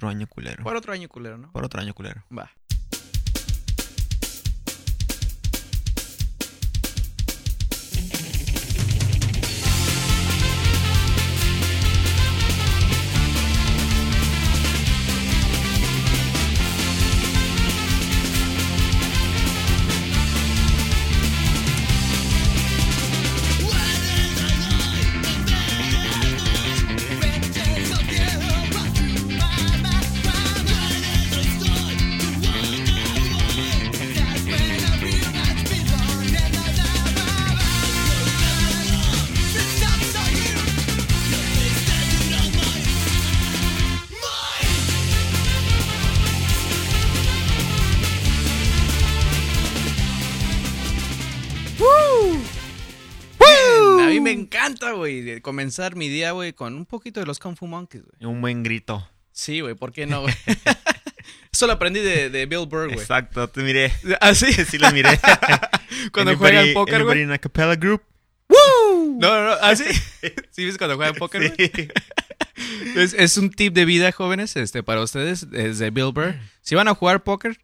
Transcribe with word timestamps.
otro 0.00 0.08
año 0.08 0.26
culero. 0.26 0.64
Por 0.64 0.76
otro 0.76 0.94
año 0.94 1.08
culero, 1.10 1.36
¿no? 1.36 1.52
Por 1.52 1.62
otro 1.62 1.78
año 1.78 1.92
culero. 1.92 2.24
Va. 2.36 2.50
Comenzar 55.70 55.94
mi 55.94 56.08
día, 56.08 56.32
güey, 56.32 56.52
con 56.52 56.74
un 56.74 56.84
poquito 56.84 57.20
de 57.20 57.26
los 57.26 57.38
Kung 57.38 57.56
Fu 57.56 57.66
Monkeys, 57.68 58.02
güey. 58.04 58.32
Un 58.32 58.40
buen 58.40 58.62
grito. 58.64 59.08
Sí, 59.30 59.60
güey, 59.60 59.74
¿por 59.76 59.92
qué 59.92 60.04
no, 60.06 60.22
güey? 60.22 60.34
Eso 61.52 61.66
lo 61.68 61.74
aprendí 61.74 62.00
de, 62.00 62.28
de 62.28 62.46
Bill 62.46 62.66
Burr, 62.66 62.86
güey. 62.88 62.98
Exacto, 62.98 63.48
te 63.48 63.62
miré. 63.62 63.92
¿Ah, 64.20 64.34
sí? 64.34 64.46
Sí 64.68 64.78
lo 64.78 64.90
miré. 64.90 65.10
Cuando 66.12 66.32
Anybody- 66.32 66.38
juegan 66.38 66.74
póker, 66.74 67.04
güey. 67.04 67.22
in 67.22 67.30
a 67.30 67.38
cappella 67.38 67.76
group? 67.76 68.02
No, 68.48 69.28
no, 69.30 69.44
no. 69.46 69.52
¿Ah, 69.60 69.76
sí? 69.76 69.84
¿Sí 70.50 70.64
ves 70.64 70.76
cuando 70.78 70.96
juegan 70.96 71.14
póker, 71.14 71.54
güey? 71.54 71.70
Sí. 71.74 71.88
Es, 72.96 73.12
es 73.14 73.36
un 73.36 73.50
tip 73.50 73.72
de 73.74 73.84
vida, 73.84 74.10
jóvenes, 74.12 74.56
este, 74.56 74.82
para 74.82 75.02
ustedes, 75.02 75.46
es 75.52 75.78
de 75.78 75.90
Bill 75.90 76.10
Burr. 76.12 76.34
Si 76.62 76.74
van 76.74 76.88
a 76.88 76.94
jugar 76.94 77.22
póker, 77.22 77.58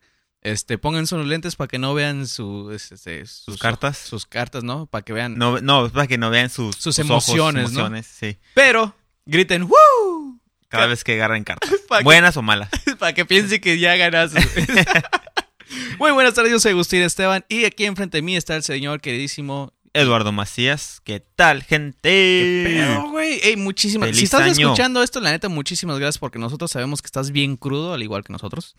este, 0.47 0.79
pónganse 0.79 1.15
unos 1.17 1.27
lentes 1.27 1.57
para 1.57 1.67
que 1.67 1.79
no 1.79 1.93
vean 1.93 2.29
su, 2.29 2.71
este, 2.73 2.97
sus, 3.27 3.31
Sus 3.45 3.59
cartas. 3.59 3.99
Sus 3.99 4.27
cartas, 4.27 4.63
¿no? 4.63 4.87
Para 4.87 5.03
que 5.03 5.13
vean. 5.13 5.37
No, 5.37 5.61
no, 5.61 5.91
para 5.91 6.07
que 6.07 6.19
no 6.19 6.31
vean 6.31 6.51
sus, 6.51 6.77
Sus 6.77 6.95
sus 6.95 7.11
ojos, 7.11 7.29
emociones, 7.29 7.73
¿no? 7.73 7.91
sí. 8.03 8.39
Pero, 8.55 8.95
griten, 9.25 9.65
¡Woo! 9.65 10.41
Cada 10.69 10.87
vez 10.87 11.03
que 11.03 11.15
agarren 11.15 11.43
cartas. 11.45 11.71
Que- 11.99 12.05
Buenas 12.05 12.37
o 12.37 12.43
malas. 12.43 12.69
para 12.99 13.13
que 13.13 13.25
piense 13.25 13.61
que 13.61 13.79
ya 13.79 13.97
ganaste. 13.97 14.41
Muy 15.99 16.13
buenas 16.13 16.35
tardes, 16.35 16.53
yo 16.53 16.61
soy 16.61 16.73
Agustín 16.73 17.03
Esteban 17.03 17.45
y 17.49 17.65
aquí 17.65 17.85
enfrente 17.85 18.19
de 18.19 18.23
mí 18.23 18.37
está 18.37 18.55
el 18.55 18.63
señor 18.63 19.01
queridísimo. 19.01 19.73
Eduardo 19.95 20.31
Macías, 20.31 21.01
¿qué 21.03 21.21
tal, 21.21 21.63
gente? 21.65 23.01
Güey, 23.11 23.41
ey, 23.43 23.57
muchísimas. 23.57 24.15
Si 24.15 24.25
estás 24.25 24.43
año. 24.43 24.53
escuchando 24.53 25.03
esto, 25.03 25.21
la 25.21 25.31
neta, 25.31 25.49
muchísimas 25.49 25.99
gracias 25.99 26.19
porque 26.19 26.39
nosotros 26.39 26.71
sabemos 26.71 27.03
que 27.03 27.07
estás 27.07 27.31
bien 27.31 27.57
crudo, 27.57 27.95
al 27.95 28.03
igual 28.03 28.23
que 28.23 28.33
nosotros. 28.33 28.77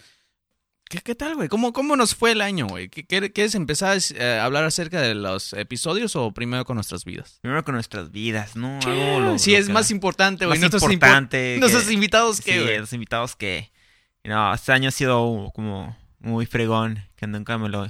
¿Qué, 0.90 1.00
qué 1.02 1.16
tal, 1.16 1.36
güey? 1.36 1.50
¿Cómo, 1.50 1.74
¿Cómo 1.74 1.98
nos 1.98 2.16
fue 2.16 2.32
el 2.32 2.40
año, 2.42 2.66
güey? 2.68 2.88
¿Qué- 2.88 3.06
qué- 3.06 3.32
¿Quieres 3.34 3.56
empezar 3.56 3.98
eh, 4.16 4.40
a 4.42 4.46
hablar 4.46 4.64
acerca 4.64 5.02
de 5.02 5.16
los 5.16 5.52
episodios 5.54 6.16
o 6.16 6.32
primero 6.32 6.64
con 6.64 6.76
nuestras 6.76 7.04
vidas? 7.04 7.40
Primero 7.42 7.64
con 7.66 7.74
nuestras 7.74 8.10
vidas, 8.12 8.56
¿no? 8.56 8.80
Algo 8.86 9.20
lo- 9.20 9.40
sí, 9.40 9.52
lo 9.52 9.58
es 9.58 9.68
que- 9.68 9.74
más 9.74 9.92
importante, 9.92 10.46
güey. 10.46 10.58
más 10.60 10.70
impo- 10.72 10.92
importante. 10.94 11.56
que- 11.56 11.60
Nuestros 11.60 11.92
invitados, 11.92 12.40
¿qué, 12.40 12.54
sí, 12.54 12.78
los 12.80 12.94
invitados 12.94 13.36
que... 13.36 13.70
No, 14.24 14.54
este 14.54 14.72
año 14.72 14.88
ha 14.90 14.92
sido 14.92 15.52
como 15.54 15.98
muy 16.20 16.46
fregón, 16.46 17.04
que 17.18 17.28
nunca 17.28 17.58
me 17.58 17.68
lo 17.70 17.88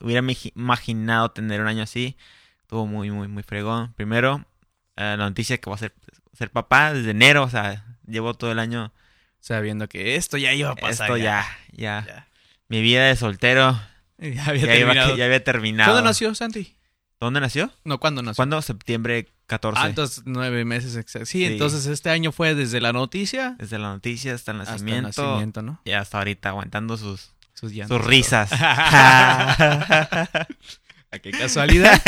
hubiera 0.00 0.24
imaginado 0.54 1.30
tener 1.32 1.60
un 1.60 1.66
año 1.68 1.82
así. 1.82 2.16
Estuvo 2.62 2.86
muy, 2.86 3.10
muy, 3.10 3.26
muy 3.28 3.42
fregón. 3.42 3.92
Primero, 3.94 4.44
eh, 4.96 5.16
la 5.18 5.28
noticia 5.28 5.58
que 5.58 5.68
voy 5.68 5.74
a 5.76 5.78
ser, 5.78 5.94
ser 6.32 6.50
papá 6.50 6.92
desde 6.92 7.10
enero, 7.10 7.42
o 7.44 7.50
sea, 7.50 7.84
llevo 8.06 8.34
todo 8.34 8.52
el 8.52 8.60
año... 8.60 8.92
Sabiendo 9.40 9.88
que 9.88 10.16
esto 10.16 10.36
ya 10.38 10.52
iba 10.54 10.70
a 10.70 10.74
pasar. 10.74 11.06
Esto 11.08 11.16
ya, 11.18 11.46
ya, 11.72 12.04
Ya. 12.06 12.26
Mi 12.68 12.80
vida 12.82 13.04
de 13.06 13.16
soltero 13.16 13.78
Ya 14.18 14.44
había 14.46 14.66
ya, 14.66 14.76
iba- 14.76 14.92
terminado. 14.92 15.16
ya 15.16 15.24
había 15.26 15.44
terminado. 15.44 15.92
¿Cuándo 15.92 16.08
nació 16.08 16.34
Santi? 16.34 16.74
¿Dónde 17.20 17.40
nació? 17.40 17.70
No, 17.84 17.98
¿cuándo 17.98 18.22
nació? 18.22 18.36
¿Cuándo? 18.36 18.60
Septiembre 18.62 19.28
14. 19.46 19.80
Ah, 19.82 19.88
entonces 19.88 20.22
nueve 20.26 20.64
meses 20.66 20.96
exacto. 20.96 21.24
Sí, 21.26 21.38
Sí. 21.38 21.44
entonces 21.46 21.86
este 21.86 22.10
año 22.10 22.30
fue 22.32 22.54
desde 22.54 22.80
la 22.80 22.92
notica 22.92 23.54
Desde 23.58 23.78
la 23.78 23.88
noticia 23.88 24.34
hasta 24.34 24.52
el 24.52 24.60
hasta 24.60 24.74
el 24.74 24.80
nacimiento. 24.84 25.22
nacimiento, 25.22 25.62
¿no? 25.62 25.80
Y 25.84 25.92
hasta 25.92 26.18
ahorita 26.18 26.50
aguantando 26.50 26.96
sus, 26.98 27.30
Sus 27.54 27.72
llantos. 27.72 27.96
sus 27.98 28.06
risas. 28.06 28.50
Ah, 31.12 31.18
qué 31.22 31.30
casualidad. 31.30 32.02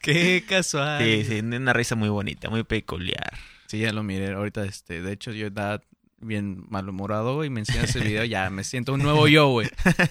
qué 0.00 0.42
casualidad. 0.48 1.04
sí, 1.04 1.24
sí, 1.24 1.38
una 1.40 1.74
risa 1.74 1.94
muy 1.96 2.08
bonita, 2.08 2.48
muy 2.48 2.64
peculiar. 2.64 3.30
Sí, 3.66 3.78
ya 3.78 3.92
lo 3.92 4.02
miré. 4.02 4.32
Ahorita, 4.32 4.64
este, 4.64 5.02
de 5.02 5.12
hecho, 5.12 5.32
yo 5.32 5.48
estaba 5.48 5.82
bien 6.20 6.64
malhumorado, 6.68 7.34
güey. 7.36 7.50
Me 7.50 7.60
enseñas 7.60 7.90
ese 7.90 8.00
video, 8.00 8.24
ya 8.24 8.50
me 8.50 8.64
siento 8.64 8.92
un 8.94 9.02
nuevo 9.02 9.28
yo, 9.28 9.48
güey. 9.48 9.68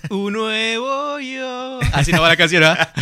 Un 0.09 0.33
nuevo 0.33 1.19
yo. 1.19 1.79
Así 1.93 2.11
no 2.11 2.21
va 2.21 2.29
la 2.29 2.37
canción, 2.37 2.61
¿verdad? 2.61 2.93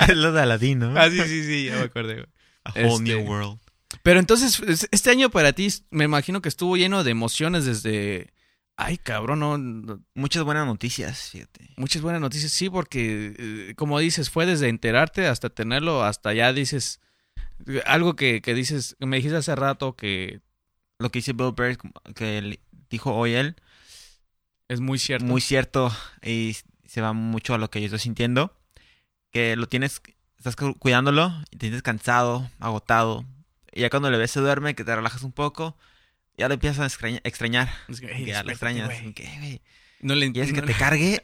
es 0.08 0.16
lo 0.16 0.32
de 0.32 0.42
Aladdin, 0.42 0.78
¿no? 0.80 0.94
Ah, 1.00 1.10
sí, 1.10 1.20
sí, 1.22 1.44
sí, 1.44 1.64
ya 1.66 1.76
me 1.76 1.82
acordé, 1.82 2.14
güey. 2.14 2.26
A 2.64 2.70
whole 2.72 2.88
este- 2.88 3.02
new 3.04 3.20
world. 3.28 3.58
Pero 4.02 4.20
entonces, 4.20 4.60
es- 4.66 4.88
este 4.90 5.10
año 5.10 5.30
para 5.30 5.52
ti, 5.52 5.68
me 5.90 6.04
imagino 6.04 6.40
que 6.42 6.48
estuvo 6.48 6.76
lleno 6.76 7.04
de 7.04 7.10
emociones 7.10 7.64
desde. 7.64 8.32
Ay, 8.76 8.96
cabrón, 8.96 9.40
no. 9.84 10.00
Muchas 10.14 10.42
buenas 10.42 10.66
noticias, 10.66 11.30
fíjate. 11.32 11.70
Muchas 11.76 12.00
buenas 12.00 12.20
noticias, 12.20 12.50
sí, 12.52 12.70
porque, 12.70 13.34
eh, 13.38 13.74
como 13.76 13.98
dices, 13.98 14.30
fue 14.30 14.46
desde 14.46 14.68
enterarte 14.68 15.26
hasta 15.26 15.50
tenerlo, 15.50 16.02
hasta 16.04 16.32
ya 16.32 16.52
dices. 16.52 17.00
Algo 17.84 18.16
que, 18.16 18.40
que 18.40 18.54
dices, 18.54 18.96
me 19.00 19.16
dijiste 19.16 19.36
hace 19.36 19.54
rato 19.54 19.94
que 19.94 20.40
Lo 21.00 21.10
que 21.10 21.18
dice 21.18 21.32
Bill 21.32 21.52
Burr, 21.52 21.76
que 22.14 22.60
dijo 22.90 23.14
hoy 23.14 23.32
él, 23.34 23.56
es 24.68 24.80
muy 24.80 24.98
cierto. 24.98 25.24
muy 25.26 25.40
cierto 25.40 25.92
y 26.22 26.56
se 26.86 27.00
va 27.00 27.12
mucho 27.12 27.54
a 27.54 27.58
lo 27.58 27.70
que 27.70 27.80
yo 27.80 27.86
estoy 27.86 27.98
sintiendo. 28.00 28.56
Que 29.32 29.56
lo 29.56 29.66
tienes, 29.68 30.00
estás 30.38 30.56
cu- 30.56 30.76
cuidándolo 30.78 31.32
y 31.50 31.56
te 31.56 31.66
sientes 31.66 31.82
cansado, 31.82 32.50
agotado. 32.60 33.24
Y 33.72 33.80
ya 33.80 33.90
cuando 33.90 34.10
le 34.10 34.18
ves 34.18 34.30
se 34.30 34.40
duerme, 34.40 34.74
que 34.74 34.84
te 34.84 34.94
relajas 34.94 35.22
un 35.22 35.32
poco, 35.32 35.76
ya 36.36 36.48
lo 36.48 36.54
empiezas 36.54 36.80
a 36.80 36.86
extraña- 36.86 37.20
extrañar. 37.24 37.68
Es 37.88 38.00
que, 38.00 38.06
Que 38.08 38.14
"Ey, 38.16 38.24
ya 38.26 38.42
lo 38.42 38.50
extrañas. 38.50 38.86
güey". 38.86 39.12
¿Qué, 39.14 39.24
güey? 39.38 39.62
No 40.00 40.14
le 40.14 40.32
¿Quieres 40.32 40.52
que 40.52 40.60
no- 40.62 40.66
te 40.66 40.74
cargue? 40.78 41.22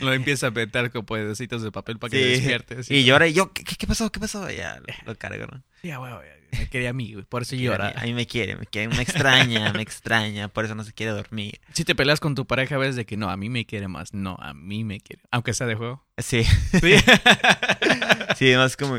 Lo 0.00 0.12
empieza 0.12 0.48
a 0.48 0.50
meter 0.50 0.90
con 0.90 1.06
pedacitos 1.06 1.62
de 1.62 1.70
papel 1.72 1.98
para 1.98 2.10
que 2.10 2.18
Sí. 2.18 2.24
despierte. 2.40 2.78
así. 2.80 2.94
y 2.94 3.04
llora 3.04 3.26
y 3.28 3.32
yo, 3.32 3.52
¿qué, 3.52 3.62
qué 3.64 3.86
pasó? 3.86 4.10
¿Qué 4.12 4.20
pasó? 4.20 4.50
Y 4.50 4.56
ya 4.56 4.78
lo, 4.80 4.86
lo 5.06 5.14
cargo, 5.16 5.46
¿no? 5.46 5.62
Sí, 5.82 5.90
ah, 5.90 5.98
güey, 5.98 6.12
güey, 6.12 6.28
me 6.58 6.68
quería 6.68 6.90
a 6.90 6.92
mí, 6.92 7.12
güey, 7.12 7.24
por 7.24 7.42
eso 7.42 7.54
A 7.54 7.58
llora. 7.58 7.88
mí, 7.88 7.92
a 7.96 8.02
mí 8.04 8.14
me 8.14 8.26
quiere, 8.26 8.56
me 8.56 8.66
quiere, 8.66 8.88
me 8.88 9.02
extraña, 9.02 9.72
me 9.72 9.82
extraña, 9.82 10.48
por 10.48 10.64
eso 10.64 10.74
no 10.74 10.84
se 10.84 10.92
quiere 10.92 11.12
dormir. 11.12 11.60
Si 11.72 11.84
te 11.84 11.94
peleas 11.94 12.20
con 12.20 12.34
tu 12.34 12.46
pareja, 12.46 12.76
ves 12.78 12.96
de 12.96 13.04
que 13.06 13.16
no, 13.16 13.30
a 13.30 13.36
mí 13.36 13.48
me 13.50 13.64
quiere 13.66 13.88
más. 13.88 14.14
No, 14.14 14.36
a 14.40 14.54
mí 14.54 14.84
me 14.84 15.00
quiere. 15.00 15.22
Aunque 15.30 15.52
sea 15.54 15.66
de 15.66 15.74
juego. 15.74 16.04
Sí, 16.18 16.44
Sí. 16.44 16.94
sí, 18.36 18.54
más 18.56 18.76
como... 18.76 18.96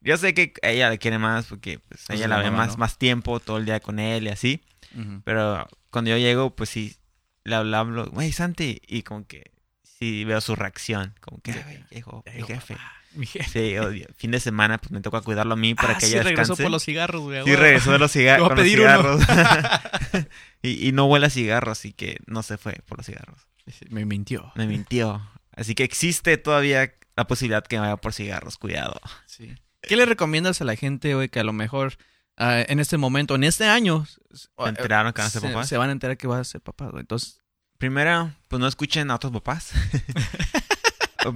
Yo 0.00 0.16
sé 0.18 0.34
que 0.34 0.52
a 0.62 0.68
ella 0.68 0.90
le 0.90 0.98
quiere 0.98 1.18
más 1.18 1.46
porque 1.46 1.78
pues, 1.78 2.04
Pues 2.06 2.18
ella 2.18 2.28
la 2.28 2.38
ve 2.38 2.50
más, 2.50 2.72
¿no? 2.72 2.76
más 2.76 2.98
tiempo, 2.98 3.40
todo 3.40 3.56
el 3.56 3.64
día 3.64 3.80
con 3.80 3.98
él 3.98 4.24
y 4.24 4.28
así. 4.28 4.60
Ujú. 4.94 5.22
Pero 5.24 5.66
cuando 5.90 6.10
yo 6.10 6.18
llego, 6.18 6.54
pues 6.54 6.68
sí, 6.68 6.96
le 7.44 7.54
hablo, 7.56 8.06
güey, 8.10 8.30
Santi, 8.32 8.82
y 8.86 9.02
como 9.02 9.26
que 9.26 9.50
sí 9.82 10.24
veo 10.24 10.42
su 10.42 10.56
reacción, 10.56 11.14
como 11.20 11.40
que, 11.40 11.54
Sí. 11.54 11.58
"Ay, 11.90 12.02
güey, 12.02 12.22
Ya 12.26 12.32
mi 12.34 12.42
jefe. 12.42 12.74
papá, 12.74 12.92
mi 13.14 13.26
jefe. 13.26 13.48
Sí, 13.70 13.78
odio. 13.78 14.06
fin 14.16 14.30
de 14.30 14.40
semana, 14.40 14.78
pues 14.78 14.90
me 14.92 15.00
toca 15.00 15.20
cuidarlo 15.20 15.54
a 15.54 15.56
mí 15.56 15.74
para 15.74 15.94
Ah, 15.94 15.98
que 15.98 16.06
sí, 16.06 16.12
ella 16.12 16.22
regresó 16.24 16.52
descanse. 16.52 16.62
por 16.64 16.72
los 16.72 16.84
cigarros, 16.84 17.22
güey. 17.22 17.44
Sí, 17.44 17.54
regresó 17.56 17.92
de 17.92 17.98
los, 17.98 18.14
ciga- 18.14 18.36
Te 18.36 18.40
voy 18.42 18.46
a 18.46 18.48
con 18.48 18.56
los 18.58 18.66
cigarros. 18.66 19.20
y, 20.62 20.88
y 20.88 20.92
no 20.92 21.06
huele 21.06 21.26
a 21.26 21.30
cigarros, 21.30 21.78
así 21.78 21.92
que 21.92 22.18
no 22.26 22.42
se 22.42 22.56
fue 22.58 22.74
por 22.86 22.98
los 22.98 23.06
cigarros. 23.06 23.46
Me 23.90 24.04
mintió. 24.04 24.52
Me 24.56 24.66
mintió. 24.66 25.26
Así 25.56 25.74
que 25.74 25.84
existe 25.84 26.36
todavía 26.36 26.92
la 27.16 27.26
posibilidad 27.26 27.64
que 27.64 27.76
me 27.76 27.82
vaya 27.82 27.96
por 27.96 28.12
cigarros, 28.12 28.58
cuidado. 28.58 29.00
Sí. 29.26 29.54
¿Qué 29.82 29.96
le 29.96 30.04
recomiendas 30.06 30.60
a 30.60 30.64
la 30.64 30.76
gente, 30.76 31.14
güey, 31.14 31.28
que 31.28 31.40
a 31.40 31.44
lo 31.44 31.52
mejor 31.52 31.94
ah, 32.36 32.60
en 32.66 32.80
este 32.80 32.96
momento, 32.98 33.34
en 33.36 33.44
este 33.44 33.64
año, 33.66 34.04
¿Se 34.32 34.48
enteraron 34.68 35.12
que 35.12 35.20
van 35.22 35.28
a 35.28 35.30
ser 35.30 35.42
se, 35.42 35.48
papás? 35.48 35.68
se 35.68 35.76
van 35.76 35.88
a 35.90 35.92
enterar 35.92 36.16
que 36.16 36.26
vas 36.26 36.40
a 36.40 36.44
ser 36.44 36.60
papá, 36.60 36.86
güey? 36.88 37.00
Entonces, 37.02 37.38
Primero, 37.78 38.32
pues 38.48 38.60
no 38.60 38.66
escuchen 38.68 39.10
a 39.10 39.16
otros 39.16 39.32
papás. 39.32 39.72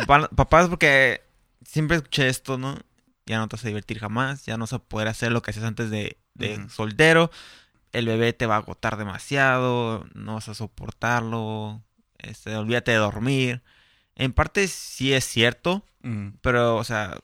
Pa- 0.07 0.29
papás 0.29 0.69
porque 0.69 1.23
siempre 1.69 1.97
escuché 1.97 2.29
esto, 2.29 2.59
¿no? 2.59 2.79
Ya 3.27 3.39
no 3.39 3.49
te 3.49 3.57
vas 3.57 3.65
a 3.65 3.69
divertir 3.69 3.99
jamás, 3.99 4.47
ya 4.47 4.57
no 4.57 4.63
vas 4.63 4.73
a 4.73 4.79
poder 4.79 5.07
hacer 5.07 5.31
lo 5.31 5.43
que 5.43 5.51
hacías 5.51 5.67
antes 5.67 5.91
de, 5.91 6.19
de 6.35 6.67
soltero. 6.71 7.31
El 7.93 8.07
bebé 8.07 8.33
te 8.33 8.47
va 8.47 8.57
a 8.57 8.59
agotar 8.59 8.97
demasiado, 8.97 10.07
no 10.15 10.35
vas 10.35 10.49
a 10.49 10.55
soportarlo, 10.55 11.83
este, 12.19 12.57
olvídate 12.57 12.93
de 12.93 12.97
dormir. 12.97 13.63
En 14.15 14.33
parte 14.33 14.67
sí 14.67 15.13
es 15.13 15.25
cierto, 15.25 15.85
pero, 16.41 16.77
o 16.77 16.85
sea, 16.85 17.19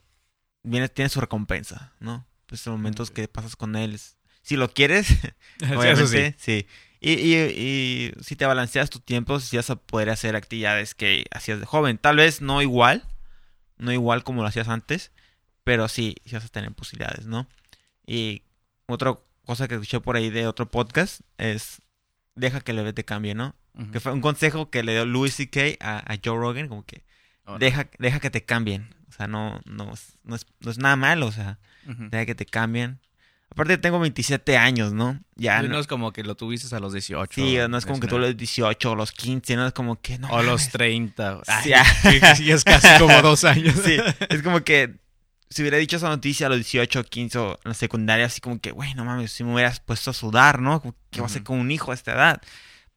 viene, 0.63 0.89
tiene 0.91 1.09
su 1.09 1.21
recompensa, 1.21 1.93
¿no? 1.99 2.27
Pues 2.47 2.67
los 2.67 2.77
momentos 2.77 3.11
que 3.11 3.27
pasas 3.29 3.57
con 3.57 3.75
él, 3.77 3.99
si 4.43 4.57
lo 4.57 4.69
quieres, 4.69 5.09
obviamente, 5.75 6.35
sí. 6.39 6.67
sí. 6.67 6.67
Y, 7.01 7.13
y, 7.13 7.35
y 7.35 8.13
si 8.23 8.37
te 8.37 8.47
balanceas 8.47 8.91
tu 8.91 9.01
tiempo, 9.01 9.41
si 9.41 9.57
vas 9.57 9.71
a 9.71 9.77
poder 9.77 10.11
hacer 10.11 10.37
actividades 10.37 10.95
que 10.95 11.25
hacías 11.31 11.61
de 11.61 11.67
joven. 11.67 11.99
Tal 11.99 12.17
vez 12.17 12.41
no 12.41 12.63
igual, 12.63 13.05
no 13.85 13.93
igual 13.93 14.25
como 14.25 14.43
lo 14.43 14.49
hacías 14.49 14.69
antes, 14.69 15.13
pero 15.63 15.89
sí, 15.89 16.17
sí 16.25 16.35
vas 16.35 16.45
a 16.45 16.49
tener 16.49 16.73
posibilidades, 16.73 17.27
¿no? 17.27 17.49
Y 18.07 18.43
otra 18.87 19.19
cosa 19.45 19.69
que 19.69 19.75
escuché 19.75 20.01
por 20.01 20.17
ahí 20.17 20.31
de 20.31 20.47
otro 20.47 20.71
podcast 20.71 21.21
es, 21.39 21.81
deja 22.35 22.61
que 22.61 22.73
el 22.73 22.79
bebé 22.79 22.93
te 22.93 23.05
cambie, 23.05 23.35
¿no? 23.35 23.55
Que 23.93 23.99
fue 24.01 24.13
un 24.13 24.21
consejo 24.21 24.71
que 24.71 24.83
le 24.83 24.93
dio 24.93 25.05
Louis 25.05 25.35
C.K. 25.35 25.61
A, 25.81 25.99
a 26.13 26.17
Joe 26.25 26.37
Rogan, 26.39 26.69
como 26.69 26.85
que 26.85 27.05
deja, 27.59 27.89
deja 27.99 28.21
que 28.21 28.31
te 28.31 28.45
cambien. 28.45 28.95
O 29.09 29.13
sea, 29.13 29.27
no, 29.27 29.61
no, 29.65 29.93
es- 29.93 30.19
no, 30.25 30.35
es, 30.37 30.47
no 30.61 30.71
es 30.71 30.79
nada 30.79 30.97
malo, 30.97 31.27
o 31.27 31.33
sea, 31.33 31.59
deja 32.11 32.25
que 32.27 32.35
te 32.35 32.47
cambien. 32.47 33.01
Aparte 33.55 33.79
tengo 33.79 34.01
27 34.01 34.57
años, 34.57 34.93
¿no? 34.93 35.21
Ya 35.37 35.61
Sí, 35.61 35.69
no, 35.69 35.75
no 35.75 35.79
es 35.79 35.87
como 35.87 36.13
que 36.13 36.25
lo 36.25 36.35
tuviste 36.35 36.75
a 36.75 36.81
los 36.81 36.93
18. 36.93 37.33
sí, 37.33 37.57
no 37.69 37.79
es 37.79 37.87
como 37.87 38.01
que 38.01 38.09
tú 38.09 38.19
lo 38.19 38.27
los 38.27 38.37
18 38.37 38.91
o 38.91 38.97
los 38.97 39.13
15, 39.13 39.55
no 39.55 39.65
es 39.69 39.73
como 39.73 40.01
que 40.01 40.19
no. 40.19 40.29
O 40.29 40.43
los 40.43 40.63
mames. 40.63 40.71
30. 40.73 41.41
Sí, 41.63 41.73
Ay, 41.73 42.21
sí, 42.37 42.51
es 42.51 42.65
casi 42.65 42.89
como 42.99 43.23
dos 43.23 43.45
años. 43.45 43.77
Sí, 43.85 43.97
es 44.29 44.43
como 44.43 44.65
que 44.65 44.97
si 45.51 45.63
hubiera 45.63 45.79
dicho 45.79 45.99
esa 45.99 46.09
noticia 46.09 46.49
a 46.49 46.51
los 46.51 46.59
18, 46.59 47.05
15 47.05 47.39
o 47.39 47.53
en 47.53 47.59
la 47.71 47.75
secundaria, 47.75 48.27
así 48.27 48.41
como 48.41 48.59
que, 48.61 48.73
güey, 48.73 48.93
no 48.95 49.05
mames, 49.05 49.31
si 49.31 49.45
me 49.45 49.55
hubieras 49.55 49.79
puesto 49.79 50.11
a 50.11 50.15
sudar, 50.15 50.61
¿no? 50.61 50.83
¿Qué 51.11 51.21
va 51.21 51.27
a 51.27 51.31
hacer 51.31 51.45
con 51.45 51.61
un 51.61 51.71
hijo 51.71 51.93
a 51.93 51.95
esta 51.95 52.13
edad? 52.13 52.43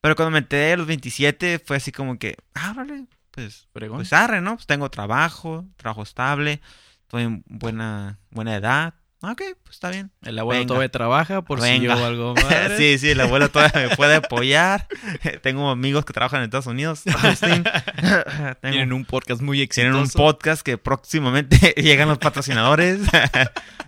Pero 0.02 0.16
cuando 0.16 0.32
me 0.32 0.40
enteré 0.40 0.74
a 0.74 0.78
los 0.78 0.88
27, 0.88 1.60
fue 1.64 1.78
así 1.78 1.92
como 1.92 2.18
que, 2.18 2.36
ah, 2.56 2.72
órale, 2.72 3.06
pues, 3.30 3.68
pues 3.72 4.12
arre, 4.12 4.42
¿no? 4.42 4.56
Pues 4.56 4.66
tengo 4.66 4.90
trabajo, 4.90 5.66
trabajo 5.76 6.02
estable, 6.02 6.62
estoy 7.04 7.24
en 7.24 7.44
buena, 7.48 8.18
buena 8.32 8.56
edad. 8.56 8.96
Ah, 9.24 9.32
Ok, 9.32 9.42
pues 9.64 9.76
está 9.76 9.90
bien. 9.90 10.12
El 10.22 10.38
abuelo 10.38 10.60
Venga. 10.60 10.68
todavía 10.68 10.90
trabaja 10.92 11.42
por 11.42 11.60
si 11.62 11.80
yo 11.80 11.92
algo 11.94 12.36
madre. 12.44 12.78
sí, 12.78 12.98
sí, 13.00 13.10
el 13.10 13.20
abuelo 13.20 13.50
todavía 13.50 13.90
me 13.90 13.96
puede 13.96 14.16
apoyar. 14.16 14.88
Tengo 15.42 15.70
amigos 15.72 16.06
que 16.06 16.14
trabajan 16.14 16.40
en 16.42 16.46
Estados 16.46 16.68
Unidos. 16.68 17.02
Tienen 18.62 18.94
un 18.94 19.06
podcast 19.06 19.42
muy 19.42 19.62
exitoso. 19.62 19.92
tienen 19.92 19.96
un 20.02 20.10
podcast 20.10 20.62
que 20.62 20.78
próximamente 20.78 21.74
llegan 21.78 22.10
los 22.10 22.18
patrocinadores 22.20 23.00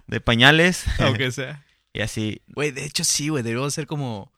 de 0.08 0.20
pañales. 0.22 0.86
Aunque 1.00 1.32
sea. 1.32 1.64
Y 1.94 2.02
así. 2.02 2.42
Güey, 2.48 2.72
de 2.72 2.86
hecho 2.86 3.04
sí, 3.04 3.30
güey. 3.30 3.44
Deberíamos 3.44 3.74
hacer 3.74 3.86
como 3.88 4.32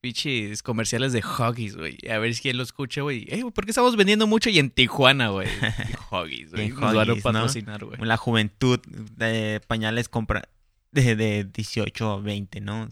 pinches 0.00 0.62
comerciales 0.62 1.12
de 1.12 1.20
Huggies, 1.20 1.76
güey. 1.76 1.98
A 2.10 2.18
ver 2.18 2.34
si 2.34 2.42
quién 2.42 2.56
lo 2.56 2.62
escucha, 2.62 3.02
güey. 3.02 3.26
Ey, 3.28 3.42
güey, 3.42 3.52
¿por 3.52 3.64
qué 3.64 3.70
estamos 3.70 3.96
vendiendo 3.96 4.26
mucho 4.26 4.50
y 4.50 4.58
en 4.58 4.70
Tijuana, 4.70 5.28
güey? 5.28 5.48
Huggies, 6.10 6.52
güey. 6.52 6.66
En 6.66 6.74
Nos 6.74 6.94
van 6.94 7.10
a 7.10 7.14
¿no? 7.14 7.16
patrocinar, 7.20 7.84
güey. 7.84 7.98
La 8.00 8.16
juventud 8.16 8.80
de 8.86 9.60
pañales 9.66 10.08
compra 10.08 10.48
de, 10.92 11.16
de 11.16 11.44
18 11.44 12.10
a 12.10 12.20
20, 12.20 12.60
¿no? 12.60 12.88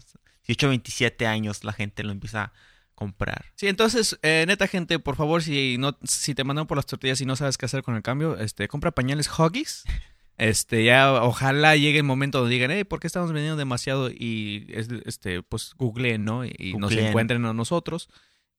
18 0.47 0.65
a 0.65 0.69
27 0.69 1.27
años 1.27 1.63
la 1.63 1.73
gente 1.73 2.03
lo 2.03 2.11
empieza 2.11 2.43
a 2.43 2.53
comprar. 2.95 3.45
Sí, 3.55 3.67
entonces, 3.67 4.19
eh, 4.23 4.43
neta, 4.47 4.67
gente, 4.67 4.99
por 4.99 5.15
favor, 5.15 5.41
si 5.41 5.77
no, 5.79 5.97
si 6.03 6.35
te 6.35 6.43
mandan 6.43 6.67
por 6.67 6.77
las 6.77 6.85
tortillas 6.85 7.21
y 7.21 7.25
no 7.25 7.35
sabes 7.35 7.57
qué 7.57 7.65
hacer 7.65 7.81
con 7.81 7.95
el 7.95 8.01
cambio, 8.01 8.37
este, 8.37 8.67
compra 8.67 8.91
pañales 8.91 9.29
Huggies. 9.29 9.83
Este, 10.39 10.83
ya, 10.85 11.13
ojalá 11.21 11.75
llegue 11.75 11.97
el 11.99 12.03
momento 12.05 12.39
donde 12.39 12.53
digan, 12.55 12.71
hey, 12.71 12.83
¿por 12.85 12.99
qué 12.99 13.07
estamos 13.07 13.31
vendiendo 13.31 13.57
demasiado? 13.57 14.09
Y, 14.09 14.65
es- 14.69 14.87
este, 15.05 15.43
pues, 15.43 15.73
googleen, 15.77 16.23
¿no? 16.25 16.45
Y, 16.45 16.55
y 16.57 16.73
nos 16.73 16.91
encuentren 16.93 17.45
a 17.45 17.53
nosotros. 17.53 18.09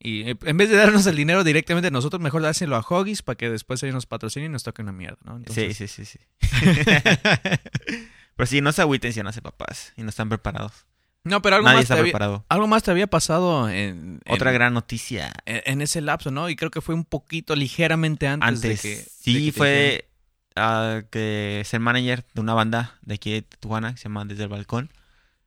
Y 0.02 0.22
eh, 0.30 0.36
en 0.44 0.56
vez 0.56 0.70
de 0.70 0.76
darnos 0.76 1.06
el 1.06 1.16
dinero 1.16 1.44
directamente 1.44 1.88
a 1.88 1.90
nosotros, 1.90 2.22
mejor 2.22 2.42
dárselo 2.42 2.76
a 2.76 2.80
Huggies 2.88 3.22
para 3.22 3.36
que 3.36 3.50
después 3.50 3.82
ellos 3.82 3.94
nos 3.94 4.06
patrocinen 4.06 4.50
y 4.50 4.52
nos 4.52 4.62
toquen 4.62 4.84
una 4.86 4.92
mierda, 4.92 5.18
¿no? 5.24 5.36
Entonces, 5.36 5.76
Sí, 5.76 5.88
sí, 5.88 6.04
sí, 6.04 6.18
sí. 6.18 6.18
Pero 8.36 8.46
sí, 8.46 8.60
no 8.60 8.72
se 8.72 8.82
agüiten 8.82 9.12
si 9.12 9.22
no 9.22 9.28
hace 9.28 9.42
papás 9.42 9.92
y 9.96 10.02
no 10.02 10.08
están 10.08 10.28
preparados. 10.28 10.72
No, 11.22 11.42
pero 11.42 11.56
algo 11.56 11.66
Nadie 11.66 11.76
más, 11.76 11.82
está 11.84 11.94
te 11.96 12.00
había, 12.00 12.12
preparado. 12.12 12.46
algo 12.48 12.66
más 12.66 12.82
te 12.82 12.90
había 12.90 13.06
pasado 13.06 13.68
en, 13.68 14.20
en- 14.24 14.34
Otra 14.34 14.52
gran 14.52 14.72
noticia. 14.72 15.30
en, 15.44 15.60
en 15.66 15.80
ese 15.82 16.00
lapso, 16.00 16.30
¿no? 16.30 16.48
Y 16.48 16.56
creo 16.56 16.70
que 16.70 16.80
fue 16.80 16.94
un 16.94 17.04
poquito 17.04 17.54
ligeramente 17.54 18.26
antes, 18.26 18.48
Antes, 18.48 18.62
de 18.62 18.76
que... 18.88 18.96
de 18.96 19.04
sí, 19.04 19.46
que 19.46 19.52
fue 19.52 20.08
que 21.10 21.62
ser 21.64 21.80
manager 21.80 22.24
de 22.34 22.40
una 22.40 22.54
banda 22.54 22.98
de 23.02 23.14
aquí 23.14 23.32
de 23.32 23.42
Tijuana 23.42 23.92
que 23.92 23.98
se 23.98 24.04
llama 24.04 24.24
Desde 24.24 24.42
el 24.44 24.48
Balcón. 24.48 24.90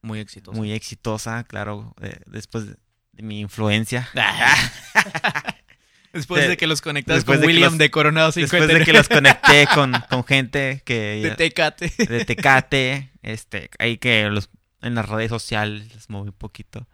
Muy 0.01 0.19
exitoso. 0.19 0.57
Muy 0.57 0.71
exitosa, 0.73 1.43
claro, 1.45 1.95
eh, 2.01 2.19
después 2.25 2.65
de, 2.67 2.75
mi 3.23 3.39
influencia. 3.39 4.09
Después 6.13 6.43
De- 6.43 6.49
de 6.49 6.57
que 6.57 6.67
los 6.67 6.81
conectaste 6.81 7.25
con 7.25 7.41
de 7.41 7.47
William 7.47 7.71
los- 7.71 7.77
de 7.79 7.89
Coronado 7.89 8.31
50. 8.31 8.57
Después 8.67 8.79
de 8.79 8.85
que 8.85 8.93
los 8.93 9.09
conecté 9.09 9.67
con, 9.73 9.93
con 10.11 10.23
gente 10.23 10.83
que 10.85 11.21
de 11.23 11.31
Tecate. 11.31 11.91
de 11.97 12.23
Tecate, 12.25 13.11
este, 13.23 13.71
ahí 13.79 13.97
que 13.97 14.29
los 14.29 14.49
en 14.83 14.93
las 14.95 15.09
redes 15.09 15.29
sociales 15.29 15.91
les 15.95 16.09
moví 16.11 16.29
un 16.29 16.35
poquito. 16.35 16.87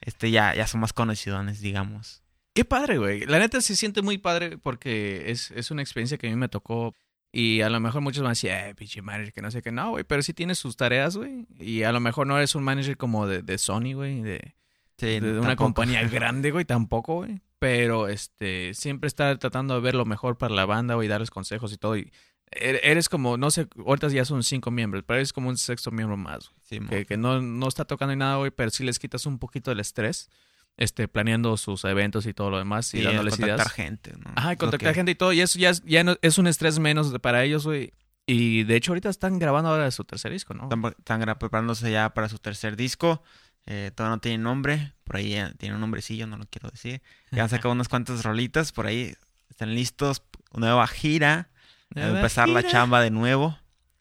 Este 0.00 0.32
ya 0.32 0.52
ya 0.54 0.66
son 0.66 0.80
más 0.80 0.92
conocidos, 0.92 1.60
digamos. 1.60 2.22
Qué 2.54 2.64
padre, 2.64 2.98
güey. 2.98 3.24
La 3.26 3.38
neta 3.38 3.60
se 3.60 3.76
siente 3.76 4.02
muy 4.02 4.18
padre 4.18 4.58
porque 4.58 5.30
es, 5.30 5.52
es 5.52 5.70
una 5.70 5.82
experiencia 5.82 6.18
que 6.18 6.26
a 6.26 6.30
mí 6.30 6.36
me 6.36 6.48
tocó. 6.48 6.92
Y 7.32 7.60
a 7.60 7.68
lo 7.68 7.80
mejor 7.80 8.00
muchos 8.00 8.22
van 8.22 8.28
a 8.28 8.32
decir, 8.32 8.50
eh, 8.50 8.74
pinche 8.76 9.02
manager, 9.02 9.32
que 9.32 9.42
no 9.42 9.50
sé 9.50 9.60
qué. 9.62 9.70
No, 9.70 9.90
güey, 9.90 10.04
pero 10.04 10.22
sí 10.22 10.32
tienes 10.32 10.58
sus 10.58 10.76
tareas, 10.76 11.16
güey. 11.16 11.46
Y 11.58 11.82
a 11.82 11.92
lo 11.92 12.00
mejor 12.00 12.26
no 12.26 12.36
eres 12.38 12.54
un 12.54 12.64
manager 12.64 12.96
como 12.96 13.26
de, 13.26 13.42
de 13.42 13.58
Sony, 13.58 13.92
güey, 13.94 14.22
de, 14.22 14.54
Sí, 14.98 15.20
de 15.20 15.32
una 15.32 15.48
tampoco. 15.48 15.64
compañía 15.64 16.02
grande, 16.08 16.50
güey, 16.50 16.64
tampoco, 16.64 17.16
güey. 17.16 17.40
Pero 17.58 18.08
este, 18.08 18.72
siempre 18.74 19.08
estar 19.08 19.36
tratando 19.38 19.74
de 19.74 19.80
ver 19.80 19.94
lo 19.94 20.04
mejor 20.06 20.38
para 20.38 20.54
la 20.54 20.64
banda, 20.66 20.94
güey, 20.94 21.08
darles 21.08 21.30
consejos 21.30 21.72
y 21.72 21.76
todo. 21.78 21.96
Y 21.98 22.10
er- 22.52 22.80
eres 22.82 23.08
como, 23.10 23.36
no 23.36 23.50
sé, 23.50 23.66
ahorita 23.84 24.08
ya 24.08 24.24
son 24.24 24.42
cinco 24.42 24.70
miembros, 24.70 25.04
pero 25.06 25.18
eres 25.18 25.32
como 25.34 25.48
un 25.50 25.58
sexto 25.58 25.90
miembro 25.90 26.16
más, 26.16 26.48
güey. 26.50 26.60
Sí, 26.62 26.86
que, 26.88 27.04
que 27.06 27.16
no, 27.18 27.42
no 27.42 27.68
está 27.68 27.84
tocando 27.84 28.14
ni 28.14 28.18
nada, 28.18 28.36
güey, 28.36 28.50
pero 28.50 28.70
sí 28.70 28.84
les 28.84 28.98
quitas 28.98 29.26
un 29.26 29.38
poquito 29.38 29.70
el 29.72 29.80
estrés, 29.80 30.30
este, 30.76 31.08
planeando 31.08 31.56
sus 31.56 31.84
eventos 31.84 32.26
y 32.26 32.34
todo 32.34 32.50
lo 32.50 32.58
demás 32.58 32.92
y 32.94 32.98
sí, 32.98 33.04
dándoles 33.04 33.34
contactar 33.36 33.58
ideas. 33.58 33.72
gente, 33.72 34.12
¿no? 34.18 34.30
Ajá, 34.36 34.52
y 34.52 34.56
contactar 34.56 34.94
gente 34.94 35.12
y 35.12 35.14
todo, 35.14 35.32
y 35.32 35.40
eso 35.40 35.58
ya, 35.58 35.70
es- 35.70 35.82
ya 35.84 36.04
no- 36.04 36.16
es 36.22 36.38
un 36.38 36.46
estrés 36.46 36.78
menos 36.78 37.12
para 37.20 37.42
ellos, 37.44 37.64
güey. 37.66 37.92
Y 38.26 38.64
de 38.64 38.74
hecho 38.76 38.90
ahorita 38.92 39.08
están 39.08 39.38
grabando 39.38 39.70
ahora 39.70 39.88
su 39.92 40.04
tercer 40.04 40.32
disco, 40.32 40.52
¿no? 40.52 40.64
Están, 40.98 41.38
preparándose 41.38 41.90
ya 41.92 42.12
para 42.12 42.28
su 42.28 42.38
tercer 42.38 42.76
disco. 42.76 43.22
Eh, 43.66 43.90
todavía 43.94 44.16
no 44.16 44.20
tiene 44.20 44.38
nombre. 44.38 44.92
Por 45.04 45.16
ahí 45.16 45.30
ya 45.30 45.52
tiene 45.54 45.74
un 45.76 45.80
nombrecillo, 45.80 46.26
no 46.26 46.36
lo 46.36 46.44
quiero 46.46 46.68
decir. 46.70 47.02
Ya 47.30 47.44
han 47.44 47.48
sacado 47.48 47.70
unas 47.72 47.88
cuantas 47.88 48.24
rolitas. 48.24 48.72
Por 48.72 48.86
ahí 48.86 49.14
están 49.48 49.74
listos. 49.74 50.22
Nueva 50.52 50.86
gira. 50.88 51.50
Nueva 51.94 52.16
empezar 52.18 52.48
la 52.48 52.64
chamba 52.64 53.00
de 53.00 53.10
nuevo. 53.10 53.56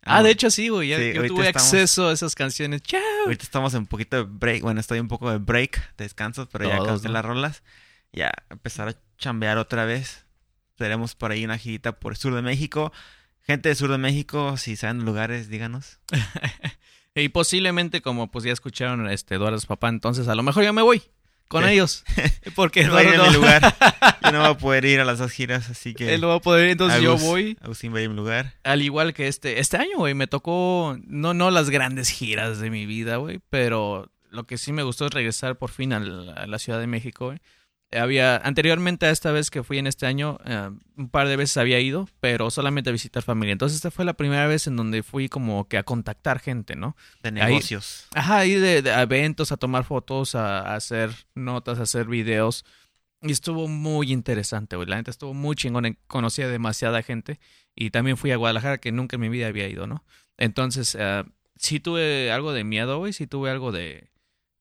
Ah, 0.06 0.24
de 0.24 0.32
hecho 0.32 0.50
sí, 0.52 0.70
güey, 0.70 0.90
ya, 0.90 0.98
Sí, 0.98 1.14
yo 1.14 1.26
tuve 1.28 1.48
estamos- 1.48 1.68
acceso 1.74 2.10
a 2.10 2.14
esas 2.14 2.36
canciones. 2.36 2.82
¡Chao! 2.84 3.02
Ahorita 3.26 3.44
estamos 3.44 3.74
en 3.74 3.82
un 3.82 3.88
poquito 3.88 4.18
de 4.18 4.24
break. 4.24 4.62
Bueno, 4.62 4.80
estoy 4.80 5.00
un 5.00 5.08
poco 5.08 5.30
de 5.32 5.38
break, 5.40 5.96
de 5.98 6.06
descanso, 6.06 6.48
pero 6.52 6.70
ya 6.70 6.78
Todos, 6.78 6.90
canté 6.90 7.08
¿no? 7.08 7.14
las 7.14 7.26
rolas. 7.26 7.64
Ya 8.14 8.32
empezar 8.50 8.88
a 8.90 8.96
chambear 9.18 9.58
otra 9.58 9.86
vez. 9.86 10.26
Tenemos 10.76 11.16
por 11.16 11.32
ahí 11.32 11.44
una 11.44 11.58
girita 11.58 11.94
por 12.00 12.14
el 12.14 12.18
sur 12.18 12.36
de 12.36 12.42
México. 12.42 12.92
Gente 13.42 13.70
del 13.70 13.76
sur 13.78 13.92
de 13.92 13.98
México, 13.98 14.58
si 14.58 14.76
saben 14.76 15.06
lugares, 15.06 15.50
díganos. 15.50 16.00
Y 17.18 17.30
posiblemente, 17.30 18.02
como 18.02 18.30
pues 18.30 18.44
ya 18.44 18.52
escucharon 18.52 19.10
este 19.10 19.36
Eduardo 19.36 19.58
papá, 19.66 19.88
entonces 19.88 20.28
a 20.28 20.36
lo 20.36 20.44
mejor 20.44 20.66
yo 20.66 20.74
me 20.74 20.82
voy 20.82 21.02
con 21.48 21.64
Sí. 21.64 21.70
ellos. 21.72 22.04
Porque 22.56 22.84
No 22.86 22.94
va 22.94 23.00
a 23.00 23.04
ir 23.04 23.10
mi 23.12 23.18
no- 23.18 23.32
lugar. 23.32 23.62
Yo 24.24 24.32
no 24.32 24.40
voy 24.40 24.50
a 24.50 24.58
poder 24.58 24.86
ir 24.86 25.00
a 25.00 25.06
las 25.06 25.20
dos 25.20 25.32
giras, 25.32 25.70
así 25.70 25.94
que. 25.94 26.14
él 26.16 26.22
no 26.22 26.30
va 26.30 26.36
a 26.36 26.40
poder 26.40 26.66
ir, 26.66 26.72
entonces 26.72 27.02
yo 27.02 27.16
voy. 27.18 27.58
Agustín 27.62 27.94
va 27.94 28.00
a 28.00 28.02
ir 28.02 28.08
a 28.08 28.10
mi 28.10 28.16
lugar. 28.16 28.54
Al 28.64 28.82
igual 28.82 29.14
que 29.14 29.28
este, 29.28 29.60
este 29.60 29.78
año, 29.78 29.98
güey, 29.98 30.16
me 30.16 30.26
tocó, 30.28 30.98
no, 31.06 31.34
no 31.36 31.52
las 31.52 31.70
grandes 31.70 32.10
giras 32.10 32.60
de 32.60 32.70
mi 32.72 32.86
vida, 32.88 33.18
güey, 33.18 33.40
pero 33.52 34.12
lo 34.32 34.46
que 34.46 34.58
sí 34.58 34.74
me 34.74 34.82
gustó 34.84 35.06
es 35.06 35.14
regresar 35.14 35.58
por 35.58 35.70
fin 35.70 35.94
a 35.94 36.00
la 36.00 36.58
Ciudad 36.60 36.80
de 36.80 36.88
México, 36.88 37.28
güey. 37.28 37.40
Había, 37.98 38.38
anteriormente 38.38 39.06
a 39.06 39.10
esta 39.12 39.32
vez 39.32 39.50
que 39.52 39.64
fui 39.64 39.78
en 39.78 39.88
este 39.88 40.06
año, 40.06 40.38
eh, 40.46 40.70
un 40.98 41.10
par 41.10 41.28
de 41.28 41.36
veces 41.36 41.58
había 41.58 41.80
ido, 41.80 42.08
pero 42.20 42.50
solamente 42.52 42.90
a 42.90 42.94
visitar 42.94 43.24
familia. 43.24 43.52
Entonces 43.54 43.78
esta 43.78 43.92
fue 43.92 44.06
la 44.06 44.14
primera 44.14 44.48
vez 44.48 44.68
en 44.68 44.76
donde 44.76 45.04
fui 45.04 45.30
como 45.30 45.68
que 45.68 45.78
a 45.78 45.84
contactar 45.84 46.40
gente, 46.40 46.76
¿no? 46.76 46.96
De 47.24 47.30
Ahí- 47.30 47.54
negocios. 47.54 48.08
Ajá, 48.14 48.46
ir 48.46 48.62
de, 48.62 48.82
de 48.82 48.92
a 48.92 49.02
eventos, 49.02 49.52
a 49.52 49.58
tomar 49.58 49.84
fotos, 49.84 50.36
a, 50.36 50.60
a 50.60 50.76
hacer 50.76 51.12
notas, 51.36 51.80
a 51.80 51.84
hacer 51.84 52.08
videos. 52.08 52.66
Y 53.22 53.32
estuvo 53.32 53.68
muy 53.68 54.12
interesante, 54.12 54.76
güey. 54.76 54.88
La 54.88 54.98
neta 54.98 55.10
estuvo 55.10 55.34
muy 55.34 55.56
chingón. 55.56 55.98
Conocí 56.08 56.42
a 56.44 56.48
demasiada 56.48 57.02
gente. 57.02 57.40
Y 57.76 57.90
también 57.90 58.18
fui 58.18 58.32
a 58.32 58.36
Guadalajara, 58.36 58.78
que 58.78 58.92
nunca 58.92 59.16
en 59.16 59.22
mi 59.22 59.30
vida 59.30 59.48
había 59.48 59.68
ido, 59.68 59.88
¿no? 59.88 60.06
Entonces, 60.38 60.96
eh, 61.00 61.24
sí 61.56 61.80
tuve 61.80 62.32
algo 62.32 62.54
de 62.54 62.64
miedo, 62.64 63.00
güey. 63.00 63.14
Sí 63.14 63.26
tuve 63.26 63.50
algo 63.50 63.72
de. 63.72 64.10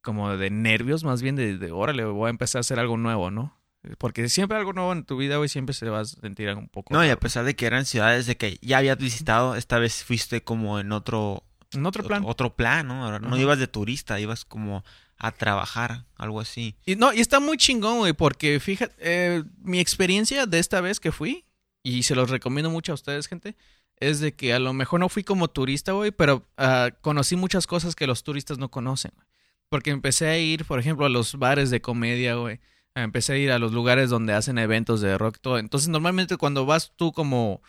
Como 0.05 0.37
de 0.37 0.51
nervios, 0.51 1.03
más 1.03 1.23
bien 1.23 1.35
de, 1.35 1.59
de 1.59 1.73
órale, 1.73 2.05
voy 2.05 2.29
a 2.29 2.31
empezar 2.31 2.59
a 2.59 2.61
hacer 2.61 2.79
algo 2.79 2.97
nuevo, 2.97 3.31
¿no? 3.31 3.59
Porque 3.99 4.29
siempre 4.29 4.57
algo 4.57 4.73
nuevo 4.73 4.93
en 4.93 5.05
tu 5.05 5.17
vida, 5.17 5.37
güey, 5.37 5.49
siempre 5.49 5.75
se 5.75 5.89
va 5.91 6.01
a 6.01 6.05
sentir 6.05 6.49
un 6.51 6.69
poco. 6.69 6.95
No, 6.95 7.05
y 7.05 7.09
a 7.11 7.19
pesar 7.19 7.45
de 7.45 7.55
que 7.55 7.67
eran 7.67 7.85
ciudades 7.85 8.27
de 8.27 8.37
que 8.37 8.59
ya 8.63 8.79
habías 8.79 8.97
visitado, 8.99 9.57
esta 9.57 9.79
vez 9.79 10.05
fuiste 10.05 10.43
como 10.43 10.79
en 10.79 10.93
otro, 10.93 11.43
En 11.73 11.85
otro 11.85 12.05
plan. 12.05 12.23
otro 12.25 12.55
plan, 12.55 12.87
¿no? 12.87 13.05
Ahora, 13.05 13.19
No 13.19 13.37
ibas 13.37 13.59
de 13.59 13.67
turista, 13.67 14.21
ibas 14.21 14.45
como 14.45 14.85
a 15.19 15.33
trabajar, 15.33 16.05
algo 16.17 16.41
así. 16.41 16.77
Y 16.87 16.97
no, 16.97 17.13
y 17.13 17.21
está 17.21 17.41
muy 17.41 17.57
chingón, 17.57 17.99
güey, 17.99 18.13
porque 18.15 18.59
fíjate, 18.59 18.95
eh, 18.99 19.45
mi 19.63 19.81
experiencia 19.81 20.47
de 20.47 20.59
esta 20.59 20.81
vez 20.81 20.99
que 20.99 21.13
fui, 21.13 21.45
y 21.83 22.05
se 22.05 22.15
los 22.15 22.31
recomiendo 22.31 22.71
mucho 22.71 22.93
a 22.93 22.95
ustedes, 22.95 23.29
gente, 23.29 23.55
es 23.99 24.19
de 24.21 24.35
que 24.35 24.55
a 24.55 24.59
lo 24.59 24.73
mejor 24.73 25.01
no 25.01 25.09
fui 25.09 25.25
como 25.25 25.49
turista, 25.49 25.93
güey, 25.93 26.11
pero 26.11 26.47
ah, 26.57 26.91
conocí 27.03 27.37
muchas 27.37 27.67
cosas 27.67 27.95
que 27.95 28.07
los 28.07 28.25
turistas 28.25 28.59
no 28.59 28.71
conocen. 28.71 29.13
güey. 29.15 29.27
Porque 29.69 29.91
empecé 29.91 30.29
a 30.29 30.39
ir, 30.39 30.65
por 30.65 30.79
ejemplo, 30.79 31.07
a 31.07 31.09
los 31.09 31.39
bares 31.39 31.71
de 31.71 31.81
comedia, 31.81 32.35
güey. 32.37 32.61
Empecé 32.95 33.33
a 33.33 33.37
ir 33.39 33.51
a 33.51 33.59
los 33.59 33.73
lugares 33.73 34.09
donde 34.11 34.35
hacen 34.35 34.57
eventos 34.59 35.01
de 35.01 35.19
rock, 35.19 35.39
todo. 35.41 35.59
Entonces, 35.59 35.89
normalmente 35.89 36.37
cuando 36.37 36.65
vas 36.65 36.93
tú 36.95 37.13
como, 37.13 37.61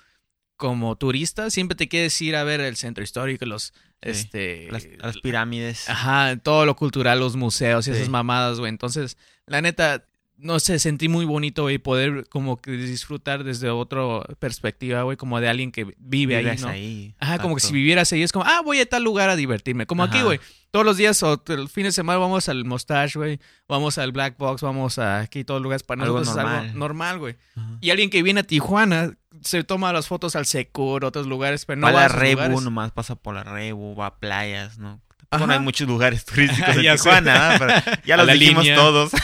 como 0.56 0.96
turista, 0.98 1.50
siempre 1.50 1.76
te 1.76 1.88
quieres 1.88 2.20
ir 2.22 2.36
a 2.36 2.44
ver 2.44 2.62
el 2.62 2.76
centro 2.76 3.04
histórico, 3.04 3.46
los, 3.46 3.74
Sí, 4.04 4.10
este... 4.12 4.72
Las, 4.72 4.86
las 5.00 5.18
pirámides. 5.18 5.90
Ajá, 5.90 6.38
todo 6.38 6.66
lo 6.68 6.76
cultural, 6.76 7.20
los 7.20 7.36
museos 7.36 7.88
y 7.88 7.92
Sí. 7.92 7.98
esas 7.98 8.10
mamadas, 8.10 8.60
güey. 8.60 8.70
Entonces, 8.70 9.18
la 9.48 9.62
neta, 9.62 10.06
no 10.38 10.60
sé, 10.60 10.80
sentí 10.80 11.08
muy 11.08 11.26
bonito, 11.26 11.64
güey, 11.64 11.78
poder 11.78 12.28
como 12.30 12.58
que 12.58 12.72
disfrutar 12.72 13.44
desde 13.44 13.70
otra 13.70 14.02
perspectiva, 14.40 15.04
güey, 15.04 15.18
como 15.18 15.40
de 15.40 15.48
alguien 15.48 15.72
que 15.72 15.96
vive 15.98 16.36
ahí, 16.36 16.58
¿no? 16.58 16.68
ahí. 16.68 17.16
Ajá, 17.20 17.40
como 17.40 17.56
que 17.56 17.62
si 17.62 17.74
vivieras 17.74 18.12
ahí 18.12 18.24
es 18.24 18.32
como, 18.32 18.46
ah, 18.46 18.62
voy 18.64 18.80
a 18.80 18.90
tal 18.90 19.04
lugar 19.04 19.30
a 19.30 19.36
divertirme. 19.36 19.86
Como 19.86 20.04
aquí, 20.04 20.22
güey. 20.22 20.40
Todos 20.72 20.86
los 20.86 20.98
días 20.98 21.24
o 21.24 21.42
el 21.48 21.70
fin 21.70 21.86
de 21.86 21.94
semana 21.94 22.20
vamos 22.20 22.50
al 22.50 22.66
Mustache, 22.66 23.18
güey. 23.18 23.40
Vamos 23.66 23.98
al 23.98 24.12
Black 24.12 24.38
Box, 24.38 24.62
vamos 24.62 25.00
a 25.00 25.20
aquí 25.20 25.46
todos 25.46 25.60
los 25.60 25.64
lugares 25.64 25.84
para 25.84 26.04
Algo 26.04 26.20
nosotros 26.20 26.36
es 26.38 26.44
algo 26.44 26.64
normal. 26.64 26.78
normal, 26.80 27.20
güey. 27.20 27.36
Ajá. 27.56 27.78
Y 27.80 27.92
alguien 27.92 28.10
que 28.10 28.22
viene 28.22 28.42
a 28.42 28.44
Tijuana 28.44 29.18
se 29.42 29.64
toma 29.64 29.94
las 29.94 30.08
fotos 30.08 30.36
al 30.36 30.46
Secur, 30.46 31.06
otros 31.06 31.28
lugares, 31.28 31.66
pero 31.66 31.80
no 31.80 31.88
va 31.88 31.92
a 31.92 31.94
la 31.94 32.08
Rebu, 32.10 32.42
lugares. 32.42 32.62
nomás 32.62 32.92
pasa 32.92 33.16
por 33.16 33.36
la 33.36 33.44
Rebu, 33.44 33.96
va 33.96 34.08
a 34.08 34.20
playas, 34.20 34.78
¿no? 34.78 35.00
Ajá. 35.36 35.48
no 35.48 35.54
hay 35.54 35.60
muchos 35.60 35.88
lugares 35.88 36.26
turísticos 36.26 36.76
en. 36.76 36.82
Tijuana, 36.96 37.56
¿eh? 37.56 37.58
pero 37.60 37.98
ya 38.06 38.18
los 38.18 38.28
dijimos 38.28 38.64
línea. 38.64 38.76
todos. 38.78 39.12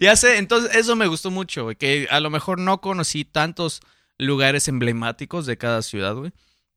Ya 0.00 0.16
sé, 0.16 0.38
entonces 0.38 0.74
eso 0.74 0.96
me 0.96 1.06
gustó 1.06 1.30
mucho, 1.30 1.64
güey. 1.64 1.76
Que 1.76 2.08
a 2.10 2.20
lo 2.20 2.30
mejor 2.30 2.60
no 2.60 2.80
conocí 2.80 3.24
tantos 3.24 3.80
lugares 4.18 4.68
emblemáticos 4.68 5.46
de 5.46 5.56
cada 5.56 5.82
ciudad, 5.82 6.14
güey. 6.14 6.32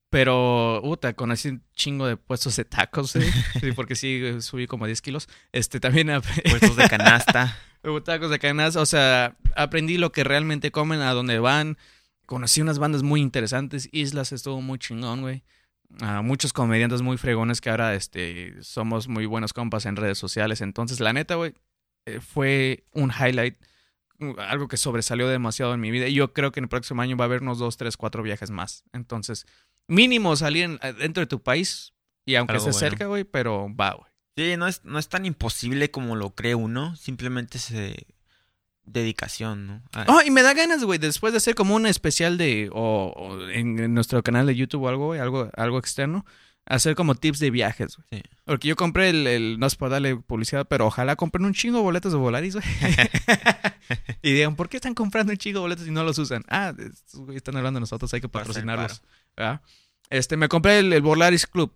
Pero, 0.10 0.82
puta, 0.84 1.14
conocí 1.14 1.50
un 1.50 1.64
chingo 1.74 2.06
de 2.06 2.18
puestos 2.18 2.56
de 2.58 2.66
tacos, 2.66 3.16
güey. 3.16 3.30
Sí, 3.60 3.72
porque 3.76 3.96
sí, 3.96 4.42
subí 4.42 4.68
como 4.68 4.86
10 4.86 5.02
kilos. 5.02 5.30
Este, 5.52 5.80
también 5.80 6.12
Puestos 6.50 6.76
de 6.76 6.90
canasta. 6.90 7.58
tacos 8.04 8.30
de 8.30 8.40
canas. 8.40 8.76
O 8.76 8.86
sea, 8.86 9.38
aprendí 9.56 9.98
lo 9.98 10.12
que 10.12 10.24
realmente 10.24 10.72
comen, 10.72 11.02
a 11.02 11.14
dónde 11.14 11.40
van. 11.40 11.78
Conocí 12.26 12.62
unas 12.62 12.78
bandas 12.80 13.04
muy 13.04 13.22
interesantes. 13.22 13.88
Islas 13.92 14.32
estuvo 14.32 14.62
muy 14.62 14.80
chingón, 14.80 15.22
güey. 15.22 15.44
A 16.00 16.22
muchos 16.22 16.54
comediantes 16.54 17.02
muy 17.02 17.18
fregones 17.18 17.60
que 17.62 17.70
ahora 17.70 17.94
este, 17.96 18.56
somos 18.64 19.08
muy 19.08 19.26
buenos 19.26 19.54
compas 19.54 19.86
en 19.86 19.96
redes 19.98 20.18
sociales. 20.18 20.62
Entonces, 20.62 21.00
la 21.00 21.14
neta, 21.14 21.36
güey, 21.36 21.54
eh, 22.06 22.20
fue 22.22 22.86
un 22.94 23.12
highlight. 23.12 23.58
uh, 24.20 24.40
Algo 24.40 24.68
que 24.68 24.78
sobresalió 24.78 25.28
demasiado 25.28 25.74
en 25.74 25.80
mi 25.82 25.92
vida. 25.92 26.08
Y 26.08 26.14
yo 26.14 26.34
creo 26.34 26.52
que 26.52 26.60
en 26.60 26.66
el 26.66 26.70
próximo 26.70 27.02
año 27.02 27.18
va 27.18 27.26
a 27.26 27.28
haber 27.28 27.42
unos 27.42 27.60
dos, 27.60 27.78
tres, 27.78 27.98
cuatro 27.98 28.24
viajes 28.24 28.50
más. 28.52 28.84
Entonces, 28.94 29.46
mínimo 29.88 30.36
salir 30.36 30.64
en- 30.64 30.80
eh, 30.82 30.94
dentro 30.94 31.22
de 31.22 31.28
tu 31.28 31.42
país. 31.44 31.94
Y 32.26 32.36
aunque 32.36 32.54
Algo 32.54 32.70
esté 32.70 32.72
bueno. 32.80 32.90
cerca, 32.92 33.06
güey, 33.08 33.24
pero 33.24 33.68
va, 33.76 33.94
güey. 33.94 34.10
Sí, 34.38 34.56
no 34.58 34.68
es, 34.68 34.84
no 34.86 34.98
es 34.98 35.10
tan 35.10 35.26
imposible 35.26 35.92
como 35.92 36.16
lo 36.16 36.30
cree 36.36 36.56
uno. 36.56 36.96
Simplemente 36.96 37.58
es 37.58 37.70
eh, 37.72 38.06
dedicación, 38.86 39.68
¿no? 39.68 39.84
Oh, 40.08 40.22
y 40.26 40.32
me 40.32 40.42
da 40.42 40.54
ganas, 40.54 40.84
güey, 40.84 41.00
después 41.00 41.34
de 41.34 41.38
hacer 41.38 41.56
como 41.56 41.76
un 41.76 41.86
especial 41.86 42.38
de. 42.38 42.70
O, 42.74 43.14
o 43.16 43.50
en, 43.50 43.80
en 43.80 43.94
nuestro 43.94 44.22
canal 44.24 44.46
de 44.48 44.56
YouTube 44.56 44.84
o 44.84 44.90
algo, 44.90 45.08
güey, 45.08 45.20
algo, 45.20 45.50
algo 45.56 45.78
externo. 45.80 46.26
Hacer 46.68 46.94
como 46.96 47.16
tips 47.16 47.40
de 47.40 47.50
viajes, 47.50 47.98
güey. 47.98 48.08
Sí. 48.22 48.30
Porque 48.46 48.68
yo 48.68 48.76
compré 48.76 49.10
el, 49.10 49.26
el- 49.26 49.60
No 49.60 49.66
es 49.66 49.76
por 49.76 49.90
darle 49.90 50.16
publicidad, 50.16 50.68
pero 50.68 50.86
ojalá 50.86 51.16
compren 51.16 51.46
un 51.46 51.54
chingo 51.56 51.78
de 51.78 51.84
boletos 51.84 52.12
de 52.12 52.20
Volaris, 52.20 52.54
güey. 52.56 52.66
y 54.22 54.32
digan, 54.34 54.56
¿por 54.56 54.70
qué 54.70 54.78
están 54.78 54.94
comprando 54.94 55.32
un 55.32 55.38
chingo 55.38 55.60
de 55.60 55.62
boletos 55.64 55.88
y 55.88 55.92
no 55.92 56.04
los 56.04 56.18
usan? 56.20 56.44
Ah, 56.50 56.74
estos 56.78 57.30
están 57.36 57.58
hablando 57.58 57.78
de 57.80 57.82
nosotros, 57.82 58.14
hay 58.14 58.22
que 58.22 58.30
Para 58.30 58.46
patrocinarlos. 58.46 59.02
¿verdad? 59.36 59.62
Este, 60.10 60.38
me 60.38 60.48
compré 60.50 60.80
el, 60.80 60.94
el 60.94 61.02
Volaris 61.02 61.48
Club. 61.48 61.74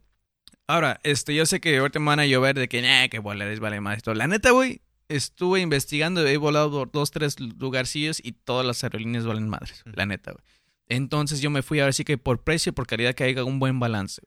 Ahora, 0.68 1.00
este, 1.04 1.34
yo 1.36 1.46
sé 1.46 1.60
que 1.60 1.78
ahorita 1.78 2.00
me 2.00 2.08
van 2.08 2.20
a 2.20 2.26
llover 2.26 2.56
de 2.58 2.68
que, 2.68 2.82
nah, 2.82 3.08
que 3.08 3.20
Volaris 3.20 3.60
vale 3.60 3.82
más 3.82 4.02
todo. 4.04 4.16
La 4.16 4.28
neta, 4.28 4.52
güey, 4.52 4.82
estuve 5.10 5.62
investigando, 5.62 6.26
he 6.26 6.38
volado 6.38 6.72
por 6.72 6.92
dos, 6.92 7.12
tres 7.12 7.40
lugarcillos 7.40 8.20
y 8.24 8.32
todas 8.34 8.66
las 8.66 8.84
aerolíneas 8.84 9.26
valen 9.26 9.50
madres, 9.50 9.84
la 9.86 10.06
neta, 10.06 10.32
güey. 10.32 10.44
Entonces 10.88 11.42
yo 11.42 11.50
me 11.50 11.64
fui 11.64 11.80
a 11.80 11.86
ver 11.86 11.94
si 11.94 12.04
que 12.04 12.18
por 12.18 12.44
precio, 12.44 12.74
por 12.74 12.86
calidad, 12.88 13.16
que 13.16 13.24
haya 13.24 13.44
un 13.44 13.60
buen 13.60 13.80
balance. 13.80 14.22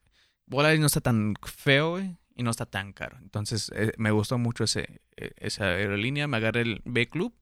Volaris 0.47 0.81
no 0.81 0.87
está 0.87 1.01
tan 1.01 1.35
feo, 1.45 1.91
güey, 1.93 2.17
y 2.35 2.43
no 2.43 2.51
está 2.51 2.67
tan 2.67 2.93
caro. 2.93 3.17
Entonces 3.23 3.71
eh, 3.75 3.93
me 3.97 4.11
gustó 4.11 4.39
mucho 4.39 4.65
ese, 4.65 5.01
eh, 5.17 5.31
esa 5.37 5.65
aerolínea, 5.67 6.27
me 6.27 6.37
agarré 6.39 6.63
el 6.63 6.83
B 6.85 7.09
Club. 7.09 7.33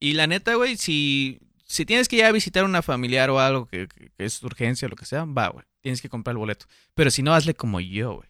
Y 0.00 0.14
la 0.14 0.26
neta, 0.26 0.54
güey, 0.56 0.76
si, 0.76 1.40
si 1.64 1.86
tienes 1.86 2.08
que 2.08 2.16
ir 2.16 2.24
a 2.24 2.32
visitar 2.32 2.64
a 2.64 2.66
una 2.66 2.82
familiar 2.82 3.30
o 3.30 3.38
algo 3.40 3.66
que, 3.66 3.88
que- 3.88 4.10
que 4.10 4.24
es 4.24 4.42
urgencia 4.42 4.86
o 4.86 4.90
lo 4.90 4.96
que 4.96 5.06
sea, 5.06 5.24
va, 5.24 5.48
güey. 5.48 5.64
Tienes 5.80 6.02
que 6.02 6.08
comprar 6.08 6.32
el 6.34 6.38
boleto. 6.38 6.66
Pero 6.94 7.10
si 7.10 7.22
no, 7.22 7.32
hazle 7.34 7.54
como 7.54 7.80
yo, 7.80 8.14
güey. 8.16 8.28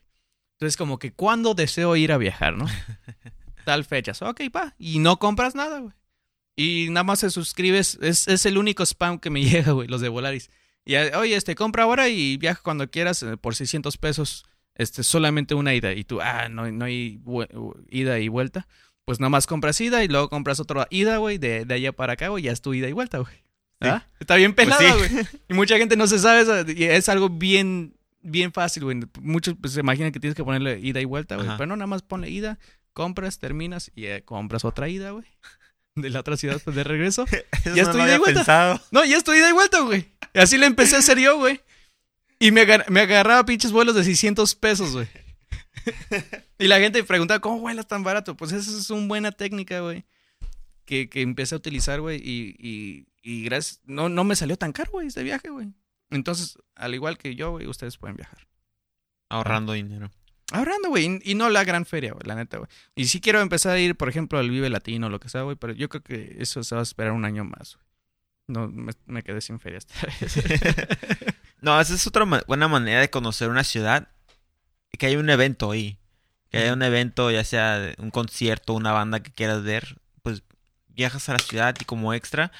Entonces, 0.58 0.76
como 0.76 0.98
que 0.98 1.12
cuando 1.12 1.54
deseo 1.54 1.96
ir 1.96 2.12
a 2.12 2.18
viajar, 2.18 2.56
¿no? 2.56 2.66
Tal 3.64 3.84
fecha. 3.84 4.12
Ok, 4.20 4.42
va. 4.54 4.74
Y 4.78 4.98
no 4.98 5.18
compras 5.18 5.54
nada, 5.54 5.80
güey. 5.80 5.94
Y 6.56 6.88
nada 6.90 7.04
más 7.04 7.20
se 7.20 7.30
suscribes. 7.30 7.98
Es, 8.02 8.28
es 8.28 8.46
el 8.46 8.58
único 8.58 8.84
spam 8.84 9.18
que 9.18 9.30
me 9.30 9.42
llega, 9.44 9.72
güey, 9.72 9.88
los 9.88 10.00
de 10.00 10.08
Volaris. 10.08 10.50
Y, 10.84 10.96
oye, 10.96 11.36
este, 11.36 11.54
compra 11.54 11.84
ahora 11.84 12.08
y 12.08 12.36
viaja 12.36 12.60
cuando 12.62 12.90
quieras 12.90 13.22
eh, 13.22 13.36
por 13.36 13.54
600 13.54 13.96
pesos. 13.98 14.44
Este, 14.74 15.02
solamente 15.04 15.54
una 15.54 15.74
ida. 15.74 15.92
Y 15.92 16.04
tú, 16.04 16.20
ah, 16.20 16.48
no, 16.48 16.70
no 16.70 16.84
hay 16.84 17.20
ida 17.90 18.18
y 18.18 18.28
vuelta. 18.28 18.66
Pues 19.04 19.20
nada 19.20 19.30
más 19.30 19.46
compras 19.46 19.80
ida 19.80 20.02
y 20.04 20.08
luego 20.08 20.28
compras 20.28 20.60
otra 20.60 20.86
ida, 20.90 21.16
güey, 21.16 21.38
de, 21.38 21.64
de 21.64 21.74
allá 21.74 21.92
para 21.92 22.14
acá, 22.14 22.28
güey. 22.28 22.44
Ya 22.44 22.52
es 22.52 22.62
tu 22.62 22.72
ida 22.72 22.88
y 22.88 22.92
vuelta, 22.92 23.18
güey. 23.18 23.34
¿Ah? 23.80 24.06
Está 24.20 24.36
bien 24.36 24.54
Pues 24.54 24.68
pelada, 24.68 24.92
sí. 24.92 25.14
güey. 25.14 25.26
Y 25.48 25.54
mucha 25.54 25.76
gente 25.76 25.96
no 25.96 26.06
se 26.06 26.18
sabe 26.18 26.42
eso. 26.42 26.70
Y 26.70 26.84
es 26.84 27.08
algo 27.08 27.28
bien, 27.28 27.96
bien 28.22 28.52
fácil, 28.52 28.84
güey. 28.84 29.00
Muchos 29.20 29.56
pues, 29.60 29.72
se 29.72 29.80
imaginan 29.80 30.12
que 30.12 30.20
tienes 30.20 30.36
que 30.36 30.44
ponerle 30.44 30.78
ida 30.80 31.00
y 31.00 31.04
vuelta, 31.04 31.36
güey. 31.36 31.48
Pero 31.56 31.66
no, 31.66 31.76
nada 31.76 31.86
más 31.88 32.02
ponle 32.02 32.30
ida, 32.30 32.58
compras, 32.92 33.38
terminas 33.38 33.90
y 33.94 34.06
eh, 34.06 34.22
compras 34.24 34.64
otra 34.64 34.88
ida, 34.88 35.10
güey. 35.10 35.26
De 35.94 36.08
la 36.08 36.20
otra 36.20 36.38
ciudad, 36.38 36.58
pues 36.64 36.74
de 36.74 36.84
regreso. 36.84 37.26
Eso 37.64 37.74
ya 37.76 37.82
no 37.82 37.90
estoy 37.90 38.00
lo 38.00 38.06
de 38.06 38.18
vuelta. 38.18 38.40
pensado. 38.40 38.80
No, 38.92 39.04
ya 39.04 39.18
estoy 39.18 39.40
de 39.40 39.52
vuelta, 39.52 39.80
güey. 39.80 40.08
Y 40.32 40.38
así 40.38 40.56
le 40.56 40.64
empecé 40.64 40.96
a 40.96 41.00
hacer 41.00 41.18
yo, 41.18 41.36
güey. 41.36 41.60
Y 42.38 42.50
me, 42.50 42.62
agar- 42.62 42.86
me 42.90 43.00
agarraba 43.00 43.44
pinches 43.44 43.72
vuelos 43.72 43.94
de 43.94 44.02
600 44.02 44.54
pesos, 44.54 44.92
güey. 44.94 45.06
y 46.58 46.66
la 46.66 46.78
gente 46.78 47.04
preguntaba, 47.04 47.40
¿cómo 47.40 47.58
vuelas 47.60 47.86
tan 47.88 48.02
barato? 48.02 48.36
Pues 48.36 48.52
esa 48.52 48.70
es 48.78 48.88
una 48.90 49.06
buena 49.06 49.32
técnica, 49.32 49.80
güey. 49.80 50.04
Que, 50.86 51.08
que 51.10 51.20
empecé 51.20 51.54
a 51.54 51.58
utilizar, 51.58 52.00
güey. 52.00 52.16
Y, 52.24 52.56
y, 52.58 53.06
y 53.22 53.44
gracias. 53.44 53.80
No, 53.84 54.08
no 54.08 54.24
me 54.24 54.34
salió 54.34 54.56
tan 54.56 54.72
caro, 54.72 54.92
güey, 54.92 55.08
este 55.08 55.22
viaje, 55.22 55.50
güey. 55.50 55.74
Entonces, 56.10 56.56
al 56.74 56.94
igual 56.94 57.18
que 57.18 57.34
yo, 57.34 57.50
güey, 57.50 57.66
ustedes 57.66 57.98
pueden 57.98 58.16
viajar. 58.16 58.48
Ahorrando 59.28 59.74
dinero. 59.74 60.10
Ahorrando, 60.52 60.88
güey. 60.90 61.20
Y, 61.24 61.34
no 61.34 61.48
la 61.50 61.64
gran 61.64 61.86
feria, 61.86 62.12
güey, 62.12 62.26
la 62.26 62.34
neta, 62.34 62.58
güey. 62.58 62.68
Y 62.94 63.06
sí 63.06 63.20
quiero 63.20 63.40
empezar 63.40 63.72
a 63.72 63.78
ir, 63.78 63.96
por 63.96 64.08
ejemplo, 64.08 64.38
al 64.38 64.50
Vive 64.50 64.68
Latino 64.70 65.08
lo 65.08 65.18
que 65.20 65.28
sea, 65.28 65.42
güey. 65.42 65.56
Pero 65.56 65.72
yo 65.72 65.88
creo 65.88 66.02
que 66.02 66.36
eso 66.38 66.62
se 66.62 66.74
va 66.74 66.80
a 66.80 66.84
esperar 66.84 67.12
un 67.12 67.24
año 67.24 67.44
más, 67.44 67.76
güey. 67.76 67.86
No, 68.48 68.68
me, 68.68 68.92
me 69.06 69.22
quedé 69.22 69.40
sin 69.40 69.58
feria 69.60 69.78
esta 69.78 69.94
vez. 70.06 70.34
No, 71.62 71.80
esa 71.80 71.94
es 71.94 72.06
otra 72.08 72.24
ma- 72.24 72.42
buena 72.48 72.66
manera 72.66 73.00
de 73.00 73.08
conocer 73.08 73.48
una 73.48 73.62
ciudad. 73.62 74.08
Que 74.98 75.06
hay 75.06 75.14
un 75.16 75.30
evento 75.30 75.70
ahí. 75.70 75.96
Que 76.50 76.58
haya 76.58 76.72
un 76.72 76.82
evento, 76.82 77.30
ya 77.30 77.44
sea 77.44 77.94
un 77.98 78.10
concierto, 78.10 78.74
una 78.74 78.90
banda 78.90 79.22
que 79.22 79.30
quieras 79.30 79.62
ver. 79.62 79.96
Pues 80.22 80.42
viajas 80.88 81.28
a 81.28 81.34
la 81.34 81.38
ciudad 81.38 81.76
y 81.80 81.84
como 81.84 82.14
extra 82.14 82.50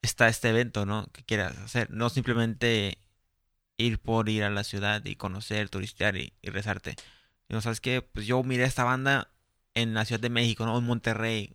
está 0.00 0.28
este 0.28 0.48
evento, 0.48 0.86
¿no? 0.86 1.06
Que 1.12 1.22
quieras 1.24 1.58
hacer. 1.58 1.90
No 1.90 2.08
simplemente 2.08 2.96
ir 3.76 3.98
por 3.98 4.28
ir 4.30 4.44
a 4.44 4.50
la 4.50 4.64
ciudad 4.64 5.04
y 5.04 5.14
conocer, 5.16 5.68
turistear 5.68 6.16
y, 6.16 6.32
y 6.40 6.48
rezarte. 6.48 6.96
Y 7.48 7.54
no 7.54 7.60
sabes 7.60 7.80
qué, 7.80 8.02
pues 8.02 8.26
yo 8.26 8.42
miré 8.42 8.64
esta 8.64 8.84
banda 8.84 9.30
en 9.74 9.94
la 9.94 10.04
Ciudad 10.04 10.20
de 10.20 10.30
México, 10.30 10.66
¿no? 10.66 10.76
En 10.78 10.84
Monterrey. 10.84 11.54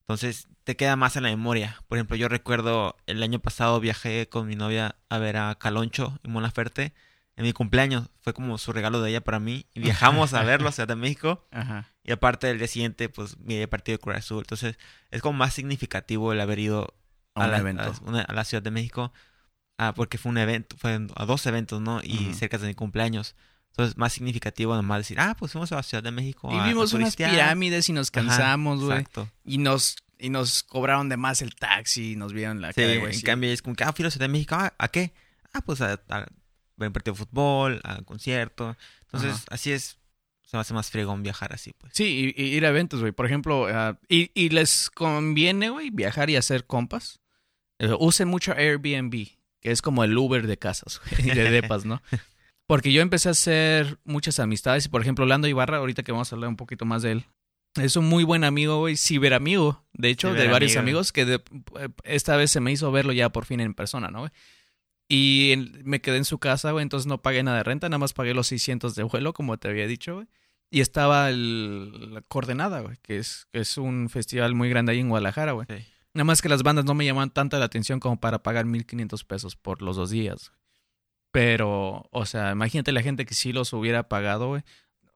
Entonces 0.00 0.48
te 0.64 0.76
queda 0.76 0.96
más 0.96 1.16
en 1.16 1.22
la 1.24 1.28
memoria. 1.30 1.82
Por 1.88 1.98
ejemplo, 1.98 2.16
yo 2.16 2.28
recuerdo 2.28 2.96
el 3.06 3.22
año 3.22 3.38
pasado 3.40 3.80
viajé 3.80 4.28
con 4.28 4.46
mi 4.46 4.56
novia 4.56 4.96
a 5.08 5.18
ver 5.18 5.36
a 5.36 5.54
Caloncho 5.56 6.18
en 6.22 6.32
Monaferte 6.32 6.92
en 7.36 7.44
mi 7.44 7.52
cumpleaños. 7.52 8.08
Fue 8.20 8.32
como 8.34 8.58
su 8.58 8.72
regalo 8.72 9.00
de 9.02 9.10
ella 9.10 9.20
para 9.22 9.38
mí. 9.38 9.66
Y 9.74 9.80
viajamos 9.80 10.34
a 10.34 10.42
verlo 10.42 10.68
a 10.68 10.72
Ciudad 10.72 10.88
de 10.88 10.96
México. 10.96 11.46
Ajá. 11.52 11.88
Y 12.02 12.12
aparte 12.12 12.50
el 12.50 12.58
día 12.58 12.68
siguiente, 12.68 13.08
pues 13.08 13.38
miré 13.38 13.62
el 13.62 13.68
partido 13.68 13.96
de 13.96 14.00
Cruz 14.02 14.16
Azul. 14.16 14.38
Entonces 14.40 14.78
es 15.10 15.20
como 15.22 15.38
más 15.38 15.54
significativo 15.54 16.32
el 16.32 16.40
haber 16.40 16.58
ido 16.58 16.94
A 17.34 17.44
un 17.44 17.50
la, 17.52 17.58
evento. 17.58 17.82
a 17.82 18.08
una- 18.08 18.22
a 18.22 18.32
la 18.32 18.44
Ciudad 18.44 18.62
de 18.62 18.70
México. 18.70 19.12
Ah, 19.78 19.92
porque 19.94 20.18
fue 20.18 20.30
un 20.30 20.38
evento, 20.38 20.74
fue 20.78 20.98
a 21.14 21.24
dos 21.26 21.46
eventos, 21.46 21.80
¿no? 21.80 22.00
Y 22.02 22.34
cerca 22.34 22.58
de 22.58 22.66
mi 22.66 22.74
cumpleaños. 22.74 23.36
Entonces 23.78 23.96
más 23.96 24.12
significativo 24.12 24.74
nomás 24.74 24.98
decir, 24.98 25.20
ah, 25.20 25.36
pues 25.38 25.52
fuimos 25.52 25.70
a 25.70 25.76
la 25.76 25.82
Ciudad 25.84 26.02
de 26.02 26.10
México. 26.10 26.50
Y 26.52 26.58
a 26.58 26.64
vimos 26.64 26.92
unas 26.94 27.14
turistear". 27.14 27.30
pirámides 27.30 27.88
y 27.88 27.92
nos 27.92 28.10
cansamos, 28.10 28.80
güey. 28.82 28.98
Exacto. 28.98 29.30
Y 29.44 29.58
nos, 29.58 29.94
y 30.18 30.30
nos 30.30 30.64
cobraron 30.64 31.08
de 31.08 31.16
más 31.16 31.42
el 31.42 31.54
taxi 31.54 32.12
y 32.12 32.16
nos 32.16 32.32
vieron 32.32 32.60
la 32.60 32.72
Sí, 32.72 32.80
cara, 32.80 32.96
güey. 32.98 33.12
en 33.12 33.18
sí. 33.20 33.22
cambio 33.22 33.50
es 33.52 33.62
como 33.62 33.76
que, 33.76 33.84
ah, 33.84 33.92
fui 33.92 34.02
a 34.02 34.06
la 34.06 34.10
Ciudad 34.10 34.24
de 34.26 34.32
México, 34.32 34.56
ah, 34.58 34.74
¿a 34.78 34.88
qué? 34.88 35.12
Ah, 35.52 35.60
pues 35.60 35.80
a, 35.80 35.92
a 36.08 36.26
ver 36.76 36.88
un 36.88 36.92
partido 36.92 37.14
de 37.14 37.18
fútbol, 37.24 37.80
a 37.84 37.98
un 37.98 38.04
concierto. 38.04 38.76
Entonces, 39.02 39.30
Ajá. 39.30 39.44
así 39.50 39.70
es, 39.70 39.96
se 40.44 40.56
me 40.56 40.60
hace 40.62 40.74
más 40.74 40.90
fregón 40.90 41.22
viajar 41.22 41.52
así, 41.52 41.72
pues. 41.78 41.92
Sí, 41.94 42.34
y, 42.36 42.42
y 42.42 42.46
ir 42.56 42.66
a 42.66 42.70
eventos, 42.70 42.98
güey. 43.00 43.12
Por 43.12 43.26
ejemplo, 43.26 43.68
ah, 43.68 43.96
y, 44.08 44.32
y 44.34 44.48
les 44.48 44.90
conviene, 44.90 45.70
güey, 45.70 45.90
viajar 45.90 46.30
y 46.30 46.36
hacer 46.36 46.66
compas. 46.66 47.20
Eh, 47.78 47.94
usen 47.96 48.26
mucho 48.26 48.54
Airbnb, 48.54 49.12
que 49.60 49.70
es 49.70 49.82
como 49.82 50.02
el 50.02 50.18
Uber 50.18 50.48
de 50.48 50.58
casas, 50.58 51.00
güey, 51.16 51.30
de 51.32 51.48
depas, 51.52 51.84
¿no? 51.84 52.02
Porque 52.68 52.92
yo 52.92 53.02
empecé 53.02 53.28
a 53.28 53.32
hacer 53.32 53.98
muchas 54.04 54.38
amistades. 54.38 54.86
Y 54.86 54.88
por 54.90 55.00
ejemplo, 55.00 55.26
Lando 55.26 55.48
Ibarra, 55.48 55.78
ahorita 55.78 56.04
que 56.04 56.12
vamos 56.12 56.30
a 56.32 56.36
hablar 56.36 56.48
un 56.50 56.56
poquito 56.56 56.84
más 56.84 57.02
de 57.02 57.12
él, 57.12 57.24
es 57.76 57.96
un 57.96 58.06
muy 58.08 58.24
buen 58.24 58.44
amigo, 58.44 58.78
güey, 58.78 58.96
ciberamigo, 58.96 59.84
de 59.94 60.10
hecho, 60.10 60.28
de 60.34 60.44
varios 60.52 60.72
amigos, 60.82 61.10
que 61.12 61.24
de- 61.24 61.42
esta 62.04 62.36
vez 62.36 62.50
se 62.50 62.60
me 62.60 62.70
hizo 62.70 62.92
verlo 62.92 63.12
ya 63.12 63.30
por 63.30 63.46
fin 63.46 63.60
en 63.60 63.74
persona, 63.74 64.10
¿no, 64.10 64.20
güey? 64.20 64.30
Y 65.08 65.52
en- 65.52 65.80
me 65.84 66.00
quedé 66.02 66.18
en 66.18 66.24
su 66.26 66.38
casa, 66.38 66.70
güey, 66.72 66.82
entonces 66.82 67.06
no 67.06 67.22
pagué 67.22 67.42
nada 67.42 67.56
de 67.58 67.62
renta, 67.64 67.88
nada 67.88 67.98
más 67.98 68.12
pagué 68.12 68.34
los 68.34 68.46
600 68.48 68.94
de 68.94 69.02
vuelo, 69.04 69.32
como 69.32 69.56
te 69.56 69.68
había 69.68 69.86
dicho, 69.86 70.16
güey. 70.16 70.26
Y 70.70 70.80
estaba 70.82 71.30
el, 71.30 72.12
la 72.14 72.20
Coordenada, 72.22 72.80
güey, 72.80 72.98
que 73.00 73.16
es, 73.16 73.46
que 73.50 73.60
es 73.60 73.78
un 73.78 74.10
festival 74.10 74.54
muy 74.54 74.68
grande 74.68 74.92
ahí 74.92 74.98
en 75.00 75.08
Guadalajara, 75.08 75.52
güey. 75.52 75.66
Sí. 75.70 75.86
Nada 76.12 76.24
más 76.24 76.42
que 76.42 76.50
las 76.50 76.62
bandas 76.62 76.84
no 76.84 76.92
me 76.94 77.06
llaman 77.06 77.30
tanta 77.30 77.58
la 77.58 77.64
atención 77.64 78.00
como 78.00 78.20
para 78.20 78.42
pagar 78.42 78.66
1500 78.66 79.24
pesos 79.24 79.56
por 79.56 79.80
los 79.80 79.96
dos 79.96 80.10
días. 80.10 80.52
Pero, 81.30 82.08
o 82.10 82.26
sea, 82.26 82.52
imagínate 82.52 82.92
la 82.92 83.02
gente 83.02 83.26
que 83.26 83.34
sí 83.34 83.52
los 83.52 83.72
hubiera 83.72 84.08
pagado, 84.08 84.48
güey. 84.48 84.62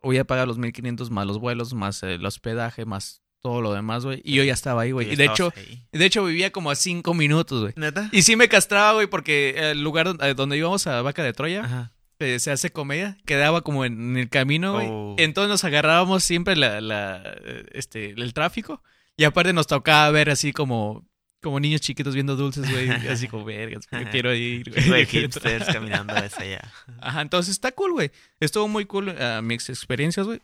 Hubiera 0.02 0.24
pagado 0.24 0.46
los 0.46 0.58
1500 0.58 1.10
más 1.10 1.26
los 1.26 1.38
vuelos, 1.38 1.74
más 1.74 2.02
el 2.02 2.24
hospedaje, 2.26 2.84
más 2.84 3.22
todo 3.42 3.60
lo 3.60 3.72
demás, 3.74 4.04
güey. 4.04 4.22
Y 4.24 4.34
yo 4.34 4.44
ya 4.44 4.52
estaba 4.52 4.82
ahí, 4.82 4.92
güey. 4.92 5.12
Y 5.12 5.16
de 5.16 5.24
hecho, 5.26 5.52
ahí. 5.56 5.84
de 5.90 6.06
hecho 6.06 6.24
vivía 6.24 6.52
como 6.52 6.70
a 6.70 6.76
cinco 6.76 7.12
minutos, 7.12 7.60
güey. 7.60 7.72
¿Neta? 7.76 8.08
Y 8.12 8.22
sí 8.22 8.36
me 8.36 8.48
castraba, 8.48 8.94
güey, 8.94 9.08
porque 9.08 9.70
el 9.72 9.82
lugar 9.82 10.06
donde, 10.06 10.34
donde 10.34 10.56
íbamos 10.56 10.86
a 10.86 11.02
Vaca 11.02 11.24
de 11.24 11.32
Troya, 11.32 11.64
Ajá. 11.64 11.92
eh, 12.20 12.38
se 12.38 12.52
hace 12.52 12.70
comedia, 12.70 13.18
quedaba 13.26 13.62
como 13.62 13.84
en, 13.84 14.16
el 14.16 14.28
camino, 14.28 14.74
güey. 14.74 14.88
Oh. 14.90 15.16
Entonces 15.18 15.50
nos 15.50 15.64
agarrábamos 15.64 16.22
siempre 16.22 16.56
la, 16.56 16.80
la, 16.80 17.22
eh, 17.44 17.66
este, 17.72 18.10
el 18.10 18.32
tráfico. 18.32 18.82
Y 19.16 19.24
aparte 19.24 19.52
nos 19.52 19.66
tocaba 19.66 20.10
ver 20.10 20.30
así 20.30 20.52
como, 20.52 21.04
como 21.42 21.60
niños 21.60 21.80
chiquitos 21.80 22.14
viendo 22.14 22.36
dulces, 22.36 22.70
güey. 22.70 22.88
Así 22.88 23.28
como, 23.28 23.44
vergas, 23.44 23.86
yo 23.90 23.98
quiero 24.10 24.34
ir, 24.34 24.70
güey. 24.70 24.88
Güey, 24.88 25.04
yo 25.04 25.10
quiero 25.10 25.24
entrar". 25.26 25.52
hipsters 25.52 25.74
caminando 25.74 26.14
hacia 26.14 26.44
allá. 26.44 26.72
Ajá, 27.00 27.20
entonces 27.20 27.52
está 27.52 27.72
cool, 27.72 27.92
güey. 27.92 28.10
Estuvo 28.40 28.68
muy 28.68 28.86
cool 28.86 29.14
eh, 29.18 29.40
mis 29.42 29.68
experiencias, 29.68 30.26
güey. 30.26 30.40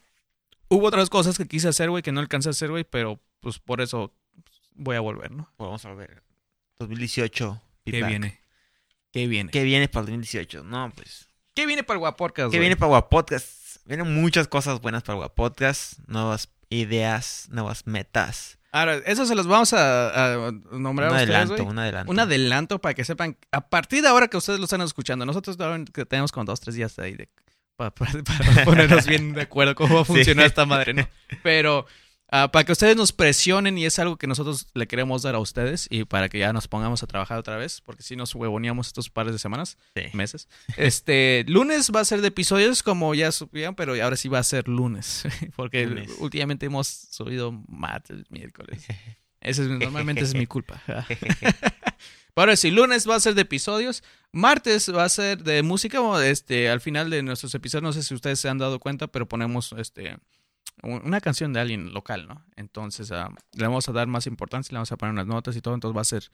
Hubo 0.68 0.86
otras 0.86 1.08
cosas 1.08 1.38
que 1.38 1.46
quise 1.46 1.68
hacer, 1.68 1.88
güey, 1.88 2.02
que 2.02 2.12
no 2.12 2.20
alcancé 2.20 2.48
a 2.48 2.50
hacer, 2.50 2.70
güey, 2.70 2.84
pero 2.84 3.18
pues 3.40 3.58
por 3.58 3.80
eso 3.80 4.12
voy 4.74 4.96
a 4.96 5.00
volver, 5.00 5.30
¿no? 5.30 5.50
Vamos 5.56 5.84
a 5.84 5.94
ver. 5.94 6.22
2018. 6.78 7.62
¿Qué 7.86 8.02
viene? 8.02 8.40
¿Qué 9.12 9.26
viene? 9.26 9.50
¿Qué 9.50 9.62
viene 9.62 9.88
para 9.88 10.00
el 10.02 10.06
2018? 10.06 10.64
No, 10.64 10.92
pues. 10.94 11.28
¿Qué 11.54 11.66
viene 11.66 11.82
para 11.82 11.96
el 11.96 12.00
Guapodcast, 12.00 12.52
¿Qué 12.52 12.58
viene 12.58 12.76
para 12.76 12.88
Guapodcast? 12.88 13.84
Vienen 13.86 14.14
muchas 14.14 14.46
cosas 14.46 14.80
buenas 14.80 15.02
para 15.02 15.16
Guapodcast. 15.16 16.00
Nuevas 16.06 16.50
ideas, 16.68 17.48
nuevas 17.50 17.86
metas. 17.86 18.57
Ahora, 18.78 18.96
eso 19.06 19.26
se 19.26 19.34
los 19.34 19.46
vamos 19.46 19.72
a, 19.72 20.46
a 20.48 20.52
nombrar 20.72 21.10
Un 21.10 21.16
a 21.16 21.20
ustedes, 21.20 21.36
adelanto, 21.36 21.64
un 21.64 21.78
adelanto. 21.78 22.10
Un 22.12 22.20
adelanto 22.20 22.78
para 22.80 22.94
que 22.94 23.04
sepan, 23.04 23.36
a 23.52 23.68
partir 23.68 24.02
de 24.02 24.08
ahora 24.08 24.28
que 24.28 24.36
ustedes 24.36 24.58
lo 24.58 24.64
están 24.64 24.80
escuchando, 24.82 25.24
nosotros 25.26 25.56
tenemos 26.08 26.32
como 26.32 26.44
dos, 26.44 26.60
tres 26.60 26.74
días 26.76 26.98
ahí 26.98 27.14
de, 27.14 27.28
para, 27.76 27.90
para- 27.92 28.12
para 28.24 28.64
ponernos 28.64 29.06
bien 29.06 29.32
de 29.34 29.42
acuerdo 29.42 29.74
cómo 29.74 29.96
va 29.96 30.00
a 30.02 30.04
Sí. 30.04 30.12
funcionar 30.12 30.46
esta 30.46 30.64
madre, 30.66 30.94
¿no? 30.94 31.08
Pero 31.42 31.86
ah, 32.30 32.50
para 32.52 32.64
que 32.64 32.72
ustedes 32.72 32.96
nos 32.96 33.12
presionen 33.12 33.78
y 33.78 33.84
es 33.86 33.98
algo 33.98 34.16
que 34.16 34.26
nosotros 34.26 34.66
le 34.74 34.86
queremos 34.86 35.22
dar 35.22 35.34
a 35.34 35.38
ustedes 35.38 35.86
y 35.90 36.04
para 36.04 36.28
que 36.28 36.38
ya 36.38 36.52
nos 36.52 36.68
pongamos 36.68 37.02
a 37.02 37.06
trabajar 37.06 37.38
otra 37.38 37.56
vez, 37.56 37.80
porque 37.80 38.02
si 38.02 38.16
nos 38.16 38.34
huevoneamos 38.34 38.86
estos 38.88 39.10
pares 39.10 39.32
de 39.32 39.38
semanas, 39.38 39.76
Sí. 39.94 40.02
meses. 40.12 40.48
Este, 40.76 41.44
lunes 41.48 41.90
va 41.94 42.00
a 42.00 42.04
ser 42.04 42.20
de 42.20 42.28
episodios, 42.28 42.82
como 42.82 43.14
ya 43.14 43.32
supieron, 43.32 43.74
pero 43.74 43.92
ahora 44.02 44.16
sí 44.16 44.28
va 44.28 44.38
a 44.38 44.42
ser 44.44 44.68
lunes, 44.68 45.24
porque 45.56 45.86
Lunes. 45.86 46.10
últimamente 46.18 46.66
hemos 46.66 46.86
subido 46.88 47.52
martes, 47.68 48.30
miércoles. 48.30 48.84
Ese 49.40 49.62
es, 49.62 49.68
normalmente 49.68 50.22
es 50.22 50.34
mi 50.34 50.46
culpa. 50.46 50.82
Ahora 52.34 52.54
sí, 52.54 52.70
lunes 52.70 53.08
va 53.08 53.16
a 53.16 53.20
ser 53.20 53.34
de 53.34 53.42
episodios, 53.42 54.04
martes 54.30 54.94
va 54.94 55.02
a 55.04 55.08
ser 55.08 55.42
de 55.42 55.64
música, 55.64 56.00
este, 56.24 56.68
al 56.70 56.80
final 56.80 57.10
de 57.10 57.22
nuestros 57.24 57.52
episodios, 57.56 57.82
no 57.82 57.92
sé 57.92 58.04
si 58.04 58.14
ustedes 58.14 58.38
se 58.38 58.48
han 58.48 58.58
dado 58.58 58.78
cuenta, 58.78 59.08
pero 59.08 59.26
ponemos 59.26 59.72
este 59.76 60.16
una 60.82 61.20
canción 61.20 61.52
de 61.52 61.60
alguien 61.60 61.92
local, 61.92 62.26
¿no? 62.28 62.44
Entonces 62.56 63.10
ah, 63.12 63.30
le 63.52 63.66
vamos 63.66 63.88
a 63.88 63.92
dar 63.92 64.06
más 64.06 64.26
importancia, 64.26 64.72
le 64.72 64.78
vamos 64.78 64.92
a 64.92 64.96
poner 64.96 65.12
unas 65.12 65.26
notas 65.26 65.56
y 65.56 65.60
todo, 65.60 65.74
entonces 65.74 65.96
va 65.96 66.02
a 66.02 66.04
ser 66.04 66.30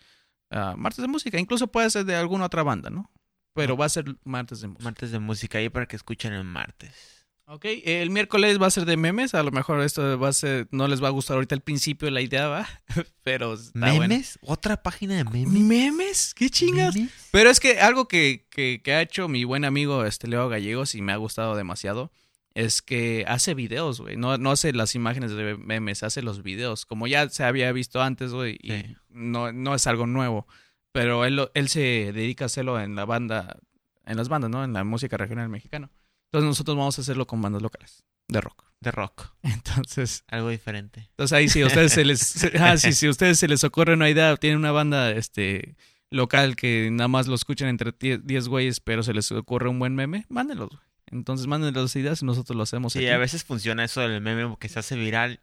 ah, 0.50 0.74
martes 0.76 1.02
de 1.02 1.08
música, 1.08 1.38
incluso 1.38 1.68
puede 1.68 1.90
ser 1.90 2.04
de 2.04 2.16
alguna 2.16 2.46
otra 2.46 2.62
banda, 2.62 2.90
¿no? 2.90 3.10
Pero 3.54 3.76
va 3.76 3.86
a 3.86 3.88
ser 3.88 4.16
martes 4.24 4.60
de 4.60 4.68
música. 4.68 4.84
Martes 4.84 5.10
de 5.12 5.18
música 5.18 5.58
ahí 5.58 5.68
para 5.68 5.86
que 5.86 5.96
escuchen 5.96 6.32
el 6.32 6.44
martes. 6.44 7.24
Ok, 7.46 7.66
el 7.84 8.10
miércoles 8.10 8.60
va 8.60 8.68
a 8.68 8.70
ser 8.70 8.86
de 8.86 8.96
memes, 8.96 9.34
a 9.34 9.42
lo 9.42 9.50
mejor 9.50 9.82
esto 9.82 10.18
va 10.18 10.28
a 10.28 10.32
ser, 10.32 10.66
no 10.70 10.88
les 10.88 11.02
va 11.02 11.08
a 11.08 11.10
gustar 11.10 11.34
ahorita 11.34 11.54
al 11.54 11.60
principio 11.60 12.10
la 12.10 12.22
idea, 12.22 12.48
va, 12.48 12.66
pero 13.22 13.54
bueno. 13.74 14.00
¿Memes? 14.00 14.38
¿Otra 14.40 14.82
página 14.82 15.16
de 15.16 15.24
memes? 15.24 15.52
¿Memes? 15.52 16.34
¿Qué 16.34 16.48
chingas? 16.48 16.94
¿Memes? 16.94 17.12
Pero 17.32 17.50
es 17.50 17.60
que 17.60 17.80
algo 17.80 18.08
que, 18.08 18.46
que, 18.50 18.80
que 18.82 18.94
ha 18.94 19.02
hecho 19.02 19.28
mi 19.28 19.44
buen 19.44 19.66
amigo 19.66 20.06
este 20.06 20.26
Leo 20.26 20.48
Gallegos 20.48 20.94
y 20.94 21.02
me 21.02 21.12
ha 21.12 21.16
gustado 21.16 21.54
demasiado 21.54 22.10
es 22.54 22.82
que 22.82 23.24
hace 23.26 23.54
videos, 23.54 24.00
güey. 24.00 24.16
No, 24.16 24.38
no 24.38 24.50
hace 24.52 24.72
las 24.72 24.94
imágenes 24.94 25.32
de 25.32 25.56
memes, 25.56 26.02
hace 26.02 26.22
los 26.22 26.42
videos. 26.42 26.86
Como 26.86 27.06
ya 27.06 27.28
se 27.28 27.44
había 27.44 27.70
visto 27.72 28.00
antes, 28.02 28.32
güey, 28.32 28.58
y 28.62 28.70
Sí. 28.70 28.96
no, 29.10 29.52
no 29.52 29.74
es 29.74 29.86
algo 29.86 30.06
nuevo. 30.06 30.46
Pero 30.92 31.24
él, 31.24 31.48
él 31.54 31.68
se 31.68 32.12
dedica 32.12 32.44
a 32.44 32.46
hacerlo 32.46 32.80
en 32.80 32.94
la 32.94 33.04
banda, 33.04 33.58
en 34.06 34.16
las 34.16 34.28
bandas, 34.28 34.50
¿no? 34.50 34.62
En 34.62 34.72
la 34.72 34.84
música 34.84 35.16
regional 35.16 35.48
mexicana. 35.48 35.90
Entonces 36.26 36.46
nosotros 36.48 36.76
vamos 36.76 36.96
a 36.98 37.02
hacerlo 37.02 37.26
con 37.26 37.42
bandas 37.42 37.62
locales 37.62 38.04
de 38.28 38.40
rock. 38.40 38.64
De 38.80 38.90
rock. 38.92 39.32
Entonces, 39.42 40.24
Algo 40.28 40.50
diferente. 40.50 41.08
entonces 41.10 41.32
ahí 41.56 41.62
a 41.62 41.66
ustedes 41.66 41.92
se 41.92 42.04
les 42.04 42.20
se- 42.20 42.52
ah, 42.60 42.76
sí, 42.76 42.92
si 42.92 43.06
a 43.06 43.10
ustedes 43.10 43.38
se 43.38 43.48
les 43.48 43.64
ocurre 43.64 43.94
una 43.94 44.08
idea, 44.10 44.36
tienen 44.36 44.58
una 44.58 44.72
banda 44.72 45.10
este 45.10 45.76
local 46.10 46.54
que 46.54 46.90
nada 46.92 47.08
más 47.08 47.26
lo 47.26 47.34
escuchan 47.34 47.68
entre 47.68 47.92
10 47.98 48.24
10 48.26 48.48
güeyes, 48.48 48.80
pero 48.80 49.02
se 49.02 49.12
les 49.14 49.30
ocurre 49.32 49.68
un 49.68 49.78
buen 49.78 49.94
meme, 49.94 50.26
mándenlos, 50.28 50.68
güey. 50.70 50.82
Entonces 51.10 51.46
mándenlos 51.46 51.82
las 51.84 51.96
ideas 51.96 52.22
y 52.22 52.24
nosotros 52.24 52.56
lo 52.56 52.62
hacemos 52.62 52.92
Sí, 52.94 53.00
aquí. 53.00 53.08
a 53.08 53.18
veces 53.18 53.44
funciona 53.44 53.84
eso 53.84 54.00
del 54.00 54.20
meme 54.20 54.46
porque 54.48 54.68
se 54.68 54.78
hace 54.78 54.96
viral. 54.96 55.40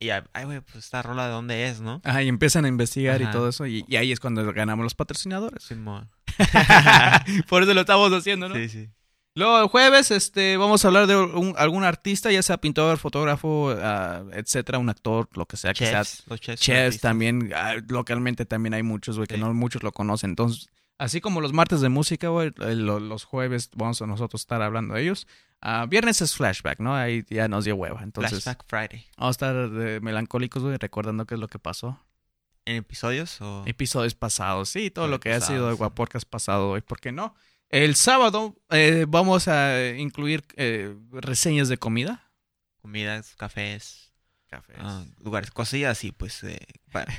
Y, 0.00 0.10
ay, 0.10 0.22
güey, 0.44 0.60
pues 0.60 0.84
esta 0.84 1.02
rola 1.02 1.26
de 1.26 1.32
dónde 1.32 1.68
es, 1.68 1.80
¿no? 1.80 2.00
Ajá, 2.04 2.22
y 2.22 2.28
empiezan 2.28 2.64
a 2.64 2.68
investigar 2.68 3.22
y 3.22 3.30
todo 3.30 3.48
eso 3.48 3.64
y, 3.66 3.84
y 3.88 3.96
ahí 3.96 4.10
es 4.12 4.20
cuando 4.20 4.44
ganamos 4.52 4.82
los 4.84 4.94
patrocinadores. 4.94 5.62
Simón. 5.62 6.10
Por 7.48 7.62
eso 7.62 7.74
lo 7.74 7.80
estamos 7.80 8.12
haciendo, 8.12 8.48
¿no? 8.48 8.54
Sí, 8.56 8.68
sí. 8.68 8.88
Luego 9.36 9.60
el 9.60 9.66
jueves 9.68 10.10
este 10.12 10.56
vamos 10.56 10.84
a 10.84 10.88
hablar 10.88 11.06
de 11.08 11.16
un- 11.16 11.54
algún 11.58 11.82
artista, 11.82 12.30
ya 12.30 12.42
sea 12.42 12.58
pintor, 12.58 12.98
fotógrafo, 12.98 13.74
ah, 13.80 14.22
etcétera, 14.32 14.78
un 14.78 14.88
actor, 14.88 15.28
lo 15.34 15.46
que 15.46 15.56
sea 15.56 15.72
que 15.74 15.86
sea 15.86 16.04
Chefs, 16.04 16.22
los 16.28 16.40
chefs. 16.40 16.60
Chefs 16.62 17.00
también, 17.00 17.50
ah, 17.54 17.74
localmente 17.88 18.46
también 18.46 18.74
hay 18.74 18.84
muchos, 18.84 19.16
güey, 19.16 19.26
que 19.26 19.34
Sí. 19.34 19.40
no 19.40 19.52
muchos 19.52 19.82
lo 19.82 19.90
conocen. 19.90 20.30
Entonces, 20.30 20.68
así 20.98 21.20
como 21.20 21.40
los 21.40 21.52
martes 21.52 21.80
de 21.80 21.88
música, 21.88 22.28
güey, 22.28 22.52
eh, 22.60 22.74
lo- 22.74 23.00
los 23.00 23.24
jueves 23.24 23.70
vamos 23.76 24.00
a 24.02 24.06
nosotros 24.06 24.42
estar 24.42 24.62
hablando 24.62 24.94
de 24.94 25.02
ellos. 25.02 25.26
Ah, 25.60 25.86
viernes 25.88 26.20
es 26.20 26.34
flashback, 26.36 26.78
¿no? 26.80 26.94
Ahí 26.94 27.24
ya 27.30 27.48
nos 27.48 27.64
dio 27.64 27.74
hueva. 27.76 28.02
Entonces, 28.02 28.42
Flashback 28.44 28.64
Friday. 28.66 29.06
vamos 29.16 29.28
a 29.28 29.30
estar 29.30 29.70
de 29.70 30.00
melancólicos, 30.00 30.62
güey, 30.62 30.76
recordando 30.78 31.24
qué 31.26 31.34
es 31.34 31.40
lo 31.40 31.48
que 31.48 31.58
pasó. 31.58 31.98
¿En 32.66 32.76
episodios 32.76 33.40
o...? 33.42 33.62
Episodios 33.66 34.14
pasados, 34.14 34.68
sí, 34.70 34.90
todo 34.90 35.06
lo 35.08 35.20
que 35.20 35.32
ha 35.32 35.40
sido 35.40 35.68
de. 35.68 35.74
Guaporcas 35.74 36.24
pasado, 36.24 36.70
güey, 36.70 36.82
¿por 36.82 37.00
qué 37.00 37.12
no? 37.12 37.34
El 37.70 37.94
sábado 37.96 38.56
eh, 38.70 39.04
vamos 39.08 39.48
a 39.48 39.88
incluir 39.96 40.44
eh, 40.56 40.94
reseñas 41.12 41.68
de 41.68 41.76
comida. 41.78 42.30
Comidas, 42.82 43.34
cafés, 43.36 44.12
Cafés. 44.48 44.76
ah, 44.78 45.04
lugares, 45.22 45.50
cosillas 45.50 45.92
así, 45.92 46.12
pues. 46.12 46.42
eh, 46.44 46.58
para- 46.92 47.12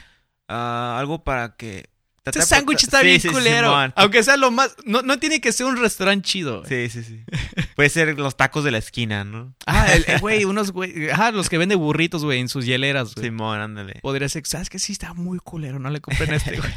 ah, 0.48 0.98
algo 1.00 1.24
para 1.24 1.56
que... 1.56 1.90
Este 2.26 2.42
sándwich 2.42 2.84
está 2.84 3.02
Sí, 3.02 3.06
bien 3.06 3.22
sí, 3.22 3.30
culero. 3.30 3.68
Simón. 3.68 3.94
Aunque 3.96 4.24
sea 4.24 4.36
lo 4.36 4.50
más. 4.50 4.76
No, 4.84 5.04
no 5.04 5.20
tiene 5.20 5.40
que 5.40 5.52
ser 5.52 5.68
un 5.68 5.78
restaurante 5.78 6.28
chido. 6.28 6.64
güey. 6.64 6.90
Sí, 6.90 7.04
sí, 7.04 7.04
sí. 7.04 7.24
Puede 7.76 7.90
ser 7.90 8.18
los 8.18 8.36
tacos 8.36 8.64
de 8.64 8.72
la 8.72 8.80
esquina, 8.80 9.24
¿no? 9.24 9.56
Ah, 9.68 9.94
el, 9.94 10.04
eh, 10.08 10.18
güey, 10.20 10.46
unos 10.46 10.72
güey. 10.72 11.10
Ajá, 11.12 11.32
los 11.32 11.50
que 11.50 11.58
venden 11.60 11.78
burritos, 11.78 12.24
güey, 12.24 12.40
en 12.40 12.50
sus 12.50 12.66
hieleras, 12.66 13.14
güey. 13.14 13.28
Simón, 13.28 13.60
ándale. 13.60 14.00
Podría 14.02 14.28
ser. 14.28 14.46
¿Sabes 14.48 14.70
qué? 14.70 14.80
Sí, 14.80 14.94
está 14.94 15.14
muy 15.14 15.38
culero. 15.40 15.78
No 15.78 15.90
le 15.90 16.02
compren 16.02 16.34
este, 16.34 16.58
güey. 16.60 16.74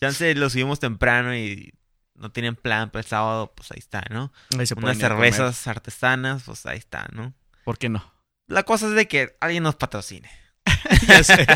Chance 0.00 0.34
lo 0.34 0.50
subimos 0.50 0.80
temprano 0.80 1.36
y 1.36 1.72
no 2.14 2.30
tienen 2.30 2.54
plan 2.56 2.90
para 2.90 3.02
el 3.02 3.06
sábado, 3.08 3.52
pues 3.56 3.70
ahí 3.72 3.78
está, 3.78 4.04
¿no? 4.10 4.32
Ahí 4.58 4.66
se 4.66 4.74
Unas 4.74 4.98
cervezas 4.98 5.66
artesanas, 5.66 6.44
pues 6.44 6.64
ahí 6.66 6.78
está, 6.78 7.08
¿no? 7.12 7.34
¿Por 7.64 7.78
qué 7.78 7.88
no? 7.88 8.12
La 8.46 8.62
cosa 8.64 8.86
es 8.88 8.94
de 8.94 9.08
que 9.08 9.36
alguien 9.40 9.62
nos 9.62 9.76
patrocine. 9.76 10.30
Ya 11.08 11.24
sé. 11.24 11.46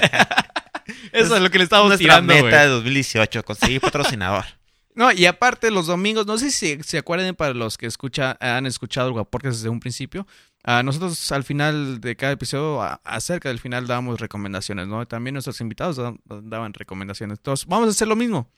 Eso 1.12 1.37
es 1.37 1.42
lo 1.42 1.51
que 1.51 1.59
le 1.59 1.64
estamos 1.64 1.88
Nuestra 1.88 2.05
tirando, 2.22 2.33
meta 2.35 2.49
güey. 2.49 2.53
de 2.62 2.66
2018, 2.68 3.44
conseguir 3.44 3.81
patrocinador. 3.81 4.44
No, 4.96 5.12
y 5.12 5.27
aparte 5.27 5.70
los 5.70 5.88
domingos, 5.88 6.27
no 6.27 6.38
sé 6.38 6.51
si 6.51 6.83
se 6.83 6.96
acuerdan 6.96 7.35
para 7.35 7.53
los 7.53 7.77
que 7.77 7.85
escucha, 7.85 8.35
han 8.40 8.64
escuchado 8.64 9.09
el 9.09 9.12
Guaporcas 9.12 9.57
desde 9.59 9.68
un 9.68 9.79
principio. 9.79 10.27
ah, 10.64 10.83
nosotros 10.83 11.31
al 11.33 11.44
final 11.44 12.01
de 12.01 12.16
cada 12.16 12.33
episodio, 12.33 12.81
a- 12.83 12.94
acerca 13.05 13.51
del 13.51 13.59
final, 13.59 13.87
dábamos 13.87 14.18
recomendaciones, 14.20 14.87
¿no? 14.88 15.07
También 15.07 15.35
nuestros 15.35 15.61
invitados 15.61 15.96
da- 15.96 16.14
daban 16.25 16.72
recomendaciones. 16.72 17.37
Entonces, 17.40 17.66
vamos 17.66 17.88
a 17.88 17.90
hacer 17.90 18.09
lo 18.09 18.16
mismo. 18.16 18.51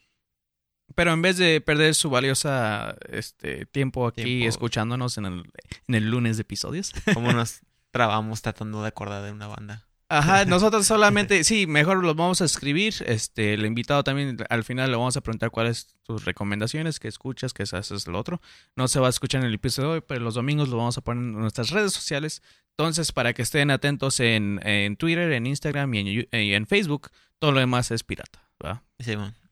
Pero 0.94 1.12
en 1.12 1.22
vez 1.22 1.38
de 1.38 1.60
perder 1.60 1.96
su 1.96 2.08
valiosa 2.08 2.94
este, 3.10 3.66
tiempo 3.66 4.06
aquí 4.06 4.22
Tiempo. 4.22 4.48
escuchándonos 4.48 5.18
en 5.18 5.26
el, 5.26 5.42
en 5.88 5.94
el 5.96 6.08
lunes 6.08 6.36
de 6.36 6.42
episodios. 6.42 6.92
¿Cómo 7.14 7.32
nos 7.32 7.62
trabamos 7.90 8.42
tratando 8.42 8.80
de 8.82 8.86
acordar 8.86 9.24
de 9.24 9.32
una 9.32 9.48
banda? 9.48 9.87
Ajá, 10.10 10.46
nosotros 10.46 10.86
solamente, 10.86 11.44
sí, 11.44 11.66
mejor 11.66 12.02
los 12.02 12.16
vamos 12.16 12.40
a 12.40 12.46
escribir. 12.46 12.94
Este, 13.06 13.52
el 13.52 13.66
invitado 13.66 14.02
también 14.02 14.38
al 14.48 14.64
final 14.64 14.90
le 14.90 14.96
vamos 14.96 15.18
a 15.18 15.20
preguntar 15.20 15.50
cuáles 15.50 15.94
tus 16.02 16.24
recomendaciones, 16.24 16.98
qué 16.98 17.08
escuchas, 17.08 17.52
qué 17.52 17.64
haces 17.64 18.06
lo 18.06 18.18
otro. 18.18 18.40
No 18.74 18.88
se 18.88 19.00
va 19.00 19.08
a 19.08 19.10
escuchar 19.10 19.42
en 19.42 19.48
el 19.48 19.54
episodio 19.54 19.90
de 19.90 19.94
hoy, 19.96 20.04
pero 20.06 20.20
los 20.20 20.34
domingos 20.34 20.70
lo 20.70 20.78
vamos 20.78 20.96
a 20.96 21.02
poner 21.02 21.22
en 21.22 21.32
nuestras 21.32 21.70
redes 21.70 21.92
sociales. 21.92 22.42
Entonces, 22.78 23.12
para 23.12 23.34
que 23.34 23.42
estén 23.42 23.70
atentos 23.70 24.18
en, 24.20 24.66
en 24.66 24.96
Twitter, 24.96 25.30
en 25.32 25.46
Instagram 25.46 25.92
y 25.92 26.26
en, 26.30 26.66
Facebook, 26.66 27.10
todo 27.38 27.52
lo 27.52 27.60
demás 27.60 27.90
es 27.90 28.02
pirata, 28.02 28.48
¿va? 28.64 28.84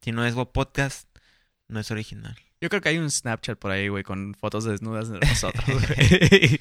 Si 0.00 0.12
no 0.12 0.24
es 0.24 0.34
Go 0.34 0.52
Podcast, 0.52 1.08
no 1.68 1.80
es 1.80 1.90
original. 1.90 2.36
Yo 2.60 2.70
creo 2.70 2.80
que 2.80 2.88
hay 2.88 2.96
un 2.98 3.10
Snapchat 3.10 3.58
por 3.58 3.70
ahí, 3.70 3.88
güey, 3.88 4.02
con 4.02 4.34
fotos 4.34 4.64
desnudas 4.64 5.10
de 5.10 5.18
nosotros, 5.18 5.64
güey. 5.66 6.58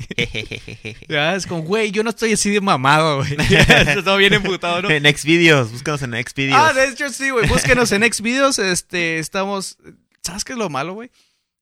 Es 1.08 1.48
como, 1.48 1.62
güey, 1.64 1.92
yo 1.92 2.04
no 2.04 2.10
estoy 2.10 2.34
así 2.34 2.50
de 2.50 2.60
mamado, 2.62 3.18
güey. 3.18 3.38
Todo 4.04 4.18
bien 4.18 4.34
emputado, 4.34 4.82
¿no? 4.82 4.90
en 4.92 5.06
Xvideos, 5.06 5.72
búscanos 5.72 6.02
en 6.02 6.12
Xvideos. 6.14 6.60
Ah, 6.62 6.74
de 6.74 6.90
hecho 6.90 7.10
sí, 7.10 7.30
güey. 7.30 7.48
Búsquenos 7.48 7.92
en 7.92 8.04
Xvideos. 8.12 8.60
Este, 8.60 9.20
estamos. 9.20 9.78
¿Sabes 10.22 10.44
qué 10.44 10.54
es 10.54 10.60
lo 10.60 10.70
malo, 10.70 10.94
güey? 10.94 11.12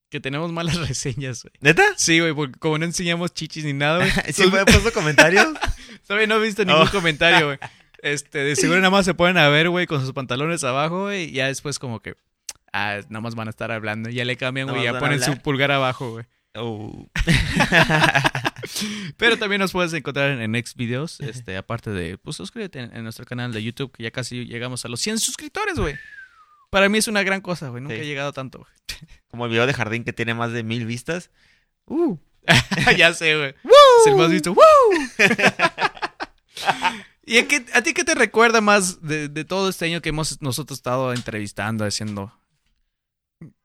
Que 0.10 0.19
tenemos 0.19 0.52
malas 0.52 0.78
reseñas, 0.88 1.43
güey. 1.43 1.54
¿Neta? 1.60 1.84
Sí, 1.98 2.19
güey, 2.19 2.34
porque 2.34 2.58
como 2.60 2.78
no 2.78 2.86
enseñamos 2.86 3.34
chichis 3.34 3.65
ni 3.65 3.74
nada, 3.74 3.98
güey. 4.00 4.12
¿Sí 4.34 4.43
me 4.52 4.65
puesto 4.65 4.91
comentarios? 4.93 5.48
Todavía 6.08 6.28
no 6.28 6.38
he 6.38 6.41
visto 6.46 6.63
ningún 6.65 6.88
Oh. 6.88 6.91
comentario, 6.91 7.48
güey. 7.48 7.60
Este, 8.02 8.39
de 8.39 8.56
seguro 8.56 8.80
nada 8.80 8.89
más 8.91 9.06
se 9.06 9.13
ponen 9.13 9.38
a 9.38 9.48
ver, 9.50 9.69
güey, 9.69 9.88
con 9.88 10.02
sus 10.02 10.12
pantalones 10.13 10.63
abajo, 10.63 11.04
güey. 11.04 11.26
Y 11.30 11.34
ya 11.34 11.48
después 11.48 11.78
como 11.80 12.02
que. 12.02 12.15
Ah, 12.73 12.99
nada 13.09 13.21
más 13.21 13.36
van 13.36 13.47
a 13.47 13.51
estar 13.51 13.71
hablando. 13.71 14.09
Ya 14.09 14.25
le 14.25 14.36
cambian, 14.36 14.67
güey. 14.67 14.83
Ya 14.83 14.99
ponen 14.99 15.21
su 15.21 15.38
pulgar 15.38 15.71
abajo, 15.71 16.12
güey. 16.12 16.25
Oh. 16.55 17.07
Pero 19.17 19.38
también 19.38 19.59
nos 19.59 19.71
puedes 19.71 19.93
encontrar 19.93 20.31
en, 20.31 20.41
en 20.55 20.65
Xvideos. 20.65 21.19
Este, 21.19 21.57
aparte 21.57 21.91
de, 21.91 22.17
pues 22.17 22.38
suscríbete 22.38 22.79
en, 22.79 22.95
en 22.95 23.03
nuestro 23.03 23.25
canal 23.25 23.51
de 23.53 23.63
YouTube, 23.63 23.91
que 23.91 24.03
ya 24.03 24.12
casi 24.12 24.45
llegamos 24.45 24.86
a 24.86 24.88
los 24.88 24.99
100 25.01 25.19
suscriptores, 25.19 25.79
güey. 25.79 25.95
Para 26.69 26.89
mí 26.89 26.97
es 26.97 27.07
una 27.07 27.23
gran 27.23 27.41
cosa, 27.41 27.69
güey. 27.69 27.81
Nunca 27.83 27.95
Sí. 27.95 28.01
he 28.01 28.05
llegado 28.05 28.33
tanto, 28.33 28.59
güey. 28.59 28.71
Como 29.27 29.45
el 29.45 29.51
video 29.51 29.67
de 29.67 29.73
jardín 29.73 30.03
que 30.03 30.13
tiene 30.13 30.33
más 30.33 30.51
de 30.51 30.63
mil 30.63 30.86
vistas. 30.86 31.29
Uh. 31.86 32.17
ya 32.97 33.13
sé, 33.13 33.38
güey. 33.38 33.49
Es 34.01 34.07
el 34.07 34.15
más 34.15 34.29
visto. 34.29 34.55
¿Y 37.25 37.38
a, 37.38 37.47
qué- 37.47 37.65
a 37.73 37.81
ti 37.81 37.93
qué 37.93 38.03
te 38.03 38.15
recuerda 38.15 38.62
más 38.62 39.01
de, 39.01 39.29
de 39.29 39.45
todo 39.45 39.69
este 39.69 39.86
año 39.86 40.01
que 40.01 40.09
hemos 40.09 40.41
nosotros 40.41 40.79
estado 40.79 41.13
entrevistando, 41.13 41.86
haciendo? 41.86 42.33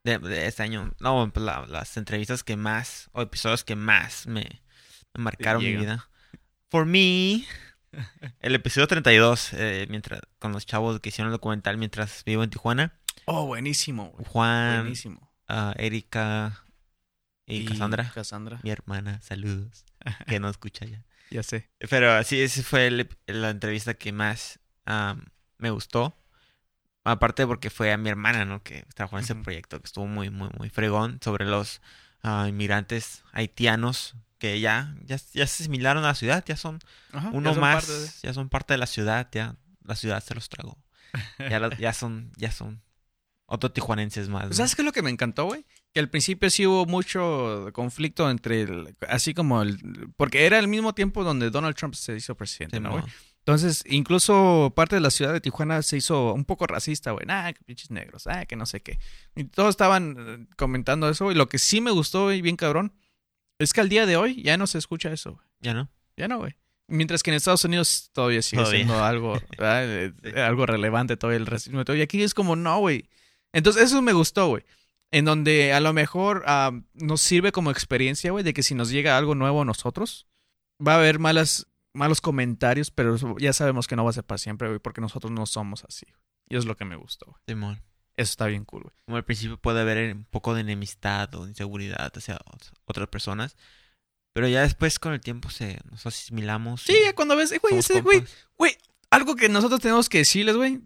De, 0.09 0.19
de 0.29 0.47
este 0.47 0.63
año. 0.63 0.93
No, 0.99 1.29
pues 1.33 1.45
la- 1.45 1.65
las 1.67 1.95
entrevistas 1.97 2.43
que 2.43 2.55
más, 2.57 3.09
o 3.13 3.21
episodios 3.21 3.63
que 3.63 3.75
más 3.75 4.25
me, 4.27 4.61
me 5.13 5.23
marcaron 5.23 5.63
mi 5.63 5.75
vida. 5.75 6.07
For 6.69 6.85
me, 6.85 7.45
el 8.39 8.55
episodio 8.55 8.87
32, 8.87 9.53
eh, 9.53 9.87
mientras, 9.89 10.21
con 10.39 10.51
los 10.51 10.65
chavos 10.65 10.99
que 10.99 11.09
hicieron 11.09 11.29
el 11.31 11.37
documental 11.37 11.77
mientras 11.77 12.23
vivo 12.25 12.43
en 12.43 12.49
Tijuana. 12.49 12.93
Oh, 13.25 13.45
buenísimo, 13.45 14.09
güey. 14.11 14.25
Juan, 14.27 14.81
Buenísimo. 14.81 15.31
ah, 15.47 15.73
Erika 15.77 16.63
y, 17.45 17.65
Cassandra, 17.65 18.11
Cassandra. 18.13 18.59
mi 18.63 18.69
hermana, 18.69 19.21
saludos, 19.21 19.85
que 20.27 20.39
no 20.39 20.49
escucha 20.49 20.85
ya. 20.85 21.03
Ya 21.31 21.43
sé. 21.43 21.69
Pero 21.91 22.23
sí, 22.23 22.41
esa 22.41 22.63
fue 22.63 22.87
el 22.87 23.07
la 23.27 23.51
entrevista 23.51 23.93
que 23.93 24.11
más 24.11 24.59
am, 24.85 25.25
me 25.59 25.69
gustó. 25.69 26.17
Aparte 27.11 27.45
porque 27.47 27.69
fue 27.69 27.91
a 27.91 27.97
mi 27.97 28.09
hermana, 28.09 28.45
¿no? 28.45 28.61
Que 28.63 28.85
trabajó 28.95 29.17
en 29.17 29.23
ese 29.23 29.35
proyecto, 29.35 29.79
que 29.79 29.85
estuvo 29.85 30.07
muy, 30.07 30.29
muy, 30.29 30.49
muy 30.57 30.69
fregón 30.69 31.19
sobre 31.23 31.45
los 31.45 31.81
ah, 32.23 32.45
inmigrantes 32.49 33.23
haitianos 33.31 34.15
que 34.37 34.59
ya, 34.61 34.95
ya, 35.03 35.17
ya 35.33 35.47
se 35.47 35.63
asimilaron 35.63 36.03
a 36.05 36.07
la 36.07 36.15
ciudad, 36.15 36.43
ya 36.47 36.55
son 36.55 36.79
Ajá, 37.11 37.29
uno 37.33 37.49
ya 37.49 37.53
son 37.55 37.61
más, 37.61 37.87
de- 37.87 38.27
ya 38.27 38.33
son 38.33 38.49
parte 38.49 38.73
de 38.73 38.77
la 38.77 38.85
ciudad, 38.87 39.27
ya 39.31 39.55
la 39.83 39.95
ciudad 39.95 40.23
se 40.23 40.33
los 40.35 40.47
tragó. 40.49 40.77
Ya, 41.79 41.93
son, 41.93 42.31
ya 42.37 42.51
son 42.51 42.81
otros 43.47 43.73
tijuanenses 43.73 44.29
más. 44.29 44.47
¿no? 44.47 44.53
¿Sabes 44.53 44.75
qué 44.75 44.83
es 44.83 44.85
lo 44.85 44.91
que 44.91 45.01
me 45.01 45.09
encantó, 45.09 45.45
güey? 45.45 45.65
Que 45.93 45.99
al 45.99 46.09
principio 46.09 46.49
sí 46.51 46.67
hubo 46.67 46.85
mucho 46.85 47.69
conflicto 47.73 48.29
entre 48.29 48.61
el, 48.61 48.95
así 49.07 49.33
como 49.33 49.61
el, 49.63 49.79
porque 50.17 50.45
era 50.45 50.59
el 50.59 50.67
mismo 50.67 50.93
tiempo 50.93 51.23
donde 51.23 51.49
Donald 51.49 51.75
Trump 51.75 51.95
se 51.95 52.15
hizo 52.15 52.35
presidente, 52.35 52.77
Sí, 52.77 52.83
¿no, 52.83 52.91
güey? 52.91 53.03
Entonces, 53.49 53.83
incluso 53.87 54.71
parte 54.75 54.95
de 54.95 55.01
la 55.01 55.09
ciudad 55.09 55.33
de 55.33 55.41
Tijuana 55.41 55.81
se 55.81 55.97
hizo 55.97 56.33
un 56.33 56.45
poco 56.45 56.67
racista, 56.67 57.11
güey. 57.11 57.25
Ah, 57.29 57.51
que 57.51 57.63
pinches 57.63 57.89
negros, 57.89 58.27
ah, 58.27 58.45
que 58.45 58.55
no 58.55 58.67
sé 58.67 58.81
qué. 58.81 58.99
Y 59.35 59.45
todos 59.45 59.71
estaban 59.71 60.15
eh, 60.19 60.45
comentando 60.55 61.09
eso, 61.09 61.31
y 61.31 61.35
lo 61.35 61.49
que 61.49 61.57
sí 61.57 61.81
me 61.81 61.89
gustó, 61.89 62.25
güey, 62.25 62.41
bien 62.41 62.55
cabrón, 62.57 62.93
es 63.57 63.73
que 63.73 63.81
al 63.81 63.89
día 63.89 64.05
de 64.05 64.17
hoy 64.17 64.41
ya 64.43 64.55
no 64.57 64.67
se 64.67 64.77
escucha 64.77 65.11
eso, 65.11 65.33
güey. 65.33 65.47
Ya 65.61 65.73
no. 65.73 65.89
Ya 66.15 66.27
no, 66.27 66.37
güey. 66.37 66.55
Mientras 66.87 67.23
que 67.23 67.31
en 67.31 67.37
Estados 67.37 67.65
Unidos 67.65 68.11
todavía 68.13 68.41
sigue 68.43 68.61
Todavía. 68.61 68.85
siendo 68.85 69.03
algo. 69.03 69.41
Eh, 69.59 70.11
Sí. 70.23 70.39
algo 70.39 70.65
relevante 70.67 71.17
todavía 71.17 71.37
el 71.37 71.45
racismo. 71.47 71.83
Y 71.87 72.01
aquí 72.01 72.21
es 72.21 72.35
como, 72.35 72.55
no, 72.55 72.79
güey. 72.79 73.09
Entonces, 73.51 73.83
eso 73.83 74.01
me 74.03 74.13
gustó, 74.13 74.47
güey. 74.47 74.63
En 75.11 75.25
donde 75.25 75.73
a 75.73 75.79
lo 75.79 75.91
mejor 75.91 76.43
ah, 76.45 76.71
nos 76.93 77.21
sirve 77.21 77.51
como 77.51 77.71
experiencia, 77.71 78.29
güey, 78.31 78.43
de 78.43 78.53
que 78.53 78.61
si 78.61 78.75
nos 78.75 78.91
llega 78.91 79.17
algo 79.17 79.33
nuevo 79.33 79.63
a 79.63 79.65
nosotros, 79.65 80.27
va 80.85 80.93
a 80.93 80.97
haber 80.97 81.17
malas, 81.17 81.65
malos 81.93 82.21
comentarios, 82.21 82.91
pero 82.91 83.15
ya 83.39 83.53
sabemos 83.53 83.87
que 83.87 83.95
no 83.95 84.03
va 84.03 84.09
a 84.11 84.13
ser 84.13 84.23
para 84.23 84.37
siempre, 84.37 84.67
güey, 84.67 84.79
porque 84.79 85.01
nosotros 85.01 85.31
no 85.31 85.45
somos 85.45 85.83
así. 85.85 86.05
güey. 86.09 86.21
Y 86.49 86.55
eso 86.55 86.59
es 86.59 86.65
lo 86.65 86.75
que 86.77 86.85
me 86.85 86.95
gustó, 86.95 87.25
güey. 87.27 87.37
Simón. 87.47 87.81
Eso 88.17 88.31
está 88.31 88.47
bien 88.47 88.65
cool, 88.65 88.83
güey. 88.83 88.95
Como 89.05 89.17
al 89.17 89.23
principio 89.25 89.57
puede 89.57 89.81
haber 89.81 90.13
un 90.15 90.25
poco 90.25 90.53
de 90.53 90.61
enemistad 90.61 91.33
o 91.35 91.47
inseguridad 91.47 92.11
hacia 92.15 92.37
ot- 92.39 92.73
otras 92.85 93.07
personas. 93.07 93.55
Pero 94.33 94.47
ya 94.47 94.61
después 94.61 94.99
con 94.99 95.13
el 95.13 95.21
tiempo 95.21 95.49
se 95.49 95.79
nos 95.89 96.05
asimilamos. 96.05 96.81
Sí, 96.83 96.93
ya 97.03 97.13
cuando 97.15 97.35
ves, 97.35 97.51
eh, 97.51 97.59
güey, 97.59 97.77
ese, 97.77 98.01
güey. 98.01 98.23
Güey, 98.57 98.77
algo 99.11 99.35
que 99.35 99.49
nosotros 99.49 99.79
tenemos 99.79 100.07
que 100.07 100.19
decirles, 100.19 100.55
güey. 100.55 100.79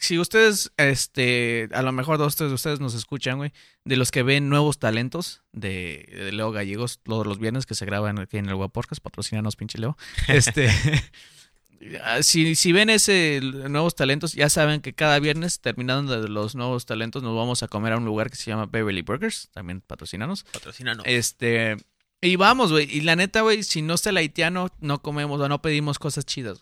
Si 0.00 0.18
ustedes, 0.18 0.72
este, 0.76 1.68
a 1.72 1.82
lo 1.82 1.92
mejor 1.92 2.18
dos 2.18 2.36
tres 2.36 2.50
de 2.50 2.54
ustedes 2.54 2.80
nos 2.80 2.94
escuchan, 2.94 3.36
güey, 3.36 3.52
de 3.84 3.96
los 3.96 4.10
que 4.10 4.22
ven 4.22 4.48
nuevos 4.48 4.78
talentos 4.78 5.42
de, 5.52 6.08
de 6.14 6.32
Leo 6.32 6.50
Gallegos 6.50 7.00
todos 7.02 7.26
los 7.26 7.38
viernes 7.38 7.66
que 7.66 7.74
se 7.74 7.84
graban 7.84 8.18
aquí 8.18 8.38
en 8.38 8.48
el 8.48 8.54
Web 8.54 8.70
Podcast, 8.70 9.02
patrocínanos, 9.02 9.56
pinche 9.56 9.78
Leo. 9.78 9.96
Este. 10.28 10.70
ah, 12.04 12.22
Si, 12.22 12.54
si 12.54 12.72
ven 12.72 12.88
ese 12.88 13.40
nuevos 13.42 13.94
talentos, 13.94 14.32
ya 14.32 14.48
saben 14.48 14.80
que 14.80 14.94
cada 14.94 15.18
viernes, 15.18 15.60
terminando 15.60 16.20
de 16.20 16.28
los 16.28 16.54
nuevos 16.54 16.86
talentos, 16.86 17.22
nos 17.22 17.36
vamos 17.36 17.62
a 17.62 17.68
comer 17.68 17.92
a 17.92 17.98
un 17.98 18.06
lugar 18.06 18.30
que 18.30 18.36
se 18.36 18.50
llama 18.50 18.64
Beverly 18.64 19.02
Burgers. 19.02 19.50
También 19.52 19.82
patrocínanos. 19.82 20.44
Patrocínanos. 20.52 21.04
Este. 21.06 21.76
Y 22.20 22.34
vamos, 22.34 22.72
güey. 22.72 22.88
Y 22.90 23.02
la 23.02 23.14
neta, 23.14 23.42
güey, 23.42 23.62
si 23.62 23.80
no 23.80 23.94
está 23.94 24.10
el 24.10 24.16
haitiano, 24.16 24.70
no 24.80 25.00
comemos 25.00 25.40
o 25.40 25.48
no 25.48 25.62
pedimos 25.62 26.00
cosas 26.00 26.26
chidas. 26.26 26.60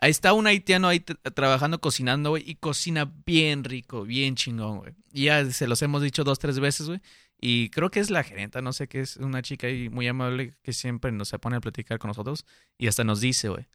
Ahí 0.00 0.10
está 0.10 0.34
un 0.34 0.46
haitiano 0.46 0.86
ahí 0.88 1.00
trabajando, 1.00 1.80
cocinando, 1.80 2.30
güey, 2.30 2.44
y 2.46 2.56
cocina 2.56 3.10
bien 3.24 3.64
rico, 3.64 4.04
bien 4.04 4.34
chingón, 4.34 4.78
güey. 4.78 4.92
Y 5.12 5.24
ya 5.24 5.50
se 5.50 5.66
los 5.66 5.80
hemos 5.80 6.02
dicho 6.02 6.24
dos, 6.24 6.38
tres 6.38 6.60
veces, 6.60 6.88
güey. 6.88 7.00
Y 7.40 7.70
creo 7.70 7.90
que 7.90 8.00
es 8.00 8.10
la 8.10 8.24
gerenta, 8.24 8.60
no 8.60 8.72
sé 8.72 8.88
qué 8.88 9.00
es, 9.00 9.16
una 9.16 9.42
chica 9.42 9.68
ahí 9.68 9.88
muy 9.88 10.08
amable 10.08 10.54
que 10.62 10.72
siempre 10.72 11.12
nos 11.12 11.28
se 11.28 11.38
pone 11.38 11.56
a 11.56 11.60
platicar 11.60 11.98
con 11.98 12.08
nosotros 12.08 12.44
y 12.76 12.88
hasta 12.88 13.04
nos 13.04 13.20
dice, 13.20 13.48
güey. 13.48 13.66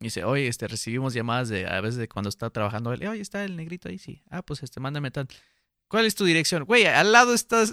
Dice, 0.00 0.24
oye, 0.24 0.48
este, 0.48 0.66
recibimos 0.66 1.14
llamadas 1.14 1.48
de, 1.48 1.66
a 1.66 1.80
veces 1.80 1.96
de 1.96 2.08
cuando 2.08 2.28
está 2.28 2.50
trabajando 2.50 2.92
él, 2.92 3.06
oye, 3.06 3.20
está 3.20 3.44
el 3.44 3.56
negrito 3.56 3.88
ahí, 3.88 3.98
sí. 3.98 4.22
Ah, 4.28 4.42
pues 4.42 4.62
este, 4.64 4.80
mándame 4.80 5.12
tal. 5.12 5.28
¿Cuál 5.86 6.06
es 6.06 6.16
tu 6.16 6.24
dirección? 6.24 6.64
Güey, 6.64 6.86
al 6.86 7.12
lado 7.12 7.32
está 7.32 7.64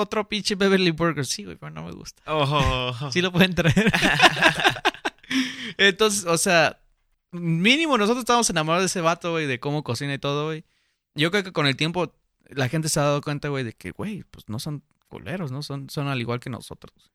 otro 0.00 0.28
pinche 0.28 0.54
Beverly 0.54 0.90
Burger. 0.90 1.26
Sí, 1.26 1.44
güey, 1.44 1.56
pero 1.56 1.70
no 1.70 1.84
me 1.84 1.92
gusta. 1.92 2.22
Oh. 2.26 2.92
Sí 3.12 3.20
lo 3.20 3.32
pueden 3.32 3.54
traer. 3.54 3.92
Entonces, 5.78 6.24
o 6.24 6.38
sea, 6.38 6.78
mínimo 7.32 7.98
nosotros 7.98 8.20
estamos 8.22 8.48
enamorados 8.50 8.82
de 8.82 8.86
ese 8.86 9.00
vato, 9.00 9.32
güey, 9.32 9.46
de 9.46 9.60
cómo 9.60 9.82
cocina 9.82 10.14
y 10.14 10.18
todo, 10.18 10.46
güey. 10.46 10.64
Yo 11.14 11.30
creo 11.30 11.44
que 11.44 11.52
con 11.52 11.66
el 11.66 11.76
tiempo 11.76 12.12
la 12.48 12.68
gente 12.68 12.88
se 12.88 13.00
ha 13.00 13.04
dado 13.04 13.20
cuenta, 13.22 13.48
güey, 13.48 13.64
de 13.64 13.72
que, 13.72 13.90
güey, 13.90 14.22
pues 14.30 14.48
no 14.48 14.58
son 14.58 14.82
culeros, 15.08 15.50
¿no? 15.50 15.62
Son, 15.62 15.88
son 15.90 16.08
al 16.08 16.20
igual 16.20 16.40
que 16.40 16.50
nosotros. 16.50 17.12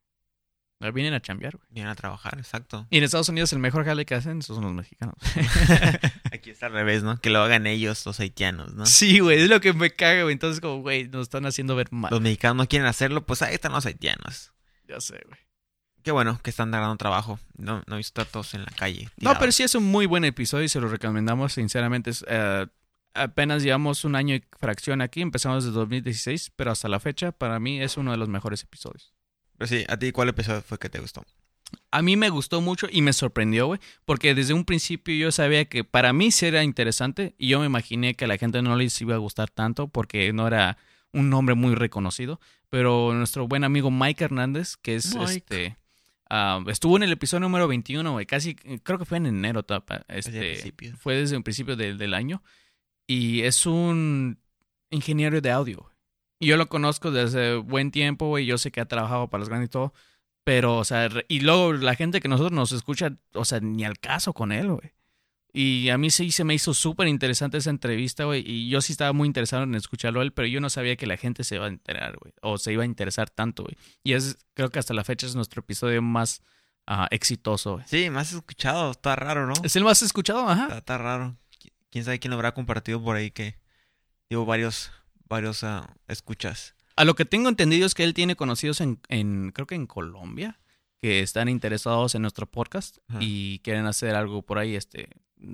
Vienen 0.94 1.14
a 1.14 1.22
chambear, 1.22 1.56
güey. 1.56 1.68
Vienen 1.70 1.92
a 1.92 1.96
trabajar, 1.96 2.38
exacto. 2.38 2.88
Y 2.90 2.98
en 2.98 3.04
Estados 3.04 3.30
Unidos 3.30 3.54
el 3.54 3.60
mejor 3.60 3.86
jale 3.86 4.06
que 4.06 4.16
hacen 4.16 4.42
son 4.42 4.64
los 4.64 4.74
mexicanos. 4.74 5.16
Aquí 6.32 6.50
está 6.50 6.66
al 6.66 6.74
revés, 6.74 7.04
¿no? 7.04 7.20
Que 7.22 7.30
lo 7.30 7.42
hagan 7.42 7.68
ellos, 7.68 8.06
los 8.06 8.20
haitianos, 8.20 8.74
¿no? 8.74 8.86
Sí, 8.86 9.20
güey, 9.20 9.42
es 9.42 9.50
lo 9.50 9.62
que 9.62 9.74
me 9.74 9.92
caga, 9.92 10.24
güey. 10.24 10.34
Entonces, 10.34 10.60
como, 10.60 10.82
güey, 10.82 11.08
nos 11.08 11.24
están 11.24 11.46
haciendo 11.46 11.76
ver 11.76 11.92
mal. 11.92 12.10
Los 12.12 12.22
mexicanos 12.22 12.58
no 12.58 12.68
quieren 12.68 12.88
hacerlo, 12.88 13.26
pues 13.26 13.42
ahí 13.42 13.54
están 13.54 13.74
los 13.74 13.86
haitianos. 13.86 14.52
Ya 14.88 15.00
sé, 15.00 15.22
güey. 15.28 15.40
Qué 16.04 16.12
bueno 16.12 16.40
que 16.42 16.50
están 16.50 16.72
dando 16.72 16.96
trabajo. 16.98 17.40
No, 17.58 17.84
no 17.86 17.96
he 17.96 17.98
visto 17.98 18.22
a 18.22 18.26
todos 18.26 18.54
en 18.56 18.64
la 18.64 18.72
calle. 18.72 19.10
No, 19.18 19.38
pero 19.38 19.52
sí 19.52 19.64
es 19.64 19.76
un 19.76 19.84
muy 19.84 20.08
buen 20.08 20.26
episodio 20.26 20.66
y 20.66 20.70
se 20.70 20.82
lo 20.82 20.88
recomendamos 20.88 21.54
sinceramente. 21.54 22.10
Es, 22.10 22.26
eh, 22.28 22.66
apenas 23.14 23.64
llevamos 23.64 24.04
un 24.04 24.16
año 24.16 24.36
y 24.36 24.44
fracción 24.60 25.02
aquí, 25.02 25.22
empezamos 25.22 25.64
desde 25.64 25.78
2016, 25.78 26.54
pero 26.56 26.72
hasta 26.72 26.88
la 26.88 27.00
fecha 27.00 27.32
para 27.32 27.60
mí 27.60 27.82
es 27.82 27.98
uno 27.98 28.12
de 28.12 28.18
los 28.18 28.30
mejores 28.30 28.64
episodios. 28.64 29.14
Pero 29.62 29.68
sí, 29.68 29.86
¿a 29.88 29.96
ti 29.96 30.12
cuál 30.12 30.28
episodio 30.28 30.64
fue 30.64 30.80
que 30.80 30.90
te 30.90 30.98
gustó? 30.98 31.24
A 31.92 32.02
mí 32.02 32.18
me 32.18 32.32
gustó 32.32 32.62
mucho 32.62 32.88
y 32.92 33.04
me 33.04 33.14
sorprendió, 33.14 33.68
güey, 33.68 33.80
porque 34.06 34.34
desde 34.34 34.56
un 34.56 34.66
principio 34.66 35.14
yo 35.14 35.32
sabía 35.32 35.66
que 35.66 35.84
para 35.84 36.14
mí 36.14 36.32
sí 36.32 36.48
era 36.48 36.64
interesante 36.64 37.36
y 37.38 37.50
yo 37.50 37.60
me 37.60 37.68
imaginé 37.68 38.16
que 38.16 38.26
a 38.26 38.28
la 38.28 38.40
gente 38.40 38.64
no 38.64 38.76
les 38.76 39.00
iba 39.02 39.14
a 39.14 39.20
gustar 39.20 39.52
tanto 39.52 39.88
porque 39.88 40.34
no 40.34 40.48
era 40.48 40.80
un 41.14 41.30
nombre 41.30 41.54
muy 41.54 41.76
reconocido, 41.76 42.40
pero 42.72 43.14
nuestro 43.14 43.48
buen 43.48 43.64
amigo 43.64 43.92
Mike 43.92 44.24
Hernández, 44.24 44.78
que 44.78 44.96
es 44.96 45.16
Mike. 45.16 45.32
este 45.32 45.78
Ah, 46.28 46.64
estuvo 46.66 46.98
en 46.98 47.04
el 47.04 47.12
episodio 47.12 47.42
número 47.42 47.68
21, 47.68 48.14
güey. 48.14 48.26
Casi, 48.26 48.56
creo 48.56 48.98
que 48.98 49.06
fue 49.06 49.18
en 49.18 49.28
enero. 49.28 49.62
tapa, 49.62 50.06
Este, 50.08 50.74
fue 50.98 51.18
desde 51.18 51.36
el 51.36 51.44
principio 51.44 51.76
del 51.76 52.14
año. 52.16 52.42
Y 53.06 53.42
es 53.42 53.68
un 53.68 54.40
ingeniero 54.90 55.40
de 55.40 55.52
audio. 55.52 55.91
Y 56.42 56.48
yo 56.48 56.58
lo 56.58 56.68
conozco 56.68 57.12
desde 57.12 57.56
buen 57.56 57.92
tiempo, 57.92 58.28
güey. 58.28 58.46
Yo 58.46 58.58
sé 58.58 58.72
que 58.72 58.82
ha 58.82 58.86
trabajado 58.88 59.30
para 59.30 59.40
los 59.40 59.50
grandes 59.50 59.68
y 59.68 59.72
todo. 59.72 59.94
Pero, 60.44 60.78
o 60.78 60.84
sea, 60.84 61.08
y 61.28 61.42
luego 61.42 61.72
la 61.74 61.94
gente 61.96 62.20
que 62.20 62.28
nosotros 62.28 62.52
nos 62.52 62.72
escucha, 62.72 63.16
o 63.34 63.46
sea, 63.46 63.60
ni 63.60 63.86
al 63.86 64.00
caso 64.00 64.34
con 64.34 64.52
él, 64.52 64.72
güey. 64.72 64.92
Y 65.54 65.90
a 65.90 65.98
mí 65.98 66.10
sí 66.10 66.32
se 66.32 66.44
me 66.44 66.54
hizo 66.56 66.74
súper 66.74 67.08
interesante 67.08 67.58
esa 67.58 67.70
entrevista, 67.70 68.24
güey. 68.24 68.44
Y 68.50 68.70
yo 68.70 68.82
sí 68.82 68.94
estaba 68.94 69.14
muy 69.14 69.28
interesado 69.28 69.64
en 69.64 69.76
escucharlo 69.76 70.22
a 70.22 70.24
él, 70.24 70.32
pero 70.34 70.48
yo 70.48 70.62
no 70.62 70.70
sabía 70.70 70.96
que 70.96 71.06
la 71.06 71.18
gente 71.18 71.44
se 71.44 71.56
iba 71.56 71.66
a 71.66 71.70
enterar, 71.70 72.18
güey. 72.18 72.34
O 72.42 72.58
se 72.58 72.74
iba 72.74 72.84
a 72.84 72.86
interesar 72.88 73.30
tanto, 73.30 73.64
güey. 73.64 73.78
Y 74.04 74.14
es, 74.14 74.38
creo 74.56 74.70
que 74.70 74.80
hasta 74.80 74.94
la 74.94 75.04
fecha 75.04 75.28
es 75.28 75.36
nuestro 75.36 75.60
episodio 75.60 76.02
más 76.02 76.42
ah, 76.88 77.08
exitoso, 77.12 77.74
güey. 77.74 77.86
Sí, 77.88 78.10
más 78.10 78.34
escuchado. 78.34 78.90
Está 78.92 79.16
raro, 79.16 79.46
¿no? 79.46 79.54
¿Es 79.64 79.76
el 79.76 79.84
más 79.84 80.02
escuchado? 80.02 80.50
Ajá. 80.50 80.64
Está, 80.64 80.78
está 80.80 80.98
raro. 80.98 81.36
Qui- 81.62 81.72
Quién 81.92 82.04
sabe 82.06 82.20
quién 82.20 82.32
lo 82.32 82.36
habrá 82.38 82.54
compartido 82.54 83.04
por 83.04 83.16
ahí 83.18 83.30
que. 83.30 83.60
Digo, 84.30 84.46
varios, 84.46 84.90
varios 85.32 85.64
ah, 85.64 85.96
escuchas. 86.08 86.76
A 86.96 87.06
lo 87.06 87.16
que 87.16 87.26
tengo 87.26 87.50
entendido 87.50 87.88
es 87.88 87.96
que 87.96 88.04
él 88.04 88.14
tiene 88.14 88.36
conocidos 88.36 88.82
en, 88.82 89.00
en 89.08 89.52
creo 89.54 89.66
que 89.66 89.76
en 89.76 89.88
Colombia, 89.88 90.60
que 91.02 91.22
están 91.22 91.48
interesados 91.50 92.14
en 92.14 92.22
nuestro 92.22 92.46
podcast 92.46 92.98
Ajá. 93.08 93.20
y 93.22 93.60
quieren 93.60 93.86
hacer 93.88 94.14
algo 94.14 94.44
por 94.44 94.60
ahí. 94.60 94.76
Este, 94.76 95.10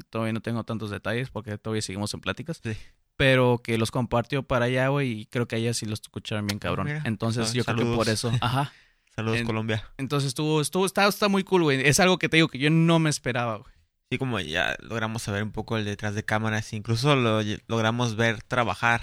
todavía 0.10 0.34
no 0.34 0.42
tengo 0.42 0.64
tantos 0.66 0.90
detalles 0.90 1.30
porque 1.30 1.58
todavía 1.58 1.82
seguimos 1.82 2.14
en 2.14 2.20
pláticas. 2.22 2.60
Sí. 2.62 2.74
Pero 3.16 3.62
que 3.64 3.78
los 3.78 3.92
compartió 3.92 4.44
para 4.44 4.66
allá, 4.66 4.90
güey, 4.90 5.12
y 5.22 5.26
creo 5.28 5.48
que 5.48 5.56
allá 5.56 5.74
sí 5.74 5.86
los 5.86 6.02
escucharon 6.02 6.48
bien 6.48 6.60
cabrón. 6.60 6.88
Mira. 6.88 7.02
Entonces 7.06 7.50
Ah, 7.50 7.54
yo 7.54 7.64
creo 7.64 7.78
que 7.78 7.96
por 7.96 8.10
eso. 8.10 8.32
Ajá. 8.42 8.74
Saludos, 9.16 9.38
En- 9.40 9.46
Colombia. 9.46 9.84
Entonces 9.98 10.28
estuvo, 10.30 10.60
estuvo, 10.62 10.86
está, 10.86 11.08
está 11.08 11.28
muy 11.30 11.44
cool, 11.44 11.64
güey. 11.64 11.88
Es 11.88 12.00
algo 12.00 12.18
que 12.20 12.30
te 12.30 12.38
digo 12.38 12.50
que 12.50 12.60
yo 12.60 12.70
no 12.70 13.00
me 13.00 13.10
esperaba, 13.10 13.58
güey. 13.58 13.74
Sí, 14.10 14.18
como 14.18 14.40
ya 14.40 14.76
logramos 14.80 15.24
saber 15.24 15.44
un 15.44 15.52
poco 15.52 15.78
el 15.78 15.86
detrás 15.86 16.14
de 16.16 16.24
cámaras. 16.24 16.72
Incluso 16.74 17.16
lo 17.16 17.42
logramos 17.68 18.16
ver 18.16 18.42
trabajar. 18.44 19.02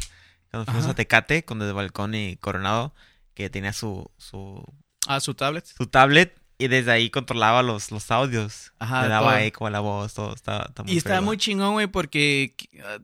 Cuando 0.55 0.65
fuimos 0.67 0.85
Ajá. 0.85 0.93
a 0.93 0.95
Tecate 0.97 1.45
con 1.45 1.59
Desde 1.59 1.73
Balcón 1.73 2.15
y 2.15 2.37
Coronado, 2.37 2.95
que 3.35 3.51
tenía 3.51 3.73
su, 3.73 4.11
su, 4.19 4.63
Ah, 5.07 5.21
su 5.21 5.35
tablet. 5.35 5.67
su 5.67 5.87
tablet 5.87 6.41
y 6.59 6.69
desde 6.69 6.93
ahí 6.93 7.11
controlaba 7.11 7.63
los, 7.63 7.91
los 7.91 8.11
audios. 8.11 8.73
Ajá, 8.79 9.03
Le 9.03 9.09
daba 9.09 9.33
todo. 9.33 9.41
eco 9.41 9.67
a 9.67 9.71
la 9.71 9.81
voz, 9.81 10.15
todo. 10.15 10.35
Muy 10.85 10.93
Y 10.93 11.01
fregón. 11.01 11.25
muy 11.25 11.37
chingón, 11.37 11.73
güey, 11.75 11.87
porque 11.89 12.55
ah, 12.85 12.99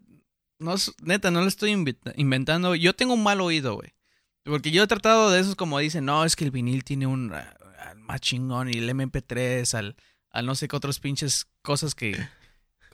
no 0.58 0.74
neta, 1.02 1.30
no 1.30 1.40
lo 1.42 1.48
estoy 1.48 1.70
inventando. 2.16 2.74
Yo 2.74 2.94
tengo 2.94 3.14
un 3.14 3.22
mal 3.22 3.40
oído, 3.40 3.74
güey. 3.74 3.92
Porque 4.44 4.70
yo 4.70 4.82
he 4.82 4.86
tratado 4.86 5.30
de 5.30 5.40
esos 5.40 5.54
como 5.56 5.78
dicen, 5.78 6.04
no, 6.04 6.24
es 6.24 6.36
que 6.36 6.44
el 6.44 6.50
vinil 6.50 6.84
tiene 6.84 7.06
un 7.06 7.32
ah, 7.34 7.54
más 7.96 8.20
chingón 8.20 8.68
y 8.72 8.78
el 8.78 8.88
MP3 8.88 9.74
al, 9.76 9.96
al 10.30 10.46
no 10.46 10.54
sé 10.54 10.66
qué 10.68 10.76
otros 10.76 10.98
pinches 11.00 11.46
cosas 11.62 11.94
que 11.94 12.16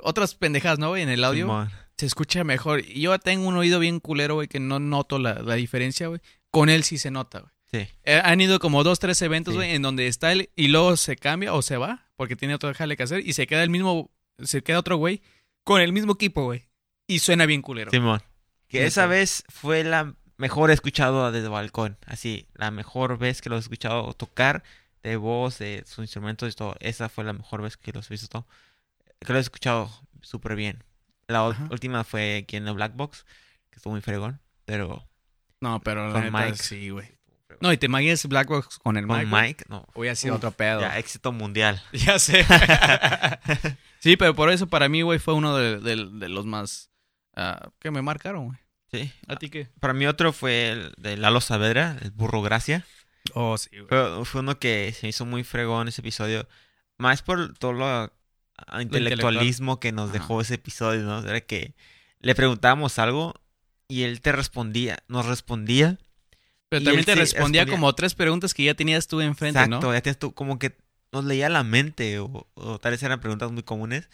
otras 0.01 0.35
pendejadas, 0.35 0.79
¿no, 0.79 0.89
güey? 0.89 1.03
En 1.03 1.09
el 1.09 1.23
audio 1.23 1.45
Simón. 1.45 1.71
Se 1.99 2.07
escucha 2.07 2.45
mejor. 2.45 2.81
Y 2.87 3.03
yo 3.03 3.19
tengo 3.19 3.47
un 3.49 3.57
oído 3.57 3.79
bien 3.79 4.01
culero, 4.01 4.35
güey, 4.35 4.49
que 4.49 4.61
no 4.61 4.79
noto 4.79 5.19
la, 5.19 5.35
la 5.35 5.55
diferencia, 5.55 6.09
güey. 6.09 6.21
Con 6.51 6.69
él 6.69 6.85
sí 6.85 6.99
se 6.99 7.11
nota, 7.11 7.41
güey. 7.41 7.53
Sí. 7.71 7.93
Eh, 8.05 8.21
han 8.23 8.41
ido 8.41 8.59
como 8.61 8.85
dos, 8.85 8.99
tres 9.01 9.21
eventos, 9.23 9.53
Sí. 9.53 9.57
güey, 9.59 9.75
en 9.75 9.83
donde 9.83 10.07
está 10.07 10.31
él 10.33 10.51
y 10.55 10.69
luego 10.69 10.97
se 10.97 11.17
cambia 11.17 11.53
o 11.53 11.63
se 11.63 11.77
va 11.77 12.07
porque 12.17 12.37
tiene 12.37 12.55
otro 12.55 12.73
jale 12.75 12.97
que 12.97 13.03
hacer 13.03 13.27
y 13.27 13.33
se 13.33 13.47
queda 13.47 13.63
el 13.63 13.71
mismo, 13.71 14.11
se 14.43 14.63
queda 14.63 14.79
otro 14.79 14.97
güey 14.97 15.21
con 15.65 15.81
el 15.81 15.93
mismo 15.93 16.13
equipo, 16.13 16.45
güey. 16.45 16.69
Y 17.09 17.19
suena 17.19 17.45
bien 17.47 17.63
culero. 17.63 17.91
Simón. 17.91 18.23
Que 18.69 18.85
esa 18.87 19.07
vez 19.07 19.45
fue 19.49 19.85
la 19.85 20.15
mejor 20.39 20.71
escuchado 20.71 21.31
desde 21.33 21.49
balcón. 21.49 21.99
Así, 22.07 22.47
la 22.55 22.71
mejor 22.71 23.19
vez 23.19 23.41
que 23.43 23.49
los 23.49 23.59
he 23.59 23.63
escuchado 23.63 24.13
tocar 24.15 24.63
de 25.03 25.17
voz, 25.17 25.59
de 25.59 25.83
sus 25.87 25.99
instrumentos 26.05 26.53
y 26.53 26.57
todo. 26.57 26.75
Esa 26.81 27.09
fue 27.09 27.25
la 27.25 27.33
mejor 27.33 27.63
vez 27.63 27.77
que 27.77 27.93
los 27.93 28.11
he 28.11 28.15
visto 28.15 28.29
todo. 28.29 28.47
Que 29.21 29.33
los 29.33 29.39
he 29.39 29.43
escuchado 29.43 29.91
súper 30.23 30.57
bien. 30.57 30.83
La 31.29 31.47
Ajá. 31.47 31.67
última 31.71 32.05
fue 32.05 32.39
aquí 32.45 32.57
en 32.57 32.65
la 32.65 32.73
Black 32.73 32.95
Box, 32.95 33.25
que 33.71 33.77
estuvo 33.77 33.93
muy 33.93 34.01
fregón. 34.03 34.41
Pero 34.65 35.09
No, 35.61 35.81
pero 35.81 36.07
la 36.09 36.13
Con 36.13 36.25
neta, 36.25 36.39
Mike. 36.47 36.57
sí, 36.59 36.91
güey. 36.91 37.09
No, 37.61 37.73
y 37.73 37.79
te 37.79 37.87
imaginas 37.87 38.27
Black 38.27 38.49
Box 38.49 38.79
con 38.79 38.97
el 38.99 39.07
con 39.07 39.17
Mike. 39.19 39.31
Mike, 39.31 39.65
no. 39.69 39.87
Hubiera 39.95 40.15
sido 40.15 40.35
Uf, 40.35 40.39
otro 40.39 40.51
pedo. 40.51 40.81
Ya, 40.81 40.99
éxito 40.99 41.33
mundial. 41.33 41.83
Ya 41.93 42.19
sé. 42.19 42.45
sí, 44.01 44.17
pero 44.17 44.35
por 44.35 44.51
eso 44.51 44.67
para 44.67 44.89
mí, 44.89 45.03
güey, 45.03 45.19
fue 45.19 45.35
uno 45.35 45.57
de, 45.57 45.79
de- 45.81 46.11
de 46.11 46.29
los 46.29 46.45
más 46.47 46.91
ah, 47.35 47.71
que 47.81 47.91
me 47.91 48.03
marcaron, 48.03 48.47
güey. 48.49 48.59
Sí. 48.93 49.13
¿A 49.27 49.37
ti 49.37 49.51
qué? 49.51 49.69
Para 49.81 49.95
mí 49.95 50.07
otro 50.07 50.33
fue 50.33 50.71
el 50.71 50.95
de 50.97 51.17
Lalo 51.17 51.41
Saavedra, 51.41 51.97
el 52.03 52.11
burro 52.13 52.41
Gracia. 52.43 52.85
Oh, 53.35 53.59
sí, 53.59 53.71
güey. 53.73 53.87
Fue, 53.89 54.25
fue 54.25 54.41
uno 54.43 54.59
que 54.59 54.93
se 54.93 55.09
hizo 55.09 55.25
muy 55.27 55.43
fregón 55.43 55.89
ese 55.89 56.03
episodio. 56.03 56.47
Más 56.99 57.23
por 57.23 57.55
todo 57.59 57.73
lo 57.73 58.13
intelectualismo 58.81 59.81
que 59.81 59.93
nos 59.93 60.11
Ajá. 60.11 60.19
dejó 60.19 60.41
ese 60.41 60.55
episodio, 60.55 61.03
¿no? 61.03 61.21
Era 61.21 61.41
que 61.41 61.75
le 62.21 62.35
preguntábamos 62.35 62.99
algo 62.99 63.35
y 63.89 64.03
él 64.03 64.21
te 64.21 64.33
respondía, 64.33 64.99
nos 65.09 65.27
respondía. 65.27 65.99
Pero 66.69 66.85
también 66.85 67.05
te 67.05 67.15
respondía, 67.15 67.63
respondía. 67.63 67.67
como 67.67 67.95
tres 67.95 68.15
preguntas 68.15 68.53
que 68.55 68.65
ya 68.65 68.75
tenías 68.75 69.07
tú 69.07 69.21
enfrente, 69.21 69.59
Exacto, 69.61 69.87
¿no? 69.87 69.95
ya 69.95 70.01
tienes 70.01 70.19
tú 70.19 70.35
como 70.35 70.59
que 70.59 70.77
nos 71.13 71.25
leía 71.25 71.49
la 71.49 71.63
mente 71.63 72.19
o, 72.19 72.49
o 72.55 72.79
tal 72.79 72.93
vez 72.93 73.03
eran 73.03 73.21
preguntas 73.21 73.53
muy 73.53 73.63
comunes. 73.63 74.09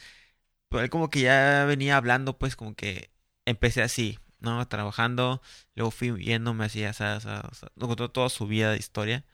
Pero 0.68 0.82
él 0.84 0.90
como 0.90 1.10
que 1.10 1.20
ya 1.20 1.64
venía 1.66 1.96
hablando, 1.96 2.38
pues 2.38 2.56
como 2.56 2.74
que 2.74 3.10
empecé 3.44 3.82
así, 3.82 4.18
¿no? 4.40 4.66
Trabajando, 4.68 5.42
luego 5.74 5.90
fui 5.90 6.10
viéndome 6.10 6.64
así, 6.64 6.84
o 6.84 6.92
sea, 6.92 7.16
o 7.16 7.20
sea, 7.20 7.42
o 7.50 7.54
sea, 7.54 7.70
nos 7.76 7.88
contó 7.88 8.10
toda 8.10 8.28
su 8.28 8.46
vida 8.46 8.70
de 8.72 8.78
historia. 8.78 9.24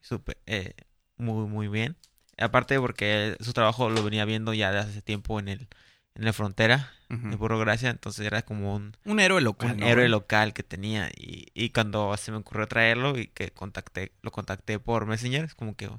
Súper, 0.00 0.38
eh, 0.46 0.74
muy, 1.16 1.46
muy 1.48 1.68
bien. 1.68 1.96
Aparte 2.38 2.78
porque 2.80 3.36
su 3.40 3.52
trabajo 3.52 3.88
lo 3.90 4.02
venía 4.04 4.24
viendo 4.24 4.52
ya 4.54 4.70
desde 4.72 4.90
hace 4.90 5.02
tiempo 5.02 5.38
en 5.40 5.48
el 5.48 5.68
en 6.14 6.24
la 6.24 6.32
frontera 6.32 6.90
Ujú. 7.10 7.28
de 7.28 7.36
Burro 7.36 7.58
Gracia, 7.58 7.90
entonces 7.90 8.24
era 8.26 8.40
como 8.40 8.74
un, 8.74 8.96
Un 9.04 9.20
héroe 9.20 9.42
local. 9.42 9.72
un 9.72 9.80
¿no, 9.80 9.86
héroe 9.86 10.08
local 10.08 10.54
que 10.54 10.62
tenía 10.62 11.10
y, 11.14 11.48
y 11.52 11.68
cuando 11.70 12.16
se 12.16 12.30
me 12.32 12.38
ocurrió 12.38 12.66
traerlo 12.66 13.18
y 13.18 13.26
que 13.26 13.50
contacté 13.50 14.12
lo 14.22 14.30
contacté 14.30 14.78
por 14.78 15.04
Messenger 15.04 15.44
es 15.44 15.54
como 15.54 15.76
que 15.76 15.90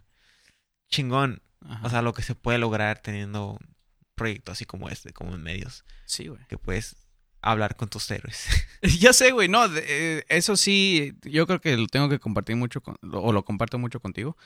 chingón 0.90 1.42
Ajá. 1.66 1.86
o 1.86 1.90
sea 1.90 2.02
lo 2.02 2.14
que 2.14 2.22
se 2.24 2.36
puede 2.36 2.58
lograr 2.58 3.00
teniendo 3.00 3.52
un 3.52 3.76
proyecto 4.16 4.52
así 4.52 4.66
como 4.66 4.90
este 4.90 5.14
como 5.14 5.36
en 5.36 5.44
medios 5.44 5.84
sí, 6.06 6.28
güey. 6.28 6.42
que 6.48 6.58
puedes 6.58 6.96
hablar 7.42 7.76
con 7.76 7.88
tus 7.90 8.10
héroes 8.10 8.48
Ya 9.00 9.14
sé, 9.14 9.32
güey, 9.32 9.48
no, 9.50 9.68
de- 9.70 9.86
eh, 10.20 10.26
eso 10.30 10.56
sí, 10.56 11.14
yo 11.24 11.46
creo 11.48 11.60
que 11.62 11.76
lo 11.78 11.88
tengo 11.88 12.10
que 12.10 12.20
compartir 12.20 12.56
mucho, 12.56 12.82
con- 12.82 12.98
o 13.12 13.32
lo 13.34 13.44
comparto 13.46 13.78
mucho 13.80 14.00
contigo, 14.00 14.38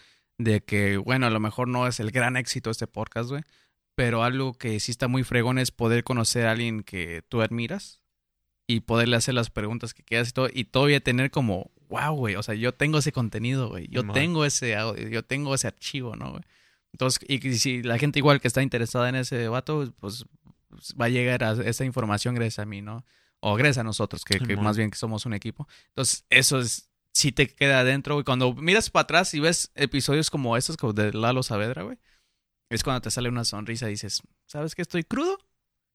de 0.43 0.61
que, 0.61 0.97
bueno, 0.97 1.27
a 1.27 1.29
lo 1.29 1.39
mejor 1.39 1.67
no 1.67 1.87
es 1.87 1.99
el 1.99 2.11
gran 2.11 2.37
éxito 2.37 2.69
este 2.69 2.87
podcast, 2.87 3.29
güey, 3.29 3.43
pero 3.95 4.23
algo 4.23 4.53
que 4.53 4.79
sí 4.79 4.91
está 4.91 5.07
muy 5.07 5.23
fregón 5.23 5.59
es 5.59 5.71
poder 5.71 6.03
conocer 6.03 6.45
a 6.47 6.51
alguien 6.51 6.83
que 6.83 7.23
tú 7.29 7.41
admiras 7.41 8.01
y 8.67 8.81
poderle 8.81 9.17
hacer 9.17 9.33
las 9.33 9.49
preguntas 9.49 9.93
que 9.93 10.03
quieras 10.03 10.29
y 10.29 10.31
todo, 10.31 10.49
y 10.51 10.63
todavía 10.63 11.01
tener 11.01 11.31
como, 11.31 11.71
wow, 11.89 12.15
güey, 12.15 12.35
o 12.35 12.43
sea, 12.43 12.55
yo 12.55 12.73
tengo 12.73 12.99
ese 12.99 13.11
contenido, 13.11 13.69
güey, 13.69 13.87
yo 13.89 14.03
tengo 14.11 14.45
ese 14.45 14.75
audio, 14.75 15.07
yo 15.07 15.23
tengo 15.23 15.53
ese 15.53 15.67
archivo, 15.67 16.15
¿no, 16.15 16.31
güey? 16.31 16.43
Entonces, 16.93 17.21
y 17.27 17.39
si 17.57 17.83
la 17.83 17.97
gente 17.97 18.19
igual 18.19 18.41
que 18.41 18.47
está 18.47 18.61
interesada 18.61 19.09
en 19.09 19.15
ese 19.15 19.47
vato, 19.47 19.93
pues 19.99 20.25
va 20.99 21.05
a 21.05 21.09
llegar 21.09 21.43
a 21.43 21.53
esa 21.63 21.85
información 21.85 22.35
gracias 22.35 22.59
a 22.59 22.65
mí, 22.65 22.81
¿no? 22.81 23.05
O 23.39 23.55
gracias 23.55 23.79
a 23.79 23.83
nosotros, 23.83 24.23
que, 24.23 24.39
que 24.39 24.55
más 24.55 24.77
bien 24.77 24.91
que 24.91 24.97
somos 24.97 25.25
un 25.25 25.33
equipo. 25.33 25.67
Entonces, 25.89 26.25
eso 26.29 26.59
es, 26.59 26.90
sí 27.13 27.31
te 27.31 27.47
queda 27.47 27.81
adentro, 27.81 28.15
güey. 28.15 28.23
Cuando 28.23 28.53
miras 28.53 28.89
para 28.89 29.03
atrás 29.03 29.33
y 29.33 29.39
ves 29.39 29.71
episodios 29.75 30.29
como 30.29 30.57
estos, 30.57 30.77
como 30.77 30.93
de 30.93 31.13
Lalo 31.13 31.43
Saavedra, 31.43 31.83
güey, 31.83 31.97
es 32.69 32.83
cuando 32.83 33.01
te 33.01 33.11
sale 33.11 33.29
una 33.29 33.45
sonrisa 33.45 33.87
y 33.87 33.91
dices, 33.91 34.21
¿sabes 34.45 34.75
que 34.75 34.81
estoy 34.81 35.03
crudo? 35.03 35.37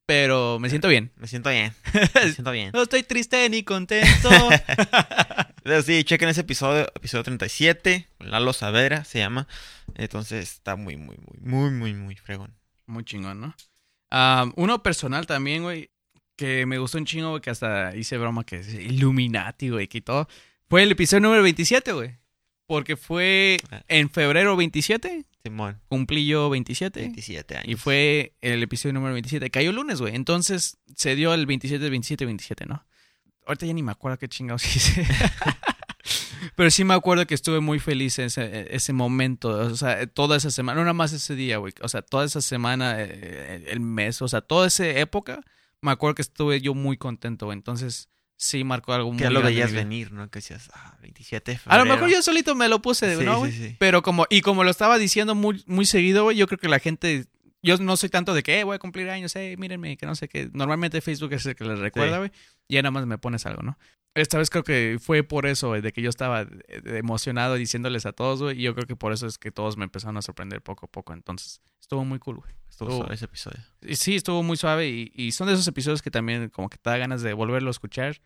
Pero 0.06 0.58
me 0.60 0.70
siento 0.70 0.88
bien. 0.88 1.12
me 1.16 1.26
siento 1.26 1.50
bien 1.50 1.74
me 2.14 2.32
siento 2.32 2.52
bien 2.52 2.70
No 2.72 2.82
estoy 2.82 3.02
triste 3.02 3.48
ni 3.48 3.64
contento. 3.64 4.30
Pero 5.64 5.82
sí 5.82 6.04
chequen 6.04 6.28
ese 6.28 6.42
episodio 6.42 6.86
episodio 6.94 7.24
37 7.24 8.08
Lalo 8.20 8.52
Saavedra 8.52 9.04
se 9.04 9.18
llama 9.18 9.48
entonces 9.96 10.52
está 10.52 10.76
muy 10.76 10.96
muy 10.96 11.16
muy 11.16 11.40
muy 11.40 11.70
muy 11.70 11.94
muy 11.94 12.14
fregón 12.14 12.54
Muy 12.86 13.04
chingón, 13.04 13.40
¿no? 13.40 13.56
Uno 14.54 14.82
personal 14.82 15.26
también, 15.26 15.62
güey, 15.62 15.90
que 16.36 16.66
me 16.66 16.78
gustó 16.78 16.98
un 16.98 17.06
chingo, 17.06 17.30
güey, 17.30 17.40
que 17.40 17.50
hasta 17.50 17.94
hice 17.96 18.16
broma 18.18 18.44
que 18.44 18.56
es 18.56 18.72
Illuminati, 18.72 19.70
güey, 19.70 19.88
que 19.88 19.98
y 19.98 20.02
todo. 20.02 20.28
Fue 20.68 20.82
el 20.82 20.90
episodio 20.92 21.20
número 21.22 21.42
27, 21.42 21.92
güey. 21.92 22.16
Porque 22.66 22.96
fue 22.96 23.58
Ah. 23.70 23.82
en 23.88 24.10
febrero 24.10 24.56
27, 24.56 25.24
Simón 25.44 25.80
cumplí 25.88 26.26
yo 26.26 26.50
27. 26.50 26.98
27 27.00 27.56
años 27.58 27.68
Y 27.68 27.76
fue 27.76 28.34
el 28.40 28.60
episodio 28.64 28.94
número 28.94 29.12
27. 29.14 29.50
Cayó 29.50 29.70
el 29.70 29.76
lunes, 29.76 30.00
güey. 30.00 30.16
Entonces 30.16 30.78
se 30.96 31.14
dio 31.14 31.32
el 31.32 31.46
27, 31.46 31.88
27, 31.88 32.24
27, 32.24 32.66
¿no? 32.66 32.84
Ahorita 33.46 33.66
ya 33.66 33.72
ni 33.72 33.84
me 33.84 33.92
acuerdo 33.92 34.18
qué 34.18 34.28
chingados 34.28 34.64
hice. 34.76 35.06
Pero 36.56 36.70
sí 36.70 36.82
me 36.84 36.94
acuerdo 36.94 37.26
que 37.26 37.34
estuve 37.34 37.60
muy 37.60 37.78
feliz 37.78 38.18
en 38.18 38.26
ese, 38.26 38.74
ese 38.74 38.92
momento. 38.92 39.50
O 39.50 39.76
sea, 39.76 40.04
toda 40.08 40.36
esa 40.36 40.50
semana. 40.50 40.76
No 40.78 40.82
nada 40.84 40.92
más 40.94 41.12
ese 41.12 41.36
día, 41.36 41.58
güey. 41.58 41.72
O 41.82 41.88
sea, 41.88 42.02
toda 42.02 42.24
esa 42.24 42.40
semana, 42.40 42.96
eh, 42.98 43.66
el 43.68 43.78
mes. 43.80 44.20
O 44.22 44.26
sea, 44.28 44.40
toda 44.40 44.66
esa 44.66 44.88
época. 44.88 45.42
Me 45.80 45.92
acuerdo 45.92 46.16
que 46.16 46.22
estuve 46.22 46.60
yo 46.60 46.74
muy 46.74 46.96
contento, 46.96 47.46
güey. 47.46 47.56
Entonces, 47.56 48.08
sí 48.36 48.64
marcó 48.64 48.92
algo 48.92 49.10
muy 49.10 49.18
Que 49.18 49.24
ya 49.24 49.30
lo 49.30 49.42
veías 49.42 49.72
venir, 49.72 50.12
¿no? 50.12 50.30
Que 50.30 50.38
decías, 50.38 50.70
ah, 50.74 50.96
27 51.00 51.52
de 51.52 51.60
A 51.66 51.78
lo 51.78 51.84
mejor 51.84 52.08
yo 52.08 52.22
solito 52.22 52.54
me 52.54 52.68
lo 52.68 52.80
puse, 52.82 53.16
Sí, 53.16 53.24
¿no, 53.24 53.44
sí, 53.46 53.52
sí. 53.52 53.76
Pero 53.78 54.02
como, 54.02 54.26
y 54.30 54.40
como 54.42 54.64
lo 54.64 54.70
estaba 54.70 54.98
diciendo 54.98 55.34
muy, 55.34 55.62
muy 55.66 55.86
seguido, 55.86 56.24
güey, 56.24 56.36
yo 56.36 56.46
creo 56.46 56.58
que 56.58 56.68
la 56.68 56.78
gente, 56.78 57.26
yo 57.66 57.76
no 57.78 57.96
soy 57.96 58.08
tanto 58.08 58.32
de 58.32 58.42
que, 58.42 58.60
eh, 58.60 58.64
voy 58.64 58.76
a 58.76 58.78
cumplir 58.78 59.10
años, 59.10 59.34
eh, 59.36 59.56
mírenme, 59.58 59.96
que 59.96 60.06
no 60.06 60.14
sé 60.14 60.28
qué. 60.28 60.48
Normalmente 60.52 61.00
Facebook 61.00 61.32
es 61.32 61.44
el 61.46 61.54
que 61.56 61.64
les 61.64 61.78
recuerda, 61.78 62.14
Sí. 62.14 62.18
güey. 62.18 62.30
Y 62.68 62.74
ya 62.74 62.82
nada 62.82 62.92
más 62.92 63.06
me 63.06 63.18
pones 63.18 63.44
algo, 63.46 63.62
¿no? 63.62 63.78
Esta 64.14 64.38
vez 64.38 64.48
creo 64.48 64.64
que 64.64 64.96
fue 64.98 65.22
por 65.24 65.44
eso, 65.44 65.68
güey, 65.68 65.82
de 65.82 65.92
que 65.92 66.00
yo 66.00 66.08
estaba 66.08 66.42
eh, 66.42 66.80
emocionado 66.86 67.56
diciéndoles 67.56 68.06
a 68.06 68.12
todos, 68.12 68.42
güey. 68.42 68.58
Y 68.58 68.62
yo 68.62 68.74
creo 68.74 68.86
que 68.86 68.96
por 68.96 69.12
eso 69.12 69.26
es 69.26 69.36
que 69.36 69.50
todos 69.50 69.76
me 69.76 69.84
empezaron 69.84 70.16
a 70.16 70.22
sorprender 70.22 70.62
poco 70.62 70.86
a 70.86 70.88
poco. 70.90 71.12
Entonces, 71.12 71.60
estuvo 71.80 72.02
muy 72.04 72.18
cool, 72.18 72.36
güey. 72.36 72.50
Estuvo 72.70 72.90
suave 72.96 73.14
ese 73.14 73.26
episodio. 73.26 73.58
Y 73.82 73.96
sí, 73.96 74.16
estuvo 74.16 74.42
muy 74.42 74.56
suave. 74.56 74.88
Y, 74.88 75.12
y 75.14 75.32
son 75.32 75.48
de 75.48 75.52
esos 75.54 75.66
episodios 75.68 76.00
que 76.00 76.10
también 76.10 76.48
como 76.48 76.70
que 76.70 76.78
te 76.78 76.88
da 76.88 76.96
ganas 76.96 77.20
de 77.20 77.34
volverlo 77.34 77.68
a 77.68 77.72
escuchar 77.72 78.16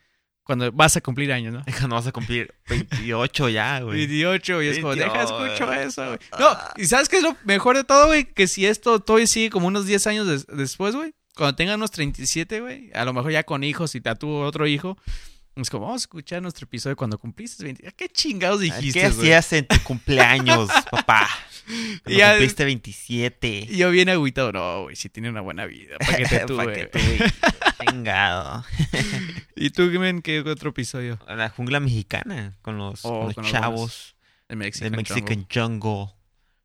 cuando 0.50 0.72
vas 0.72 0.96
a 0.96 1.00
cumplir 1.00 1.32
años, 1.32 1.52
¿no? 1.54 1.62
Cuando 1.78 1.94
vas 1.94 2.08
a 2.08 2.10
cumplir 2.10 2.52
28 2.68 3.48
ya, 3.50 3.78
güey. 3.82 3.98
28, 3.98 4.62
y 4.62 4.66
es 4.66 4.78
como, 4.80 4.96
deja 4.96 5.12
28. 5.12 5.44
escucho 5.46 5.72
eso, 5.72 6.06
güey. 6.06 6.18
No, 6.40 6.58
y 6.76 6.86
¿sabes 6.86 7.08
qué 7.08 7.18
es 7.18 7.22
lo 7.22 7.36
mejor 7.44 7.76
de 7.76 7.84
todo, 7.84 8.08
güey? 8.08 8.24
Que 8.24 8.48
si 8.48 8.66
esto 8.66 8.98
todavía 8.98 9.28
sigue 9.28 9.48
como 9.50 9.68
unos 9.68 9.86
10 9.86 10.06
años 10.08 10.26
des- 10.26 10.46
después, 10.48 10.96
güey, 10.96 11.14
cuando 11.36 11.54
tenga 11.54 11.76
unos 11.76 11.92
37, 11.92 12.60
güey, 12.60 12.90
a 12.94 13.04
lo 13.04 13.12
mejor 13.12 13.30
ya 13.30 13.44
con 13.44 13.62
hijos 13.62 13.94
y 13.94 14.00
tú 14.16 14.28
otro 14.38 14.66
hijo, 14.66 14.98
es 15.62 15.70
como, 15.70 15.86
vamos 15.86 16.02
a 16.02 16.04
escuchar 16.04 16.42
nuestro 16.42 16.64
episodio 16.64 16.96
cuando 16.96 17.18
cumpliste 17.18 17.64
20. 17.64 17.92
¿Qué 17.92 18.08
chingados 18.08 18.60
dijiste, 18.60 19.00
¿Qué 19.00 19.06
hacías 19.06 19.52
en 19.52 19.66
tu 19.66 19.78
cumpleaños, 19.82 20.68
papá? 20.90 21.28
Cuando 22.02 22.18
Ya- 22.18 22.30
cumpliste 22.32 22.64
27. 22.64 23.66
Y 23.70 23.76
yo 23.76 23.90
bien 23.90 24.08
agüitado, 24.08 24.52
no, 24.52 24.82
güey, 24.82 24.96
sí 24.96 25.08
tiene 25.08 25.28
una 25.30 25.40
buena 25.40 25.66
vida, 25.66 25.96
para 25.98 26.16
que 26.18 26.24
te 26.26 26.40
tuve. 26.46 26.90
Chingado. 27.88 28.64
¿Y 29.56 29.70
tú, 29.70 29.82
men, 29.98 30.22
qué 30.22 30.40
otro 30.40 30.70
episodio? 30.70 31.18
La 31.28 31.48
jungla 31.48 31.80
mexicana 31.80 32.56
con 32.62 32.76
los, 32.78 33.04
Oh, 33.04 33.10
con 33.10 33.26
los 33.26 33.34
con 33.34 33.44
los 33.44 33.52
chavos 33.52 34.16
El 34.48 34.58
de 34.58 34.64
Mexican, 34.64 34.92
Mexican 34.92 35.46
Jungle. 35.52 36.12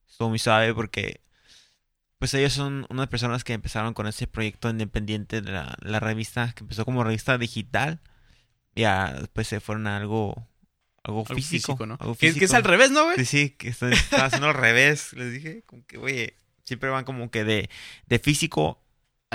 Estuvo 0.10 0.30
muy 0.30 0.40
suave 0.40 0.74
porque 0.74 1.22
pues 2.18 2.34
ellos 2.34 2.54
son 2.54 2.86
unas 2.90 3.08
personas 3.08 3.44
que 3.44 3.54
empezaron 3.54 3.94
con 3.94 4.08
ese 4.08 4.26
proyecto 4.28 4.70
independiente 4.70 5.42
de 5.42 5.52
la, 5.52 5.76
la 5.82 6.00
revista, 6.00 6.54
que 6.56 6.64
empezó 6.64 6.86
como 6.86 7.04
revista 7.04 7.38
digital. 7.38 8.00
Ya 8.76 9.14
después 9.14 9.48
se 9.48 9.60
fueron 9.60 9.88
a 9.88 9.98
algo, 9.98 10.36
algo, 11.04 11.20
Algo 11.22 11.36
físico, 11.36 11.74
físico, 11.74 11.86
¿no? 11.86 11.98
algo 12.00 12.14
Que, 12.16 12.20
que 12.20 12.28
es 12.28 12.34
físico. 12.36 12.56
al 12.56 12.64
revés, 12.64 12.92
¿no, 12.92 13.06
güey? 13.06 13.18
Sí, 13.18 13.26
sí, 13.26 13.50
que 13.52 13.70
haciendo 13.70 14.48
al 14.48 14.54
revés. 14.54 15.14
Les 15.18 15.32
dije, 15.34 15.64
como 15.66 15.86
que, 15.86 15.98
oye, 15.98 16.38
siempre 16.64 16.90
van 16.90 17.06
como 17.06 17.30
que 17.32 17.44
de, 17.44 17.70
de 18.08 18.20
físico 18.20 18.82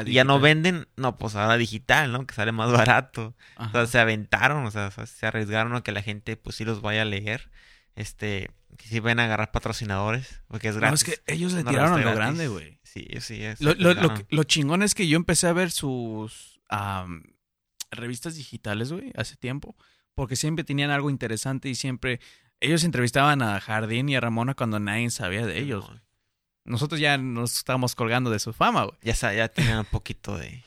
y 0.06 0.12
ya 0.12 0.24
no 0.24 0.40
venden, 0.40 0.88
no, 0.96 1.18
pues 1.18 1.34
ahora 1.36 1.56
digital, 1.58 2.10
¿no? 2.12 2.26
Que 2.26 2.34
sale 2.34 2.52
más 2.52 2.70
barato. 2.72 3.34
O 3.56 3.62
Ajá. 3.62 3.72
sea, 3.72 3.86
se 3.86 3.98
aventaron, 3.98 4.64
o 4.64 4.70
sea, 4.70 4.90
se 4.90 5.26
arriesgaron 5.26 5.74
a 5.74 5.82
que 5.82 5.92
la 5.92 6.02
gente, 6.02 6.36
pues 6.36 6.56
sí 6.56 6.64
los 6.64 6.80
vaya 6.80 7.02
a 7.02 7.04
leer. 7.06 7.50
Este, 7.96 8.50
que 8.78 8.86
sí 8.88 9.00
van 9.00 9.18
a 9.20 9.24
agarrar 9.24 9.50
patrocinadores, 9.52 10.40
porque 10.48 10.68
es 10.68 10.74
No, 10.76 10.80
gratis. 10.80 11.06
es 11.06 11.18
que 11.20 11.32
ellos 11.34 11.52
le 11.52 11.64
tiraron 11.64 12.00
a 12.00 12.02
lo 12.04 12.14
grande, 12.14 12.48
güey. 12.48 12.78
Sí, 12.82 13.06
sí, 13.20 13.42
es. 13.42 13.60
Lo, 13.60 13.74
lo, 13.74 13.92
lo, 13.94 14.14
lo 14.30 14.44
chingón 14.44 14.82
es 14.82 14.94
que 14.94 15.06
yo 15.06 15.16
empecé 15.16 15.48
a 15.48 15.52
ver 15.52 15.70
sus 15.70 16.60
am, 16.70 17.22
revistas 17.90 18.36
digitales, 18.36 18.92
güey, 18.92 19.12
hace 19.16 19.36
tiempo. 19.36 19.76
Porque 20.14 20.36
siempre 20.36 20.64
tenían 20.64 20.90
algo 20.90 21.10
interesante 21.10 21.68
y 21.68 21.74
siempre. 21.74 22.20
Ellos 22.62 22.84
entrevistaban 22.84 23.40
a 23.40 23.58
Jardín 23.60 24.08
y 24.10 24.16
a 24.16 24.20
Ramona 24.20 24.54
cuando 24.54 24.78
nadie 24.78 25.08
sabía 25.10 25.46
de 25.46 25.58
ellos. 25.58 25.88
No, 25.88 26.00
Nosotros 26.66 27.00
ya 27.00 27.16
nos 27.16 27.56
estábamos 27.56 27.94
colgando 27.94 28.28
de 28.30 28.38
su 28.38 28.52
fama, 28.52 28.84
güey. 28.84 28.98
ya, 29.02 29.14
sa- 29.14 29.32
ya 29.32 29.48
tenían 29.48 29.78
un 29.78 29.84
poquito 29.86 30.36
de... 30.36 30.62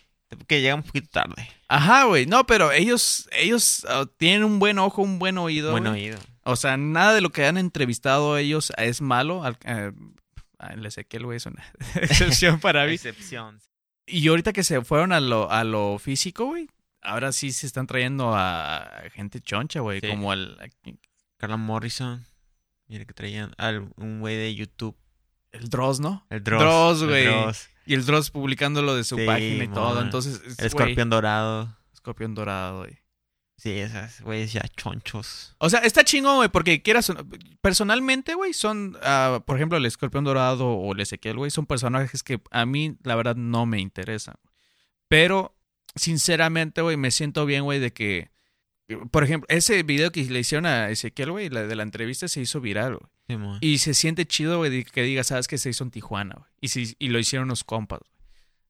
Que 0.47 0.61
llegan 0.61 0.77
un 0.79 0.83
poquito 0.83 1.09
tarde. 1.11 1.47
Ajá, 1.67 2.05
güey. 2.05 2.25
No, 2.25 2.47
pero 2.47 2.71
ellos, 2.71 3.29
ellos 3.31 3.85
ah, 3.87 4.05
tienen 4.17 4.43
un 4.43 4.57
buen 4.57 4.79
ojo, 4.79 5.03
un 5.03 5.19
buen 5.19 5.37
oído. 5.37 5.69
Buen 5.69 5.83
güey. 5.83 6.05
oído. 6.09 6.17
O 6.43 6.55
sea, 6.55 6.75
nada 6.77 7.13
de 7.13 7.21
lo 7.21 7.29
que 7.31 7.45
han 7.45 7.57
entrevistado 7.59 8.37
ellos 8.37 8.73
es 8.77 8.99
malo. 9.01 9.43
Al- 9.43 9.59
eh, 9.65 9.91
ah, 10.57 10.73
el 10.73 10.83
Ezequiel, 10.87 11.25
güey, 11.25 11.37
es 11.37 11.45
una 11.45 11.63
excepción 12.01 12.59
para 12.59 12.87
mí. 12.87 12.93
Excepción. 12.93 13.59
Y 14.07 14.27
ahorita 14.27 14.51
que 14.51 14.63
se 14.63 14.81
fueron 14.81 15.11
a 15.11 15.19
lo, 15.19 15.51
a 15.51 15.63
lo 15.63 15.99
físico, 15.99 16.45
güey, 16.47 16.67
ahora 17.03 17.31
sí 17.31 17.51
se 17.51 17.65
están 17.67 17.87
trayendo 17.87 18.33
a 18.35 19.03
gente 19.13 19.39
choncha, 19.41 19.79
güey, 19.81 19.99
Sí. 20.01 20.07
como 20.07 20.31
al 20.31 20.57
Carla 21.37 21.57
Morrison. 21.57 22.25
Mira 22.87 23.05
que 23.05 23.13
traían 23.13 23.53
al, 23.57 23.89
un 23.97 24.19
güey 24.19 24.35
de 24.35 24.53
YouTube. 24.55 24.95
el 25.51 25.69
Dross, 25.69 25.99
¿no? 25.99 26.25
El 26.31 26.43
Dross. 26.43 26.99
Dross, 26.99 27.03
güey. 27.09 27.27
Y 27.85 27.93
el 27.93 28.05
Dross 28.05 28.31
publicando 28.31 28.81
lo 28.81 28.95
de 28.95 29.03
su 29.03 29.17
Sí, 29.17 29.25
página 29.25 29.63
y 29.65 29.67
todo. 29.67 30.01
Entonces, 30.01 30.35
es- 30.37 30.41
El 30.43 30.55
güey, 30.55 30.65
escorpión 30.67 31.09
dorado. 31.11 31.77
escorpión 31.93 32.33
dorado, 32.33 32.79
güey. 32.79 32.97
Sí, 33.57 33.69
esas 33.71 34.19
güeyes 34.21 34.51
ya 34.51 34.61
chonchos. 34.75 35.55
O 35.59 35.69
sea, 35.69 35.81
está 35.81 36.03
chingón, 36.03 36.37
güey, 36.37 36.49
porque 36.49 36.81
quieras. 36.81 37.11
Personalmente, 37.61 38.33
güey, 38.33 38.51
son. 38.53 38.97
ah, 39.03 39.41
por 39.45 39.55
ejemplo, 39.57 39.77
el 39.77 39.85
escorpión 39.85 40.23
dorado 40.23 40.67
o 40.69 40.91
el 40.93 40.99
Ezequiel, 41.01 41.37
güey, 41.37 41.51
son 41.51 41.65
personajes 41.67 42.23
que 42.23 42.41
a 42.51 42.65
mí, 42.65 42.97
la 43.03 43.15
verdad, 43.15 43.35
no 43.35 43.65
me 43.67 43.79
interesan. 43.79 44.35
Pero, 45.07 45.55
sinceramente, 45.95 46.81
güey, 46.81 46.97
me 46.97 47.11
siento 47.11 47.45
bien, 47.45 47.63
güey, 47.63 47.79
de 47.79 47.91
que. 47.93 48.31
Por 49.11 49.23
ejemplo, 49.23 49.47
ese 49.49 49.81
video 49.83 50.11
que 50.11 50.23
le 50.25 50.39
hicieron 50.39 50.65
a 50.65 50.89
Ezequiel, 50.89 51.31
güey, 51.31 51.49
la 51.49 51.63
de 51.65 51.75
la 51.75 51.83
entrevista 51.83 52.27
se 52.27 52.41
hizo 52.41 52.59
viral, 52.59 52.97
güey. 52.97 53.09
Sí. 53.59 53.65
Y 53.65 53.77
se 53.77 53.93
siente 53.93 54.25
chido, 54.25 54.57
güey, 54.57 54.69
de 54.69 54.83
que 54.83 55.03
diga, 55.03 55.23
sabes 55.23 55.47
que 55.47 55.57
se 55.57 55.69
hizo 55.69 55.83
en 55.85 55.91
Tijuana, 55.91 56.35
güey. 56.37 56.49
Y, 56.59 56.67
si- 56.67 56.95
y 56.99 57.07
lo 57.07 57.17
hicieron 57.17 57.45
unos 57.47 57.63
compas, 57.63 57.99
güey. 57.99 58.11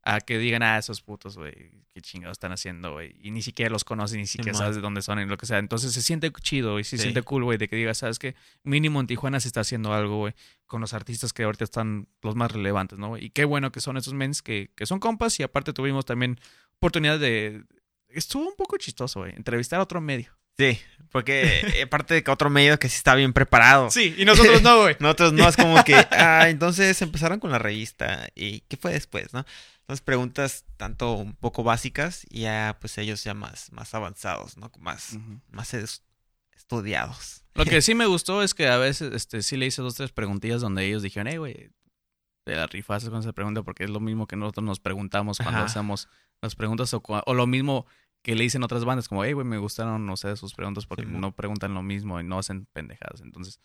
A 0.05 0.19
que 0.21 0.37
digan, 0.37 0.61
ah, 0.63 0.77
esos 0.77 1.01
putos, 1.01 1.37
güey, 1.37 1.53
qué 1.93 2.01
chingados 2.01 2.35
están 2.35 2.51
haciendo, 2.51 2.91
güey. 2.93 3.15
Y 3.23 3.31
ni 3.31 3.41
siquiera 3.41 3.71
los 3.71 3.83
conoces, 3.85 4.17
ni 4.17 4.27
siquiera 4.27 4.55
sabes 4.57 4.75
de 4.75 4.81
dónde 4.81 5.01
son 5.01 5.19
y 5.19 5.25
lo 5.25 5.37
que 5.37 5.45
sea. 5.45 5.57
Entonces 5.59 5.93
se 5.93 6.01
siente 6.01 6.31
chido, 6.41 6.77
y 6.79 6.83
se 6.83 6.97
Sí. 6.97 7.03
siente 7.03 7.21
cool, 7.23 7.43
güey, 7.45 7.57
de 7.57 7.67
que 7.67 7.75
diga, 7.77 7.93
sabes 7.95 8.19
que 8.19 8.35
mínimo 8.63 8.99
en 8.99 9.07
Tijuana 9.07 9.39
se 9.39 9.47
está 9.47 9.61
haciendo 9.61 9.93
algo, 9.93 10.17
güey, 10.19 10.33
con 10.67 10.81
los 10.81 10.93
artistas 10.93 11.33
que 11.33 11.43
ahorita 11.43 11.63
están 11.63 12.07
los 12.21 12.35
más 12.35 12.51
relevantes, 12.51 12.99
¿no? 12.99 13.09
güey? 13.09 13.25
Y 13.25 13.29
qué 13.31 13.45
bueno 13.45 13.71
que 13.71 13.79
son 13.81 13.97
esos 13.97 14.13
mens 14.13 14.41
que, 14.41 14.69
que 14.75 14.85
son 14.85 14.99
compas 14.99 15.39
y 15.39 15.43
aparte 15.43 15.71
tuvimos 15.73 16.05
también 16.05 16.37
oportunidad 16.83 17.19
de... 17.19 17.63
Estuvo 18.09 18.47
un 18.47 18.55
poco 18.55 18.77
chistoso, 18.77 19.21
güey, 19.21 19.33
entrevistar 19.35 19.79
a 19.79 19.83
otro 19.83 19.99
medio. 20.01 20.37
Sí, 20.57 20.79
porque 21.11 21.61
eh, 21.73 21.81
aparte 21.83 22.13
de 22.13 22.23
que 22.23 22.29
otro 22.29 22.49
medio 22.49 22.77
que 22.77 22.87
sí 22.87 22.97
está 22.97 23.15
bien 23.15 23.33
preparado. 23.33 23.89
Sí, 23.89 24.13
y 24.17 24.25
nosotros 24.25 24.61
no, 24.61 24.81
güey. 24.81 24.95
Nosotros 24.99 25.33
no 25.33 25.47
es 25.49 25.55
como 25.57 25.83
que, 25.83 25.95
ah, 26.11 26.47
entonces 26.49 27.01
empezaron 27.01 27.39
con 27.39 27.49
la 27.49 27.57
revista 27.57 28.27
y 28.35 28.59
¿qué 28.61 28.77
fue 28.77 28.93
después, 28.93 29.33
no? 29.33 29.45
Entonces 29.79 30.01
preguntas 30.01 30.65
tanto 30.77 31.13
un 31.13 31.33
poco 31.33 31.63
básicas 31.63 32.25
y 32.29 32.41
ya 32.41 32.77
pues 32.79 32.97
ellos 32.99 33.23
ya 33.23 33.33
más, 33.33 33.71
más 33.71 33.93
avanzados, 33.95 34.57
¿no? 34.57 34.71
Más, 34.79 35.17
más 35.49 35.73
es- 35.73 36.03
estudiados. 36.55 37.43
Lo 37.55 37.65
que 37.65 37.81
sí 37.81 37.95
me 37.95 38.05
gustó 38.05 38.43
es 38.43 38.53
que 38.53 38.67
a 38.67 38.77
veces 38.77 39.11
este, 39.13 39.41
sí 39.41 39.57
le 39.57 39.65
hice 39.65 39.81
dos, 39.81 39.95
tres 39.95 40.11
preguntillas 40.11 40.61
donde 40.61 40.85
ellos 40.85 41.01
dijeron, 41.01 41.27
hey, 41.27 41.37
güey, 41.37 41.69
te 42.45 42.55
la 42.55 42.67
rifaste 42.67 43.09
con 43.09 43.19
esa 43.21 43.33
pregunta 43.33 43.63
porque 43.63 43.85
es 43.85 43.89
lo 43.89 43.99
mismo 43.99 44.27
que 44.27 44.35
nosotros 44.35 44.63
nos 44.65 44.79
preguntamos 44.79 45.37
cuando 45.37 45.59
Ajá. 45.59 45.65
hacemos 45.65 46.07
las 46.43 46.55
preguntas 46.55 46.93
o, 46.93 47.33
lo 47.33 47.47
mismo 47.47 47.85
que 48.21 48.35
le 48.35 48.43
dicen 48.43 48.63
otras 48.63 48.85
bandas, 48.85 49.07
como, 49.09 49.23
hey, 49.25 49.33
güey, 49.33 49.45
me 49.45 49.57
gustaron, 49.57 50.05
no 50.05 50.15
sé, 50.17 50.35
sus 50.37 50.53
preguntas 50.53 50.85
porque 50.85 51.05
no 51.05 51.31
preguntan 51.35 51.73
lo 51.73 51.81
mismo 51.81 52.19
y 52.19 52.23
no 52.23 52.37
hacen 52.39 52.67
pendejadas. 52.73 53.21
Entonces, 53.21 53.59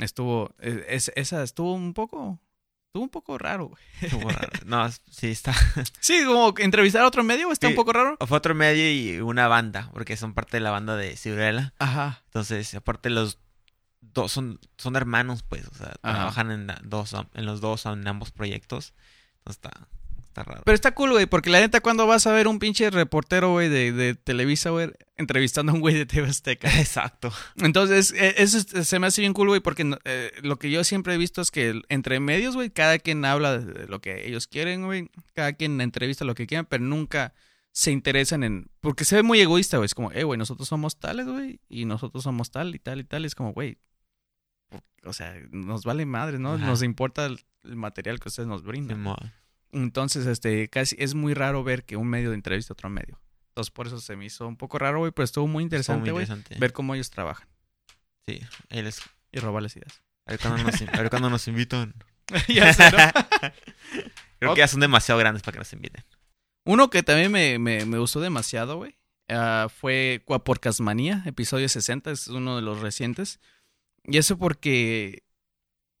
estuvo, 0.00 0.54
e- 0.58 0.84
es, 0.88 1.10
esa 1.16 1.42
estuvo 1.42 1.72
un 1.74 1.94
poco, 1.94 2.40
estuvo 2.88 3.02
un 3.04 3.08
poco 3.10 3.38
raro, 3.38 3.66
güey. 3.66 3.82
Estuvo 4.02 4.28
raro. 4.28 4.50
No, 4.66 4.90
sí 5.10 5.28
está. 5.28 5.54
Sí, 6.00 6.22
como 6.26 6.52
entrevistar 6.58 7.02
a 7.02 7.06
otro 7.08 7.24
medio 7.24 7.50
está 7.52 7.66
Sí. 7.68 7.72
un 7.72 7.76
poco 7.76 7.92
raro. 7.92 8.16
Fue 8.26 8.36
otro 8.36 8.54
medio 8.54 8.90
y 8.90 9.20
una 9.20 9.48
banda, 9.48 9.90
porque 9.92 10.16
son 10.16 10.34
parte 10.34 10.56
de 10.58 10.60
la 10.62 10.70
banda 10.70 10.96
de 10.96 11.16
Cibrela. 11.16 11.72
Ajá. 11.78 12.22
Entonces, 12.26 12.74
aparte 12.74 13.08
los 13.10 13.38
dos 14.00 14.30
son, 14.32 14.60
son 14.76 14.96
hermanos, 14.96 15.42
pues, 15.42 15.66
o 15.66 15.74
sea, 15.74 15.94
Ajá. 16.02 16.14
trabajan 16.16 16.50
en, 16.50 16.66
la- 16.66 16.80
dos, 16.84 17.14
en 17.34 17.46
los 17.46 17.60
dos, 17.62 17.86
en 17.86 18.06
ambos 18.06 18.32
proyectos. 18.32 18.92
Entonces 19.38 19.62
está, 19.64 19.88
está 20.34 20.42
raro. 20.42 20.62
Pero 20.64 20.74
está 20.74 20.92
cool, 20.94 21.12
güey, 21.12 21.26
porque 21.26 21.48
la 21.48 21.60
neta, 21.60 21.80
cuando 21.80 22.06
vas 22.08 22.26
a 22.26 22.32
ver 22.32 22.48
un 22.48 22.58
pinche 22.58 22.90
reportero, 22.90 23.52
güey, 23.52 23.68
de, 23.68 23.92
de 23.92 24.14
Televisa, 24.16 24.70
güey, 24.70 24.90
entrevistando 25.16 25.70
a 25.70 25.74
un 25.76 25.80
güey 25.80 25.94
de 25.94 26.06
TV 26.06 26.28
Azteca. 26.28 26.68
Exacto. 26.80 27.32
Entonces, 27.56 28.12
eh, 28.16 28.34
eso 28.38 28.58
es- 28.58 28.88
se 28.88 28.98
me 28.98 29.06
hace 29.06 29.20
bien 29.20 29.32
cool, 29.32 29.48
güey, 29.48 29.60
porque 29.60 29.96
eh, 30.04 30.32
lo 30.42 30.58
que 30.58 30.70
yo 30.72 30.82
siempre 30.82 31.14
he 31.14 31.18
visto 31.18 31.40
es 31.40 31.50
que 31.52 31.80
entre 31.88 32.18
medios, 32.18 32.56
güey, 32.56 32.70
cada 32.70 32.98
quien 32.98 33.24
habla 33.24 33.58
de 33.58 33.86
lo 33.86 34.00
que 34.00 34.26
ellos 34.26 34.48
quieren, 34.48 34.84
güey, 34.86 35.08
cada 35.34 35.52
quien 35.52 35.80
entrevista 35.80 36.24
lo 36.24 36.34
que 36.34 36.46
quieran, 36.48 36.66
pero 36.68 36.82
nunca 36.82 37.32
se 37.70 37.92
interesan 37.92 38.42
en... 38.44 38.68
Porque 38.80 39.04
se 39.04 39.14
ve 39.16 39.22
muy 39.22 39.40
egoísta, 39.40 39.76
güey, 39.76 39.86
es 39.86 39.94
como, 39.94 40.10
eh, 40.12 40.24
güey, 40.24 40.36
nosotros 40.38 40.68
somos 40.68 40.98
tales, 40.98 41.26
güey, 41.26 41.60
y 41.68 41.84
nosotros 41.84 42.24
somos 42.24 42.50
tal 42.50 42.74
y 42.74 42.78
tal 42.80 43.00
y 43.00 43.04
tal, 43.04 43.24
es 43.24 43.34
como, 43.36 43.52
güey, 43.52 43.78
o 45.04 45.12
sea, 45.12 45.34
nos 45.50 45.84
vale 45.84 46.06
madre, 46.06 46.38
¿no? 46.38 46.54
Ajá. 46.54 46.66
Nos 46.66 46.82
importa 46.82 47.26
el, 47.26 47.40
el 47.64 47.76
material 47.76 48.18
que 48.20 48.28
ustedes 48.28 48.48
nos 48.48 48.62
brindan. 48.64 49.04
Entonces, 49.74 50.26
este, 50.26 50.68
casi 50.70 50.96
es 50.98 51.14
muy 51.14 51.34
raro 51.34 51.64
ver 51.64 51.84
que 51.84 51.96
un 51.96 52.08
medio 52.08 52.30
de 52.30 52.36
entrevista 52.36 52.72
a 52.72 52.74
otro 52.74 52.88
medio. 52.88 53.20
Entonces, 53.48 53.70
por 53.70 53.86
eso 53.88 54.00
se 54.00 54.16
me 54.16 54.24
hizo 54.24 54.46
un 54.46 54.56
poco 54.56 54.78
raro, 54.78 55.00
güey, 55.00 55.12
pero 55.12 55.24
estuvo 55.24 55.46
muy 55.46 55.62
interesante, 55.64 56.12
muy 56.12 56.24
güey, 56.24 56.42
ver 56.58 56.72
cómo 56.72 56.94
ellos 56.94 57.10
trabajan 57.10 57.46
Sí, 58.26 58.40
ahí 58.70 58.82
les- 58.82 59.02
y 59.32 59.38
robarles 59.40 59.76
ideas. 59.76 60.02
a 60.26 60.30
ver 60.32 60.40
cuándo 60.40 60.62
nos, 60.62 60.80
a 60.82 61.00
ver 61.02 61.10
cuándo 61.10 61.28
nos 61.30 61.46
invitan. 61.48 61.92
ya 62.48 62.72
sé, 62.72 62.90
¿no? 62.90 62.96
Creo 64.38 64.54
que 64.54 64.58
ya 64.60 64.68
son 64.68 64.80
demasiado 64.80 65.18
grandes 65.18 65.42
para 65.42 65.52
que 65.54 65.58
nos 65.58 65.72
inviten. 65.72 66.04
Uno 66.66 66.88
que 66.90 67.02
también 67.02 67.30
me, 67.30 67.58
me, 67.58 67.84
me 67.84 67.98
gustó 67.98 68.20
demasiado, 68.20 68.76
güey, 68.76 68.96
ah, 69.28 69.68
fue 69.74 70.22
Cuaporcas 70.24 70.80
Manía, 70.80 71.22
episodio 71.26 71.68
60, 71.68 72.10
es 72.10 72.28
uno 72.28 72.56
de 72.56 72.62
los 72.62 72.80
recientes. 72.80 73.40
Y 74.04 74.18
eso 74.18 74.38
porque 74.38 75.22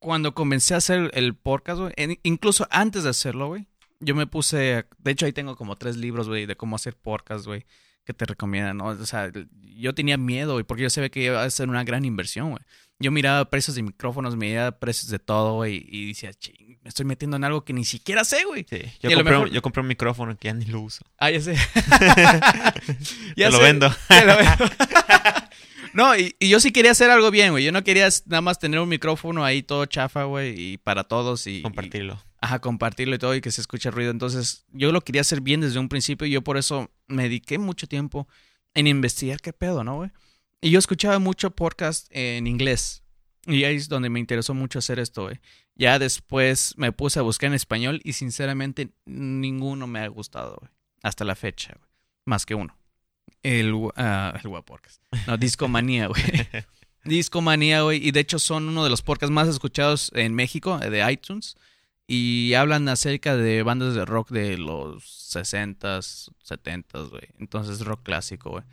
cuando 0.04 0.34
comencé 0.34 0.74
a 0.74 0.76
hacer 0.76 1.10
el 1.14 1.34
podcast, 1.34 1.80
güey, 1.80 1.92
en- 1.96 2.18
incluso 2.22 2.66
antes 2.70 3.02
de 3.04 3.10
hacerlo, 3.10 3.48
güey, 3.48 3.66
yo 4.00 4.14
me 4.14 4.26
puse, 4.26 4.84
de 4.98 5.10
hecho 5.10 5.26
ahí 5.26 5.32
tengo 5.32 5.56
como 5.56 5.76
tres 5.76 5.96
libros, 5.96 6.28
güey, 6.28 6.46
de 6.46 6.56
cómo 6.56 6.76
hacer 6.76 6.94
podcast, 6.94 7.46
güey, 7.46 7.64
que 8.04 8.12
te 8.12 8.26
recomiendan, 8.26 8.76
¿no? 8.76 8.86
O 8.86 9.06
sea, 9.06 9.32
yo 9.76 9.94
tenía 9.94 10.16
miedo, 10.18 10.52
güey, 10.52 10.64
porque 10.64 10.82
yo 10.82 10.90
sabía 10.90 11.08
que 11.08 11.22
iba 11.24 11.42
a 11.42 11.50
ser 11.50 11.68
una 11.68 11.84
gran 11.84 12.04
inversión, 12.04 12.50
güey. 12.50 12.62
Yo 13.00 13.10
miraba 13.10 13.50
precios 13.50 13.74
de 13.74 13.82
micrófonos, 13.82 14.36
miraba 14.36 14.78
precios 14.78 15.10
de 15.10 15.18
todo, 15.18 15.54
güey, 15.54 15.84
y 15.88 16.08
decía, 16.08 16.32
ching, 16.32 16.78
me 16.82 16.88
estoy 16.88 17.06
metiendo 17.06 17.36
en 17.36 17.44
algo 17.44 17.64
que 17.64 17.72
ni 17.72 17.84
siquiera 17.84 18.24
sé, 18.24 18.44
güey. 18.44 18.66
Sí, 18.68 18.76
yo 19.00 19.10
lo 19.10 19.16
compré, 19.16 19.34
un- 19.36 19.42
mejor- 19.44 19.50
yo 19.54 19.62
compré 19.62 19.80
un 19.80 19.88
micrófono 19.88 20.36
que 20.36 20.48
ya 20.48 20.54
ni 20.54 20.66
lo 20.66 20.80
uso. 20.82 21.04
Ah, 21.18 21.30
ya 21.30 21.40
sé. 21.40 21.56
Te 23.36 23.50
lo 23.50 23.56
sé. 23.56 23.62
vendo. 23.62 23.90
Te 24.08 24.24
lo 24.26 24.36
vendo. 24.36 24.64
no, 25.94 26.16
y, 26.16 26.34
y 26.38 26.48
yo 26.50 26.60
sí 26.60 26.72
quería 26.72 26.90
hacer 26.90 27.10
algo 27.10 27.30
bien, 27.30 27.52
güey. 27.52 27.64
Yo 27.64 27.72
no 27.72 27.82
quería 27.84 28.08
nada 28.26 28.40
más 28.42 28.58
tener 28.58 28.80
un 28.80 28.88
micrófono 28.88 29.44
ahí 29.44 29.62
todo 29.62 29.86
chafa, 29.86 30.24
güey, 30.24 30.54
y 30.60 30.76
para 30.78 31.04
todos 31.04 31.46
y... 31.46 31.62
Compartirlo. 31.62 32.14
y- 32.14 32.34
ajá, 32.40 32.58
compartirlo 32.60 33.14
y 33.14 33.18
todo 33.18 33.34
y 33.34 33.40
que 33.40 33.50
se 33.50 33.60
escuche 33.62 33.90
ruido. 33.90 34.10
Entonces, 34.10 34.66
yo 34.70 34.92
lo 34.92 35.00
quería 35.00 35.22
hacer 35.22 35.40
bien 35.40 35.60
desde 35.62 35.78
un 35.78 35.88
principio 35.88 36.26
y 36.26 36.30
yo 36.30 36.42
por 36.42 36.56
eso 36.58 36.90
me 37.06 37.22
dediqué 37.24 37.58
mucho 37.58 37.86
tiempo 37.86 38.28
en 38.74 38.86
investigar 38.86 39.40
qué 39.40 39.52
pedo, 39.54 39.82
¿no, 39.84 39.96
güey? 39.96 40.10
Y 40.60 40.70
yo 40.70 40.78
escuchaba 40.78 41.18
mucho 41.18 41.50
podcast 41.52 42.06
en 42.10 42.46
inglés. 42.46 43.02
Y 43.46 43.64
ahí 43.64 43.76
es 43.76 43.88
donde 43.88 44.08
me 44.10 44.20
interesó 44.20 44.54
mucho 44.54 44.78
hacer 44.78 44.98
esto, 44.98 45.24
güey. 45.24 45.38
Ya 45.74 45.98
después 45.98 46.74
me 46.76 46.92
puse 46.92 47.18
a 47.18 47.22
buscar 47.22 47.48
en 47.48 47.54
español 47.54 48.00
y 48.04 48.14
sinceramente 48.14 48.90
ninguno 49.04 49.86
me 49.86 50.00
ha 50.00 50.08
gustado, 50.08 50.56
güey. 50.60 50.70
Hasta 51.02 51.24
la 51.24 51.34
fecha, 51.34 51.74
güey. 51.76 51.88
Más 52.24 52.46
que 52.46 52.54
uno. 52.54 52.74
El, 53.42 53.72
uh, 53.74 53.90
el 53.96 54.48
Guapodcast. 54.48 55.02
No, 55.26 55.36
Discomanía, 55.36 56.06
güey. 56.08 56.22
Discomanía, 57.04 57.82
güey. 57.82 58.06
Y 58.06 58.10
de 58.10 58.20
hecho 58.20 58.38
son 58.38 58.68
uno 58.68 58.84
de 58.84 58.90
los 58.90 59.02
podcasts 59.02 59.32
más 59.32 59.48
escuchados 59.48 60.10
en 60.14 60.34
México, 60.34 60.80
eh, 60.82 60.90
de 60.90 61.12
iTunes. 61.12 61.56
Y 62.06 62.52
hablan 62.54 62.88
acerca 62.88 63.36
de 63.36 63.62
bandas 63.62 63.94
de 63.94 64.04
rock 64.04 64.30
de 64.30 64.58
los 64.58 65.02
60s, 65.34 66.30
70s, 66.46 67.08
güey. 67.10 67.28
Entonces 67.38 67.80
rock 67.84 68.02
clásico, 68.02 68.50
güey. 68.50 68.64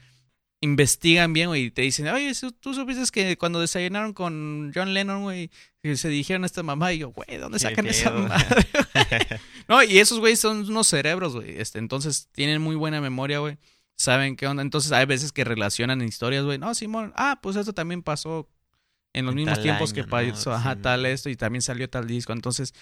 Investigan 0.63 1.33
bien, 1.33 1.47
güey, 1.47 1.63
y 1.65 1.71
te 1.71 1.81
dicen, 1.81 2.07
oye, 2.09 2.31
¿tú- 2.59 2.73
supiste 2.75 3.03
que 3.11 3.35
cuando 3.35 3.59
desayunaron 3.59 4.13
con 4.13 4.71
John 4.75 4.93
Lennon, 4.93 5.23
güey, 5.23 5.49
se 5.95 6.07
dijeron 6.09 6.43
a 6.43 6.45
esta 6.45 6.61
mamá, 6.61 6.93
y 6.93 6.99
yo, 6.99 7.09
güey, 7.09 7.37
¿dónde 7.39 7.57
sacan 7.57 7.87
esa 7.87 8.11
madre? 8.11 8.67
no, 9.67 9.81
y 9.81 9.97
esos 9.97 10.19
güeyes 10.19 10.39
son 10.39 10.69
unos 10.69 10.85
cerebros, 10.87 11.33
güey. 11.35 11.59
Este, 11.59 11.79
entonces 11.79 12.27
tienen 12.31 12.61
muy 12.61 12.75
buena 12.75 13.01
memoria, 13.01 13.39
güey. 13.39 13.57
Saben 14.01 14.35
qué 14.35 14.47
onda. 14.47 14.61
Entonces 14.63 14.91
hay 14.91 15.05
veces 15.05 15.31
que 15.31 15.43
relacionan 15.43 16.01
historias, 16.01 16.43
güey. 16.43 16.57
No, 16.57 16.73
Simón, 16.73 17.13
ah, 17.15 17.39
pues 17.41 17.55
esto 17.55 17.73
también 17.73 18.01
pasó 18.03 18.49
en 19.13 19.25
los 19.25 19.33
En 19.33 19.37
mismos 19.37 19.61
tiempos 19.61 19.93
que 19.93 20.01
año, 20.01 20.07
¿no? 20.07 20.33
pasó, 20.33 20.53
ajá, 20.53 20.75
Sí. 20.75 20.81
tal 20.81 21.05
esto, 21.05 21.29
y 21.29 21.35
también 21.35 21.61
salió 21.61 21.89
tal 21.89 22.07
disco. 22.07 22.33
Entonces, 22.33 22.73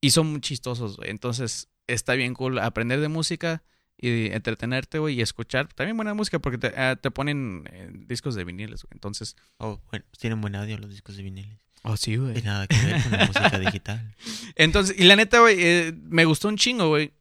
y 0.00 0.10
son 0.10 0.30
muy 0.32 0.40
chistosos, 0.40 0.96
güey. 0.96 1.10
Entonces, 1.10 1.68
está 1.86 2.14
bien 2.14 2.34
cool 2.34 2.58
aprender 2.58 3.00
de 3.00 3.08
música 3.08 3.62
y 3.98 4.26
entretenerte, 4.32 4.98
güey, 4.98 5.14
y 5.14 5.22
escuchar 5.22 5.68
también 5.72 5.96
buena 5.96 6.12
música 6.14 6.38
porque 6.38 6.58
te, 6.58 6.68
ah, 6.78 6.96
te 6.96 7.10
ponen 7.10 7.64
eh, 7.72 7.90
discos 8.06 8.34
de 8.34 8.44
viniles, 8.44 8.82
güey. 8.82 8.90
Entonces, 8.92 9.36
Oh, 9.58 9.80
bueno, 9.90 10.04
tienen 10.18 10.40
buen 10.40 10.54
audio 10.56 10.76
los 10.78 10.90
discos 10.90 11.16
de 11.16 11.22
viniles. 11.22 11.58
oh, 11.82 11.96
sí, 11.96 12.16
güey. 12.16 12.38
Y 12.38 12.42
nada 12.42 12.66
que 12.66 12.76
ver 12.76 13.02
con 13.02 13.12
la 13.12 13.26
música 13.26 13.58
digital. 13.60 14.14
Entonces, 14.56 14.96
y 14.98 15.04
la 15.04 15.16
neta, 15.16 15.38
güey, 15.40 15.56
eh, 15.58 15.92
me 16.08 16.24
gustó 16.24 16.48
un 16.48 16.56
chingo, 16.56 16.88
güey. 16.88 17.12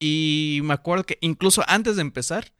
Y 0.00 0.60
me 0.64 0.74
acuerdo 0.74 1.04
que 1.04 1.18
incluso 1.20 1.62
antes 1.68 1.96
de 1.96 2.02
empezar, 2.02 2.52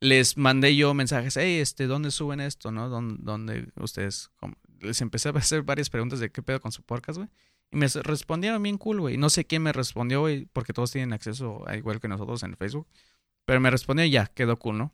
les 0.00 0.36
mandé 0.36 0.76
yo 0.76 0.94
mensajes, 0.94 1.36
hey, 1.36 1.58
este, 1.60 1.86
¿dónde 1.86 2.10
suben 2.10 2.40
esto, 2.40 2.70
no? 2.70 2.88
¿Dónde, 2.88 3.68
ustedes? 3.76 4.30
cómo?" 4.36 4.56
Les 4.80 5.00
empecé 5.00 5.30
a 5.30 5.32
hacer 5.32 5.62
varias 5.62 5.90
preguntas 5.90 6.20
de 6.20 6.30
qué 6.30 6.42
pedo 6.42 6.60
con 6.60 6.72
su 6.72 6.82
podcast, 6.82 7.18
güey. 7.18 7.30
Y 7.70 7.76
me 7.76 7.88
respondieron 7.88 8.62
bien 8.62 8.78
cool, 8.78 9.00
güey. 9.00 9.16
No 9.16 9.30
sé 9.30 9.44
quién 9.44 9.62
me 9.62 9.72
respondió, 9.72 10.20
güey, 10.20 10.46
porque 10.52 10.72
todos 10.72 10.92
tienen 10.92 11.12
acceso, 11.12 11.64
a 11.66 11.76
igual 11.76 12.00
que 12.00 12.08
nosotros 12.08 12.42
en 12.42 12.56
Facebook. 12.56 12.86
Pero 13.46 13.60
me 13.60 13.70
respondió 13.70 14.04
y 14.04 14.10
ya, 14.10 14.26
quedó 14.26 14.58
cool, 14.58 14.78
¿no? 14.78 14.92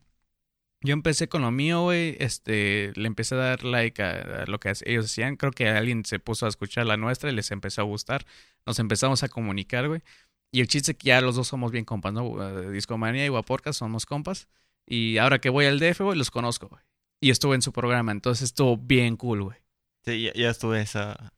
Yo 0.85 0.95
empecé 0.95 1.29
con 1.29 1.43
lo 1.43 1.51
mío, 1.53 1.83
güey. 1.83 2.17
Este, 2.19 2.93
le 2.97 3.07
empecé 3.07 3.37
a 3.37 3.39
dar 3.39 3.65
like 3.65 4.03
a, 4.03 4.47
lo 4.47 4.59
que 4.59 4.73
ellos 4.85 5.07
hacían. 5.07 5.37
Creo 5.37 5.53
que 5.53 5.69
alguien 5.69 6.05
se 6.05 6.19
puso 6.19 6.47
a 6.47 6.49
escuchar 6.49 6.87
la 6.87 6.97
nuestra 6.97 7.31
y 7.31 7.35
les 7.35 7.51
empezó 7.53 7.83
a 7.83 7.85
gustar. 7.85 8.27
Nos 8.67 8.79
empezamos 8.81 9.23
a 9.23 9.29
comunicar, 9.29 9.89
güey. 9.89 10.03
Y 10.51 10.61
el 10.61 10.69
chiste 10.69 10.93
es 10.93 10.99
que 10.99 11.09
ya 11.09 11.21
los 11.21 11.37
dos 11.37 11.49
somos 11.49 11.73
bien 11.73 11.85
compas, 11.85 12.13
¿no? 12.13 12.71
Discomanía 12.71 13.25
y 13.25 13.29
Guaporca 13.29 13.73
somos 13.73 14.07
compas. 14.07 14.49
Y 14.87 15.19
ahora 15.19 15.41
que 15.41 15.51
voy 15.51 15.67
al 15.67 15.79
DF, 15.79 16.01
güey, 16.01 16.19
los 16.19 16.31
conozco, 16.31 16.69
güey. 16.69 16.83
Y 17.21 17.31
estuve 17.31 17.55
en 17.55 17.63
su 17.63 17.73
programa, 17.73 18.13
entonces 18.13 18.45
estuvo 18.45 18.77
bien 18.77 19.17
cool, 19.17 19.43
güey. 19.45 19.59
Sí, 20.05 20.23
ya, 20.23 20.33
ya 20.35 20.51
estuve 20.51 20.81
esa. 20.83 21.13
Ah, 21.13 21.33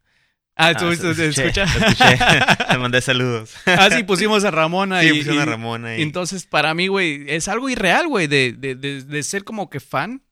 Ah, 0.56 0.70
¿estuviste? 0.70 1.10
escuché, 1.10 1.28
¿Escucha? 1.28 1.64
escuché. 1.64 2.18
Te 2.70 2.78
mandé 2.78 3.00
saludos. 3.00 3.54
ah, 3.66 3.88
sí, 3.90 4.04
pusimos 4.04 4.44
a 4.44 4.50
Ramona 4.52 5.00
Sí, 5.00 5.08
y, 5.08 5.18
pusieron 5.18 5.40
a 5.40 5.44
Ramona 5.46 5.98
y... 5.98 6.02
Entonces, 6.02 6.46
para 6.46 6.74
mí, 6.74 6.86
güey, 6.86 7.24
es 7.28 7.48
algo 7.48 7.68
irreal, 7.68 8.06
güey, 8.06 8.28
de, 8.28 8.52
de, 8.56 8.76
de, 8.76 9.02
de 9.02 9.22
ser 9.24 9.42
como 9.42 9.68
que 9.68 9.80
fan 9.80 10.22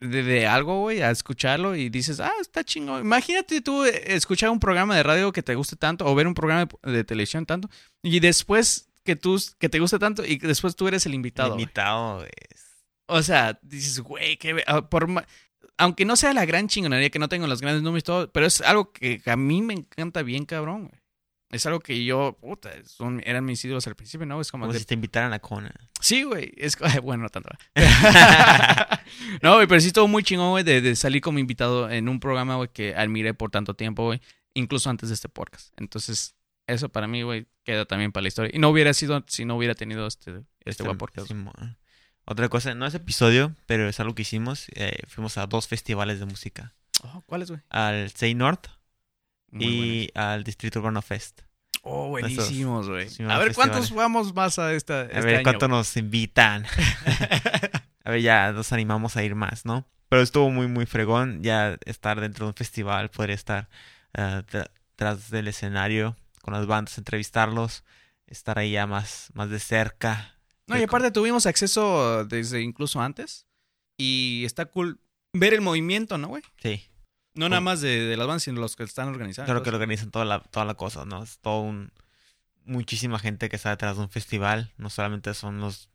de, 0.00 0.22
de 0.22 0.46
algo, 0.46 0.80
güey, 0.80 1.00
a 1.00 1.10
escucharlo 1.10 1.74
y 1.76 1.88
dices, 1.88 2.20
ah, 2.20 2.32
está 2.40 2.62
chingón. 2.62 3.00
Imagínate 3.00 3.62
tú 3.62 3.84
eh, 3.84 4.02
escuchar 4.14 4.50
un 4.50 4.60
programa 4.60 4.94
de 4.96 5.02
radio 5.02 5.32
que 5.32 5.42
te 5.42 5.54
guste 5.54 5.76
tanto 5.76 6.04
o 6.04 6.14
ver 6.14 6.26
un 6.26 6.34
programa 6.34 6.68
de 6.82 7.04
televisión 7.04 7.46
tanto 7.46 7.70
y 8.02 8.20
después 8.20 8.88
que 9.04 9.16
tú, 9.16 9.40
que 9.58 9.68
te 9.68 9.78
guste 9.78 9.98
tanto 9.98 10.24
y 10.24 10.38
que 10.38 10.46
después 10.46 10.74
tú 10.76 10.88
eres 10.88 11.06
el 11.06 11.14
invitado. 11.14 11.52
invitado. 11.52 12.24
es- 12.24 12.84
O 13.06 13.22
sea, 13.22 13.58
dices, 13.62 14.00
güey, 14.00 14.36
que 14.38 14.62
por 14.90 15.06
ma- 15.08 15.26
aunque 15.76 16.04
no 16.04 16.16
sea 16.16 16.32
la 16.32 16.44
gran 16.46 16.68
chingonería, 16.68 17.10
que 17.10 17.18
no 17.18 17.28
tengo 17.28 17.46
los 17.46 17.60
grandes 17.60 17.82
números 17.82 18.02
y 18.02 18.06
todo, 18.06 18.32
pero 18.32 18.46
es 18.46 18.60
algo 18.62 18.92
que 18.92 19.20
a 19.26 19.36
mí 19.36 19.60
me 19.62 19.74
encanta 19.74 20.22
bien, 20.22 20.44
cabrón, 20.46 20.88
güey. 20.88 21.00
Es 21.50 21.66
algo 21.66 21.78
que 21.78 22.04
yo, 22.04 22.36
puta, 22.40 22.70
son, 22.84 23.22
eran 23.24 23.44
mis 23.44 23.64
ídolos 23.64 23.86
al 23.86 23.94
principio, 23.94 24.26
¿no? 24.26 24.40
Es 24.40 24.50
como 24.50 24.62
Como 24.64 24.72
de 24.72 24.78
si 24.80 24.86
te 24.86 24.94
invitaran 24.94 25.32
a 25.32 25.38
Kona. 25.38 25.72
Sí, 26.00 26.24
güey. 26.24 26.52
Es 26.56 26.76
bueno, 27.02 27.24
no 27.24 27.28
tanto. 27.28 27.50
no, 29.42 29.54
güey, 29.54 29.66
pero 29.66 29.80
sí 29.80 29.88
estuvo 29.88 30.08
muy 30.08 30.22
chingón, 30.22 30.50
güey, 30.50 30.64
de, 30.64 30.80
de 30.80 30.96
salir 30.96 31.20
como 31.20 31.38
invitado 31.38 31.90
en 31.90 32.08
un 32.08 32.18
programa, 32.20 32.56
güey, 32.56 32.70
que 32.72 32.94
admiré 32.94 33.34
por 33.34 33.50
tanto 33.50 33.74
tiempo, 33.74 34.04
güey. 34.04 34.20
Incluso 34.54 34.90
antes 34.90 35.08
de 35.10 35.14
este 35.14 35.28
podcast. 35.28 35.72
Entonces, 35.76 36.34
eso 36.66 36.88
para 36.88 37.06
mí, 37.06 37.22
güey, 37.22 37.46
queda 37.64 37.84
también 37.84 38.12
para 38.12 38.22
la 38.22 38.28
historia. 38.28 38.50
Y 38.54 38.58
no 38.58 38.68
hubiera 38.70 38.92
sido 38.94 39.22
si 39.26 39.44
no 39.44 39.56
hubiera 39.56 39.74
tenido 39.74 40.06
este, 40.06 40.42
este 40.64 40.82
guapo 40.82 40.98
podcast. 40.98 41.28
Simón. 41.28 41.78
Otra 42.26 42.48
cosa, 42.48 42.74
no 42.74 42.86
es 42.86 42.94
episodio, 42.94 43.54
pero 43.66 43.88
es 43.88 44.00
algo 44.00 44.14
que 44.14 44.22
hicimos. 44.22 44.66
eh, 44.74 44.98
fuimos 45.08 45.36
a 45.38 45.46
dos 45.46 45.68
festivales 45.68 46.20
de 46.20 46.26
música. 46.26 46.74
Oh, 47.02 47.22
¿Cuál 47.26 47.42
es, 47.42 47.50
güey? 47.50 47.60
Al 47.68 48.10
Say 48.12 48.34
North 48.34 48.68
Muy 49.50 49.64
y 49.66 50.10
al 50.14 50.42
Distrito 50.44 50.78
Urbano 50.78 51.02
Fest. 51.02 51.42
Oh, 51.82 52.08
buenísimos, 52.08 52.88
güey. 52.88 53.08
A 53.28 53.38
ver, 53.38 53.54
¿cuántos 53.54 53.90
vamos 53.92 54.32
más 54.32 54.58
a 54.58 54.72
esta 54.72 55.00
A 55.00 55.04
este 55.04 55.20
ver 55.20 55.34
año, 55.36 55.42
cuánto 55.42 55.66
güey? 55.68 55.78
nos 55.78 55.94
invitan. 55.98 56.64
a 58.04 58.10
ver, 58.10 58.22
ya 58.22 58.52
nos 58.52 58.72
animamos 58.72 59.16
a 59.18 59.22
ir 59.24 59.34
más, 59.34 59.66
¿no? 59.66 59.86
Pero 60.08 60.22
estuvo 60.22 60.50
muy, 60.50 60.66
muy 60.66 60.86
fregón 60.86 61.42
ya 61.42 61.76
estar 61.84 62.20
dentro 62.20 62.46
de 62.46 62.50
un 62.50 62.54
festival, 62.54 63.10
poder 63.10 63.30
estar 63.32 63.68
tra- 64.14 64.70
tras 64.96 65.30
del 65.30 65.48
escenario 65.48 66.16
con 66.44 66.52
las 66.54 66.66
bandas, 66.66 66.98
entrevistarlos, 66.98 67.82
estar 68.26 68.58
ahí 68.58 68.72
ya 68.72 68.86
más, 68.86 69.30
más 69.32 69.48
de 69.48 69.58
cerca. 69.58 70.38
No, 70.66 70.78
y 70.78 70.82
aparte 70.82 71.10
tuvimos 71.10 71.46
acceso 71.46 72.24
desde 72.26 72.60
incluso 72.60 73.00
antes. 73.00 73.46
Y 73.96 74.42
está 74.44 74.66
cool 74.66 75.00
ver 75.32 75.54
el 75.54 75.62
movimiento, 75.62 76.18
¿no, 76.18 76.28
güey? 76.28 76.42
Sí, 76.62 76.86
No 77.34 77.48
nada 77.48 77.60
más 77.60 77.80
de, 77.80 78.00
de 78.04 78.16
las 78.16 78.26
bandas, 78.26 78.42
sino 78.42 78.60
los 78.60 78.76
que 78.76 78.82
están 78.84 79.08
organizando. 79.08 79.46
claro 79.46 79.62
que 79.62 79.70
lo 79.70 79.76
organizan 79.78 80.10
toda 80.10 80.24
la, 80.24 80.40
toda 80.40 80.66
la 80.66 80.74
cosa, 80.74 81.04
¿no? 81.04 81.22
Es 81.22 81.38
todo 81.38 81.60
un... 81.60 81.90
Muchísima 82.66 83.18
gente 83.18 83.48
que 83.48 83.56
está 83.56 83.70
detrás 83.70 83.96
de 83.96 84.02
un 84.02 84.08
festival, 84.08 84.72
no 84.78 84.88
solamente 84.88 85.34
son 85.34 85.60
los, 85.60 85.90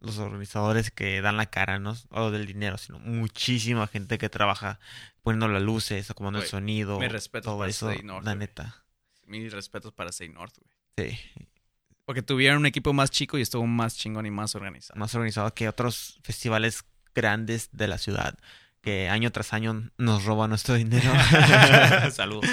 los 0.00 0.18
organizadores 0.18 0.90
que 0.90 1.20
dan 1.20 1.36
la 1.36 1.46
cara, 1.46 1.78
¿no? 1.78 1.96
O 2.10 2.30
del 2.30 2.44
dinero, 2.46 2.76
sino 2.76 2.98
muchísima 2.98 3.86
gente 3.86 4.18
que 4.18 4.28
trabaja 4.28 4.80
poniendo 5.22 5.46
las 5.48 5.62
luces, 5.62 6.10
acomodando 6.10 6.40
el 6.40 6.48
sonido, 6.48 6.98
mis 6.98 7.12
respetos 7.12 7.52
todo 7.52 7.64
eso, 7.66 7.92
la 8.22 8.34
neta. 8.34 8.84
Mis 9.28 9.52
respetos 9.52 9.92
para 9.92 10.12
Say 10.12 10.28
North, 10.28 10.56
güey. 10.58 11.10
Sí, 11.10 11.18
Porque 12.04 12.22
tuvieron 12.22 12.58
un 12.58 12.66
equipo 12.66 12.92
más 12.92 13.10
chico 13.10 13.38
y 13.38 13.42
estuvo 13.42 13.66
más 13.66 13.96
chingón 13.96 14.26
y 14.26 14.30
más 14.30 14.54
organizado. 14.54 14.98
más 14.98 15.14
organizado 15.14 15.54
que 15.54 15.68
otros 15.68 16.18
festivales 16.22 16.84
grandes 17.14 17.68
de 17.72 17.88
la 17.88 17.98
ciudad 17.98 18.38
que 18.80 19.08
año 19.08 19.30
tras 19.32 19.52
año 19.52 19.90
nos 19.98 20.24
roban 20.24 20.50
nuestro 20.50 20.74
dinero. 20.74 21.10
Saludos. 22.12 22.48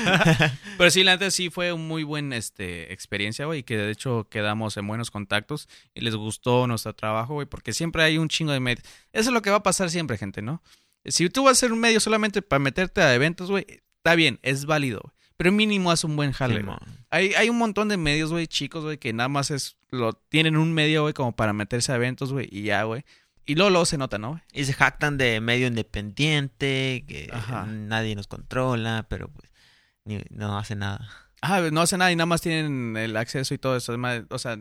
Pero 0.77 0.91
sí, 0.91 1.03
la 1.03 1.13
neta 1.13 1.31
sí 1.31 1.49
fue 1.49 1.71
un 1.71 1.87
muy 1.87 2.03
buen 2.03 2.33
este, 2.33 2.91
experiencia, 2.91 3.45
güey. 3.45 3.63
Que 3.63 3.77
de 3.77 3.91
hecho 3.91 4.27
quedamos 4.29 4.75
en 4.77 4.87
buenos 4.87 5.11
contactos 5.11 5.69
y 5.93 6.01
les 6.01 6.15
gustó 6.15 6.67
nuestro 6.67 6.93
trabajo, 6.93 7.35
güey. 7.35 7.47
Porque 7.47 7.73
siempre 7.73 8.03
hay 8.03 8.17
un 8.17 8.27
chingo 8.27 8.51
de 8.51 8.59
medios. 8.59 8.83
Eso 9.13 9.29
es 9.29 9.33
lo 9.33 9.41
que 9.41 9.51
va 9.51 9.57
a 9.57 9.63
pasar 9.63 9.89
siempre, 9.89 10.17
gente, 10.17 10.41
¿no? 10.41 10.63
Si 11.05 11.29
tú 11.29 11.43
vas 11.43 11.49
a 11.49 11.53
hacer 11.53 11.71
un 11.71 11.79
medio 11.79 11.99
solamente 11.99 12.41
para 12.41 12.59
meterte 12.59 13.01
a 13.01 13.13
eventos, 13.13 13.51
güey, 13.51 13.65
está 13.69 14.15
bien, 14.15 14.39
es 14.41 14.65
válido, 14.65 15.01
güey. 15.03 15.14
Pero 15.37 15.51
mínimo 15.51 15.91
haz 15.91 16.03
un 16.03 16.15
buen 16.15 16.31
jale. 16.31 16.63
Hay, 17.09 17.33
hay 17.33 17.49
un 17.49 17.57
montón 17.57 17.89
de 17.89 17.97
medios, 17.97 18.31
güey, 18.31 18.47
chicos, 18.47 18.83
güey, 18.83 18.97
que 18.97 19.11
nada 19.13 19.27
más 19.29 19.51
es, 19.51 19.77
lo 19.89 20.13
tienen 20.13 20.55
un 20.57 20.73
medio, 20.73 21.01
güey, 21.01 21.13
como 21.13 21.35
para 21.35 21.51
meterse 21.53 21.91
a 21.91 21.95
eventos, 21.95 22.31
güey, 22.31 22.47
y 22.51 22.63
ya, 22.63 22.83
güey. 22.83 23.03
Y 23.45 23.55
luego, 23.55 23.69
luego 23.69 23.85
se 23.85 23.97
nota, 23.97 24.17
¿no? 24.17 24.41
Y 24.53 24.63
se 24.65 24.73
jactan 24.73 25.17
de 25.17 25.39
medio 25.41 25.67
independiente, 25.67 27.03
que 27.07 27.29
Ajá. 27.31 27.65
nadie 27.65 28.15
nos 28.15 28.27
controla, 28.27 29.05
pero 29.09 29.27
pues 29.29 29.51
ni- 30.05 30.21
no 30.29 30.57
hace 30.57 30.75
nada. 30.75 31.07
Ah, 31.41 31.61
no 31.71 31.81
hace 31.81 31.97
nada 31.97 32.11
y 32.11 32.15
nada 32.15 32.25
más 32.25 32.41
tienen 32.41 32.97
el 32.97 33.15
acceso 33.17 33.53
y 33.53 33.57
todo 33.57 33.75
eso. 33.77 33.91
Además, 33.91 34.23
O 34.29 34.39
sea, 34.39 34.57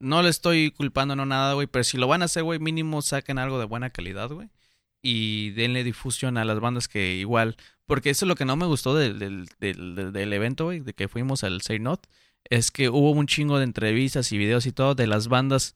no 0.00 0.22
le 0.22 0.28
estoy 0.28 0.70
culpando, 0.70 1.16
no 1.16 1.24
nada, 1.24 1.54
güey. 1.54 1.66
Pero 1.66 1.84
si 1.84 1.96
lo 1.96 2.08
van 2.08 2.20
a 2.22 2.26
hacer, 2.26 2.42
güey, 2.42 2.58
mínimo 2.58 3.00
saquen 3.00 3.38
algo 3.38 3.58
de 3.58 3.64
buena 3.64 3.90
calidad, 3.90 4.28
güey. 4.30 4.50
Y 5.02 5.50
denle 5.52 5.82
difusión 5.82 6.36
a 6.36 6.44
las 6.44 6.60
bandas 6.60 6.88
que 6.88 7.14
igual. 7.14 7.56
Porque 7.90 8.10
eso 8.10 8.24
es 8.24 8.28
lo 8.28 8.36
que 8.36 8.44
no 8.46 8.56
me 8.56 8.66
gustó 8.66 8.94
del, 8.94 9.18
del, 9.18 9.46
del, 9.58 10.12
del- 10.12 10.32
evento, 10.32 10.64
güey, 10.64 10.80
de 10.80 10.94
que 10.94 11.08
fuimos 11.08 11.44
al 11.44 11.60
Say 11.60 11.78
Not. 11.78 12.06
Es 12.48 12.70
que 12.70 12.88
hubo 12.88 13.10
un 13.10 13.26
chingo 13.26 13.58
de 13.58 13.64
entrevistas 13.64 14.32
y 14.32 14.38
videos 14.38 14.64
y 14.66 14.72
todo 14.72 14.94
de 14.94 15.06
las 15.06 15.28
bandas 15.28 15.74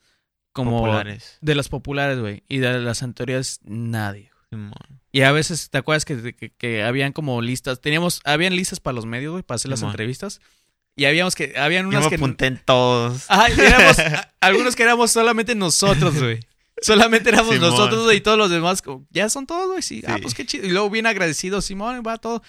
como. 0.52 0.78
Populares. 0.78 1.36
De 1.42 1.54
las 1.54 1.68
populares, 1.68 2.18
güey. 2.20 2.42
Y 2.48 2.58
de 2.58 2.80
las 2.80 3.02
anteriores, 3.02 3.60
nadie. 3.64 4.30
Y 5.10 5.22
a 5.22 5.32
veces, 5.32 5.68
¿te 5.70 5.78
acuerdas 5.78 6.04
que, 6.04 6.34
que, 6.34 6.50
que 6.50 6.82
habían 6.84 7.12
como 7.12 7.42
listas? 7.42 7.80
Teníamos, 7.80 8.20
habían 8.24 8.54
listas 8.54 8.78
para 8.80 8.94
los 8.94 9.04
medios, 9.06 9.32
güey, 9.32 9.42
para 9.42 9.56
hacer 9.56 9.68
las 9.70 9.80
Simón. 9.80 9.92
entrevistas. 9.92 10.40
Y 10.96 11.06
habíamos 11.06 11.34
que, 11.34 11.54
habían 11.58 11.84
Yo 11.84 11.88
unas 11.88 12.04
me 12.04 12.08
que. 12.10 12.14
apunté 12.14 12.46
en 12.46 12.58
todos. 12.64 13.28
Ajá, 13.28 13.48
éramos, 13.48 13.98
a- 13.98 14.32
algunos 14.40 14.76
que 14.76 14.84
éramos 14.84 15.10
solamente 15.10 15.54
nosotros, 15.56 16.16
güey. 16.22 16.38
Solamente 16.82 17.28
éramos 17.30 17.54
Simón. 17.54 17.70
nosotros, 17.70 18.12
y 18.14 18.20
todos 18.20 18.36
los 18.38 18.50
demás, 18.50 18.82
como, 18.82 19.06
ya 19.10 19.28
son 19.28 19.46
todos, 19.46 19.68
güey, 19.68 19.82
sí. 19.82 20.02
Ah, 20.06 20.18
pues 20.20 20.34
qué 20.34 20.44
chido. 20.44 20.66
Y 20.66 20.70
luego 20.70 20.90
bien 20.90 21.06
agradecidos, 21.06 21.64
Simón, 21.64 22.02
va 22.06 22.18
todo. 22.18 22.42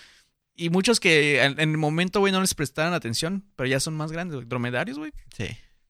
Y 0.56 0.70
muchos 0.70 1.00
que 1.00 1.44
en, 1.44 1.60
en 1.60 1.72
el 1.72 1.78
momento, 1.78 2.20
güey, 2.20 2.32
no 2.34 2.42
les 2.42 2.54
prestaron 2.54 2.94
atención, 2.94 3.46
pero 3.56 3.68
ya 3.68 3.80
son 3.80 3.96
más 3.96 4.12
grandes, 4.12 4.36
güey. 4.36 4.48
Dromedarios, 4.48 4.98
güey. 4.98 5.14
Sí. 5.38 5.48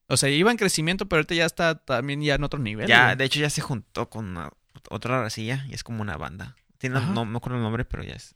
O 0.08 0.18
sea, 0.18 0.30
iba 0.30 0.52
en 0.52 0.58
crecimiento, 0.58 1.08
pero 1.08 1.20
ahorita 1.20 1.36
ya 1.36 1.46
está 1.46 1.76
también 1.76 2.22
ya 2.22 2.36
en 2.36 2.44
otro 2.44 2.60
nivel. 2.60 2.88
Ya, 2.88 3.06
güey. 3.06 3.16
de 3.18 3.26
hecho 3.26 3.40
ya 3.40 3.50
se 3.50 3.62
juntó 3.62 4.10
con 4.10 4.26
una- 4.26 4.52
otra 4.90 5.22
racilla 5.22 5.66
y 5.70 5.74
es 5.74 5.84
como 5.84 6.02
una 6.02 6.18
banda. 6.18 6.56
Tiene, 6.78 6.98
Ajá. 6.98 7.08
no, 7.08 7.14
no 7.14 7.26
me 7.26 7.38
acuerdo 7.38 7.58
el 7.58 7.64
nombre, 7.64 7.86
pero 7.86 8.04
ya 8.04 8.14
es 8.14 8.36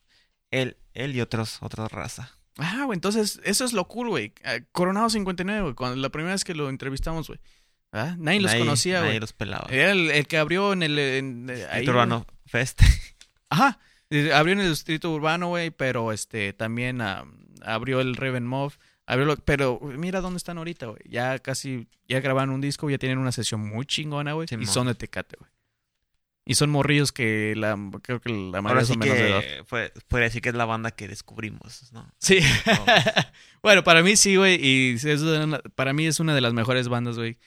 él, 0.51 0.77
él 0.93 1.15
y 1.15 1.21
otros, 1.21 1.57
otra 1.61 1.87
raza. 1.87 2.31
Ah, 2.57 2.83
güey, 2.85 2.95
entonces 2.97 3.39
eso 3.43 3.65
es 3.65 3.73
lo 3.73 3.87
cool, 3.87 4.09
güey. 4.09 4.33
Eh, 4.43 4.63
Coronado 4.71 5.09
59, 5.09 5.61
güey, 5.61 5.73
cuando 5.75 5.97
la 5.97 6.09
primera 6.09 6.33
vez 6.33 6.43
que 6.43 6.55
lo 6.55 6.69
entrevistamos, 6.69 7.27
güey. 7.27 7.39
Ah, 7.91 8.15
Nadie 8.19 8.39
los 8.41 8.51
Nadie- 8.51 8.59
conocía, 8.59 8.93
Nadie 8.99 9.07
güey. 9.09 9.19
los 9.19 9.33
pelaba. 9.33 9.67
Era 9.71 9.91
el, 9.91 10.11
el 10.11 10.27
que 10.27 10.37
abrió 10.37 10.73
en 10.73 10.83
el... 10.83 10.99
en- 10.99 11.51
ahí, 11.71 11.87
Urbano 11.89 12.25
Fest. 12.45 12.81
güey. 12.81 12.91
Ajá, 13.49 13.79
abrió 14.35 14.53
en 14.53 14.59
el 14.61 14.69
distrito 14.69 15.11
urbano, 15.11 15.47
güey, 15.47 15.71
pero 15.71 16.11
este 16.11 16.53
también 16.53 17.01
abrió 17.63 17.99
el 18.01 18.15
Raven 18.15 18.45
Mob. 18.45 18.73
Abrió 19.07 19.25
lo- 19.25 19.37
pero 19.37 19.79
mira 19.81 20.21
dónde 20.21 20.37
están 20.37 20.59
ahorita, 20.59 20.85
güey. 20.85 21.01
Ya 21.09 21.39
casi, 21.39 21.87
ya 22.07 22.19
grabaron 22.19 22.51
un 22.53 22.61
disco, 22.61 22.87
ya 22.91 22.99
tienen 22.99 23.17
una 23.17 23.31
sesión 23.31 23.59
muy 23.67 23.85
chingona, 23.87 24.33
güey. 24.33 24.45
y 24.45 24.49
Simón. 24.49 24.67
son 24.67 24.87
de 24.87 24.93
Tecate, 24.95 25.35
güey. 25.39 25.49
Y 26.45 26.55
son 26.55 26.69
morrillos 26.71 27.11
que 27.11 27.53
la, 27.55 27.77
creo 28.01 28.21
que 28.21 28.29
la 28.29 28.61
mayoría 28.61 28.85
sí 28.85 28.93
son 28.93 28.99
menos 28.99 29.17
de 29.17 29.29
edad. 29.29 29.39
que 29.41 29.63
fue, 29.65 29.93
podría 30.07 30.25
decir 30.25 30.41
que 30.41 30.49
es 30.49 30.55
la 30.55 30.65
banda 30.65 30.89
que 30.91 31.07
descubrimos, 31.07 31.91
¿no? 31.91 32.11
Sí. 32.19 32.39
Bueno, 33.61 33.83
para 33.83 34.01
mí 34.03 34.15
sí, 34.15 34.35
güey. 34.37 34.59
Y 34.63 34.93
es 34.95 35.21
una- 35.21 35.59
para 35.75 35.91
mí 35.93 36.05
es 36.07 36.19
una 36.19 36.33
de 36.33 36.41
las 36.41 36.53
mejores 36.53 36.87
bandas, 36.87 37.17
güey, 37.17 37.37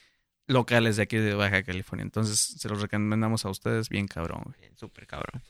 locales 0.46 0.96
de 0.96 1.02
aquí 1.04 1.16
de 1.16 1.34
Baja 1.34 1.62
California. 1.62 2.02
Entonces, 2.04 2.56
se 2.58 2.68
los 2.68 2.80
recomendamos 2.82 3.44
a 3.44 3.50
ustedes 3.50 3.88
bien 3.88 4.06
cabrón, 4.08 4.42
güey. 4.44 4.58
Bien, 4.60 4.76
Súper 4.76 5.06
cabrón. 5.06 5.42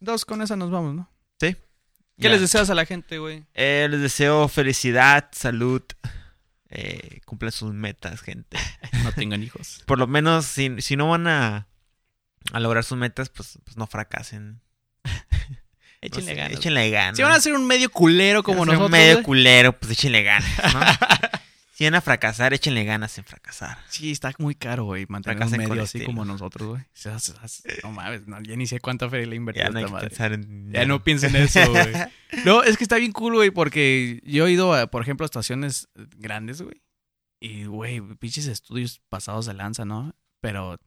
Dos, 0.00 0.24
con 0.24 0.42
esa 0.42 0.56
nos 0.56 0.70
vamos, 0.70 0.94
¿no? 0.94 1.10
Sí. 1.40 1.56
¿Qué 2.18 2.28
les 2.30 2.40
deseas 2.40 2.70
a 2.70 2.74
la 2.74 2.86
gente, 2.86 3.18
güey? 3.18 3.44
Eh, 3.54 3.88
les 3.90 4.00
deseo 4.00 4.48
felicidad, 4.48 5.28
salud. 5.32 5.82
Eh, 6.68 7.20
cumplan 7.26 7.52
sus 7.52 7.72
metas, 7.72 8.20
gente. 8.22 8.56
No 9.04 9.12
tengan 9.12 9.42
hijos. 9.42 9.82
Por 9.86 9.98
lo 9.98 10.06
menos, 10.06 10.46
si, 10.46 10.80
si 10.80 10.96
no 10.96 11.08
van 11.10 11.26
a, 11.28 11.68
a 12.52 12.60
lograr 12.60 12.82
sus 12.84 12.98
metas, 12.98 13.28
pues, 13.28 13.58
pues 13.64 13.76
no 13.76 13.86
fracasen. 13.86 14.60
Échenle 16.00 16.34
ganas. 16.34 16.58
Échenle 16.58 16.90
ganas. 16.90 17.16
Si 17.16 17.22
van 17.22 17.32
a 17.32 17.40
ser 17.40 17.54
un 17.54 17.66
medio 17.66 17.90
culero 17.90 18.42
como 18.42 18.64
Si 18.64 18.70
nosotros, 18.70 18.90
medio 18.90 19.14
güey. 19.14 19.24
culero, 19.24 19.78
pues 19.78 19.92
échenle 19.92 20.22
ganas, 20.22 20.74
¿no? 20.74 20.80
si 21.76 21.84
van 21.84 21.94
a 21.94 22.00
fracasar, 22.00 22.54
échenle 22.54 22.84
ganas 22.84 23.18
en 23.18 23.24
fracasar. 23.24 23.76
Sí, 23.90 24.10
está 24.10 24.32
muy 24.38 24.54
caro, 24.54 24.84
güey, 24.84 25.04
mantener 25.10 25.36
un 25.36 25.40
Fracasen 25.42 25.60
con 25.60 25.68
medio 25.76 25.82
así 25.82 26.02
como 26.04 26.24
nosotros, 26.24 26.68
güey. 26.70 26.82
No 27.82 27.90
mames, 27.92 28.26
no, 28.26 28.40
ya 28.40 28.56
ni 28.56 28.66
sé 28.66 28.80
cuánta 28.80 29.10
feria 29.10 29.26
le 29.26 29.34
he 29.34 29.36
invertido 29.36 29.66
Ya 29.66 29.70
no 29.72 29.78
hay 29.78 29.84
esta 29.84 29.88
que 29.90 29.92
madre. 29.92 30.08
pensar 30.08 30.32
en... 30.32 30.72
Ya 30.72 30.86
no 30.86 31.04
piensen 31.04 31.36
eso, 31.36 31.60
güey. 31.70 31.92
No, 32.46 32.62
es 32.62 32.78
que 32.78 32.84
está 32.84 32.96
bien 32.96 33.12
cool, 33.12 33.34
güey, 33.34 33.50
porque 33.50 34.20
yo 34.24 34.46
he 34.46 34.52
ido, 34.52 34.72
a, 34.74 34.86
por 34.86 35.02
ejemplo, 35.02 35.24
a 35.24 35.26
estaciones 35.26 35.88
grandes, 35.94 36.62
güey. 36.62 36.80
Y, 37.40 37.66
güey, 37.66 38.00
pinches 38.16 38.46
estudios 38.46 39.02
pasados 39.10 39.44
de 39.44 39.52
lanza, 39.52 39.84
¿no? 39.84 40.14
Pero 40.40 40.78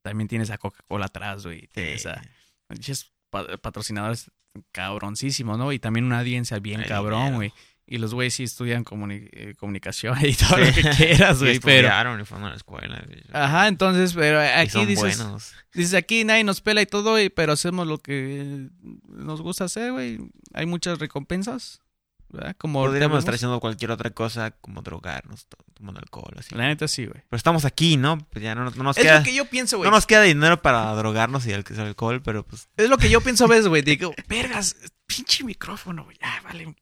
también 0.00 0.28
tienes 0.28 0.48
a 0.50 0.56
Coca-Cola 0.56 1.06
atrás, 1.06 1.44
güey. 1.44 1.66
Tienes 1.68 2.02
Sí. 2.02 2.08
a 2.08 2.22
pinches 2.68 3.12
pa- 3.28 3.58
patrocinadores 3.58 4.30
cabroncísimos, 4.72 5.58
¿no? 5.58 5.72
Y 5.72 5.78
también 5.78 6.06
una 6.06 6.20
audiencia 6.20 6.58
bien 6.58 6.82
cabrón, 6.84 7.34
güey. 7.34 7.52
Y 7.90 7.96
los 7.96 8.12
güeyes 8.12 8.34
sí 8.34 8.42
estudian 8.44 8.84
comuni- 8.84 9.30
eh, 9.32 9.54
comunicación 9.58 10.18
y 10.24 10.34
todo 10.34 10.58
lo 10.58 10.66
que 10.72 10.82
quieras, 10.82 11.38
güey. 11.40 11.58
pero. 11.58 11.88
y 12.20 12.24
fueron 12.26 12.46
a 12.46 12.50
la 12.50 12.56
escuela. 12.56 13.02
güey. 13.06 13.22
Ajá, 13.32 13.66
entonces, 13.68 14.12
pero 14.12 14.42
Y 14.44 14.46
aquí 14.46 14.70
son 14.72 14.86
dices. 14.86 15.18
buenos. 15.18 15.54
Dices, 15.72 15.94
aquí 15.94 16.22
nadie 16.24 16.44
nos 16.44 16.60
pela 16.60 16.82
y 16.82 16.86
todo, 16.86 17.12
güey, 17.12 17.30
pero 17.30 17.52
hacemos 17.52 17.86
lo 17.86 17.96
que 17.98 18.68
nos 19.08 19.40
gusta 19.40 19.64
hacer, 19.64 19.92
güey. 19.92 20.18
Hay 20.52 20.66
muchas 20.66 20.98
recompensas, 20.98 21.80
¿verdad? 22.28 22.54
Como 22.58 22.80
Podríamos 22.84 23.20
estar 23.20 23.34
haciendo 23.34 23.58
cualquier 23.58 23.90
otra 23.90 24.10
cosa, 24.10 24.50
como 24.50 24.82
drogarnos, 24.82 25.46
to- 25.46 25.56
tomando 25.72 26.00
alcohol, 26.00 26.34
así. 26.38 26.54
La 26.54 26.66
neta 26.66 26.88
sí, 26.88 27.06
güey. 27.06 27.22
Pero 27.30 27.36
estamos 27.38 27.64
aquí, 27.64 27.96
¿no? 27.96 28.18
Pues 28.30 28.42
ya 28.42 28.54
no, 28.54 28.64
no 28.70 28.82
nos 28.82 28.98
Es 28.98 29.02
queda... 29.04 29.18
lo 29.20 29.24
que 29.24 29.34
yo 29.34 29.46
pienso, 29.46 29.78
güey. 29.78 29.88
No 29.88 29.96
nos 29.96 30.04
queda 30.06 30.22
dinero 30.22 30.60
para 30.60 30.92
drogarnos 30.94 31.46
y 31.46 31.54
al- 31.54 31.64
alcohol, 31.78 32.20
pero 32.22 32.44
pues... 32.44 32.68
Es 32.76 32.90
lo 32.90 32.98
que 32.98 33.08
yo 33.08 33.22
pienso 33.22 33.46
a 33.46 33.48
veces, 33.48 33.68
güey. 33.68 33.80
Digo, 33.82 34.12
vergas, 34.28 34.76
pinche 35.06 35.42
micrófono, 35.44 36.04
güey. 36.04 36.18
Ah, 36.20 36.40
vale. 36.44 36.74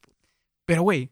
Pero, 0.67 0.83
güey, 0.83 1.11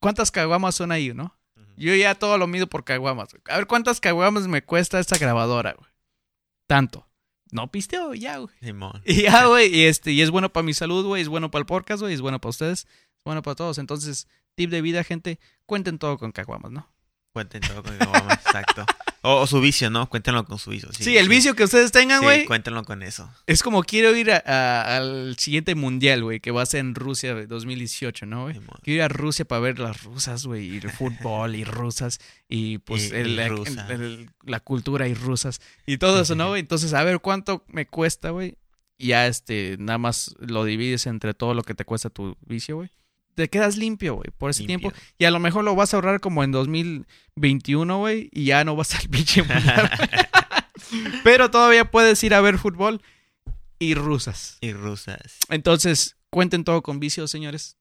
¿cuántas 0.00 0.30
caguamas 0.30 0.74
son 0.74 0.90
ahí, 0.90 1.12
no? 1.14 1.36
Yo 1.76 1.94
ya 1.94 2.14
todo 2.14 2.38
lo 2.38 2.46
mido 2.46 2.66
por 2.66 2.84
caguamas. 2.84 3.34
A 3.48 3.56
ver, 3.56 3.66
¿cuántas 3.66 4.00
caguamas 4.00 4.48
me 4.48 4.62
cuesta 4.62 4.98
esta 4.98 5.18
grabadora, 5.18 5.72
güey? 5.72 5.90
Tanto. 6.66 7.06
No 7.50 7.70
pisteo, 7.70 8.14
ya, 8.14 8.38
güey. 8.38 8.54
Y 9.04 9.22
ya, 9.22 9.46
güey, 9.46 9.74
y, 9.74 9.84
este, 9.84 10.12
y 10.12 10.22
es 10.22 10.30
bueno 10.30 10.52
para 10.52 10.64
mi 10.64 10.74
salud, 10.74 11.06
güey, 11.06 11.22
es 11.22 11.28
bueno 11.28 11.50
para 11.50 11.60
el 11.60 11.66
podcast, 11.66 12.00
güey, 12.00 12.14
es 12.14 12.20
bueno 12.20 12.40
para 12.40 12.50
ustedes, 12.50 12.80
es 12.80 13.24
bueno 13.24 13.42
para 13.42 13.54
todos. 13.54 13.78
Entonces, 13.78 14.28
tip 14.54 14.70
de 14.70 14.82
vida, 14.82 15.04
gente, 15.04 15.38
cuenten 15.66 15.98
todo 15.98 16.18
con 16.18 16.32
caguamas, 16.32 16.72
¿no? 16.72 16.88
Cuenten 17.32 17.60
todo 17.60 17.82
con 17.82 17.96
mamá, 17.98 18.34
exacto. 18.34 18.84
O, 19.26 19.40
o 19.40 19.46
su 19.46 19.58
vicio, 19.60 19.88
¿no? 19.88 20.06
Cuéntenlo 20.10 20.44
con 20.44 20.58
su 20.58 20.68
vicio. 20.70 20.90
Sí, 20.92 21.16
el 21.16 21.30
vicio 21.30 21.54
que 21.56 21.64
ustedes 21.64 21.90
tengan, 21.92 22.18
Sí, 22.20 22.24
güey, 22.26 22.44
cuéntenlo 22.44 22.84
con 22.84 23.02
eso. 23.02 23.30
es 23.46 23.62
como 23.62 23.82
quiero 23.82 24.14
ir 24.14 24.30
a- 24.30 24.42
a- 24.44 24.96
al 24.98 25.36
siguiente 25.38 25.74
mundial, 25.74 26.22
güey, 26.22 26.40
que 26.40 26.50
va 26.50 26.60
a 26.60 26.66
ser 26.66 26.80
en 26.80 26.94
Rusia 26.94 27.32
güey, 27.32 27.46
2018, 27.46 28.26
¿no, 28.26 28.42
güey? 28.42 28.60
Quiero 28.82 28.96
ir 28.98 29.02
a 29.02 29.08
Rusia 29.08 29.46
para 29.46 29.60
ver 29.62 29.78
las 29.78 30.02
rusas, 30.02 30.44
güey, 30.44 30.66
y 30.74 30.76
el 30.76 30.90
fútbol 31.30 31.56
y 31.56 31.64
rusas 31.64 32.20
y 32.50 32.78
pues 32.78 33.10
Y- 33.12 33.16
el- 33.16 33.28
y 33.28 33.34
la, 33.36 33.48
rusa. 33.48 33.86
el- 33.90 34.28
la 34.44 34.60
cultura 34.60 35.08
y 35.08 35.14
rusas 35.14 35.60
y 35.86 35.96
todo 35.96 36.20
eso, 36.20 36.34
¿no, 36.34 36.48
güey? 36.50 36.60
Entonces, 36.60 36.92
a 36.92 37.02
ver 37.02 37.20
cuánto 37.20 37.64
me 37.68 37.86
cuesta, 37.86 38.28
güey. 38.28 38.58
Y 38.98 39.08
ya 39.08 39.26
este, 39.26 39.76
nada 39.80 39.96
más 39.98 40.34
lo 40.38 40.64
divides 40.64 41.06
entre 41.06 41.32
todo 41.34 41.54
lo 41.54 41.62
que 41.62 41.74
te 41.74 41.84
cuesta 41.86 42.10
tu 42.10 42.36
vicio, 42.46 42.76
güey. 42.76 42.90
Te 43.34 43.48
quedas 43.48 43.76
limpio, 43.76 44.14
güey, 44.14 44.30
por 44.38 44.50
ese 44.50 44.62
Limpio. 44.64 44.90
tiempo. 44.90 44.98
Y 45.18 45.24
a 45.24 45.30
lo 45.30 45.40
mejor 45.40 45.64
lo 45.64 45.74
vas 45.74 45.92
a 45.92 45.96
ahorrar 45.96 46.20
como 46.20 46.44
en 46.44 46.52
2021, 46.52 47.98
güey, 47.98 48.28
y 48.32 48.44
ya 48.46 48.64
no 48.64 48.76
vas 48.76 48.94
al 48.94 49.08
pinche 49.10 49.42
mundial. 49.42 49.90
Pero 51.24 51.50
todavía 51.50 51.90
puedes 51.90 52.22
ir 52.24 52.34
a 52.34 52.40
ver 52.40 52.58
fútbol 52.58 53.02
y 53.78 53.94
rusas. 53.94 54.58
y 54.60 54.72
rusas. 54.72 55.38
Entonces, 55.48 56.16
cuenten 56.30 56.64
todo 56.64 56.82
con 56.82 57.00
vicios, 57.00 57.30
señores. 57.30 57.76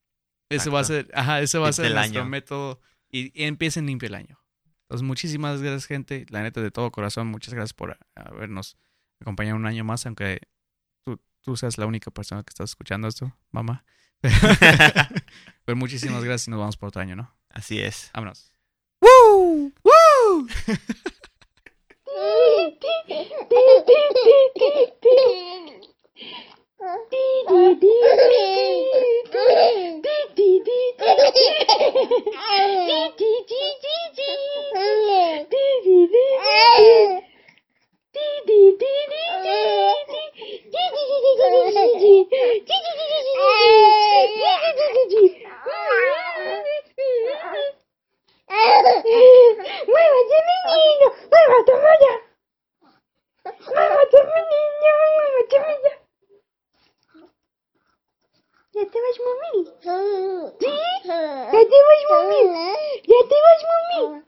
Ese 0.49 0.69
va 0.69 0.81
a 0.81 0.83
ser, 0.83 1.09
ajá, 1.13 1.41
ese 1.41 1.57
va 1.57 1.69
a 1.69 1.73
ser 1.73 1.91
nuestro 1.93 2.21
año. 2.21 2.29
método. 2.29 2.79
Y, 3.11 3.31
y 3.39 3.45
empiecen 3.45 3.85
limpio 3.85 4.07
el 4.07 4.15
año. 4.15 4.39
Entonces, 4.83 5.05
muchísimas 5.05 5.61
gracias, 5.61 5.85
gente. 5.85 6.25
La 6.29 6.41
neta, 6.43 6.61
de 6.61 6.71
todo 6.71 6.91
corazón, 6.91 7.27
muchas 7.27 7.53
gracias 7.53 7.73
por 7.73 7.97
habernos 8.15 8.77
acompañado 9.19 9.55
un 9.57 9.65
año 9.65 9.83
más, 9.83 10.05
aunque 10.05 10.41
tú, 11.05 11.19
tú 11.41 11.55
seas 11.55 11.77
la 11.77 11.85
única 11.85 12.11
persona 12.11 12.43
que 12.43 12.49
estás 12.49 12.71
escuchando 12.71 13.07
esto, 13.07 13.35
mamá. 13.51 13.85
Pero 15.65 15.75
muchísimas 15.75 16.23
gracias 16.23 16.47
y 16.47 16.51
nos 16.51 16.59
vamos 16.59 16.77
por 16.77 16.89
otro 16.89 17.01
año, 17.01 17.15
¿no? 17.15 17.33
Así 17.49 17.79
es. 17.79 18.09
Vámonos. 18.13 18.51
¡Woo! 19.01 19.71
¡Woo! 19.83 20.47
Já 58.73 58.89
tem 58.89 59.01
umas 59.01 59.17
mami! 62.09 62.43
Já 63.07 63.23
tem 63.29 63.39
umas 63.39 63.61
mami! 63.63 64.23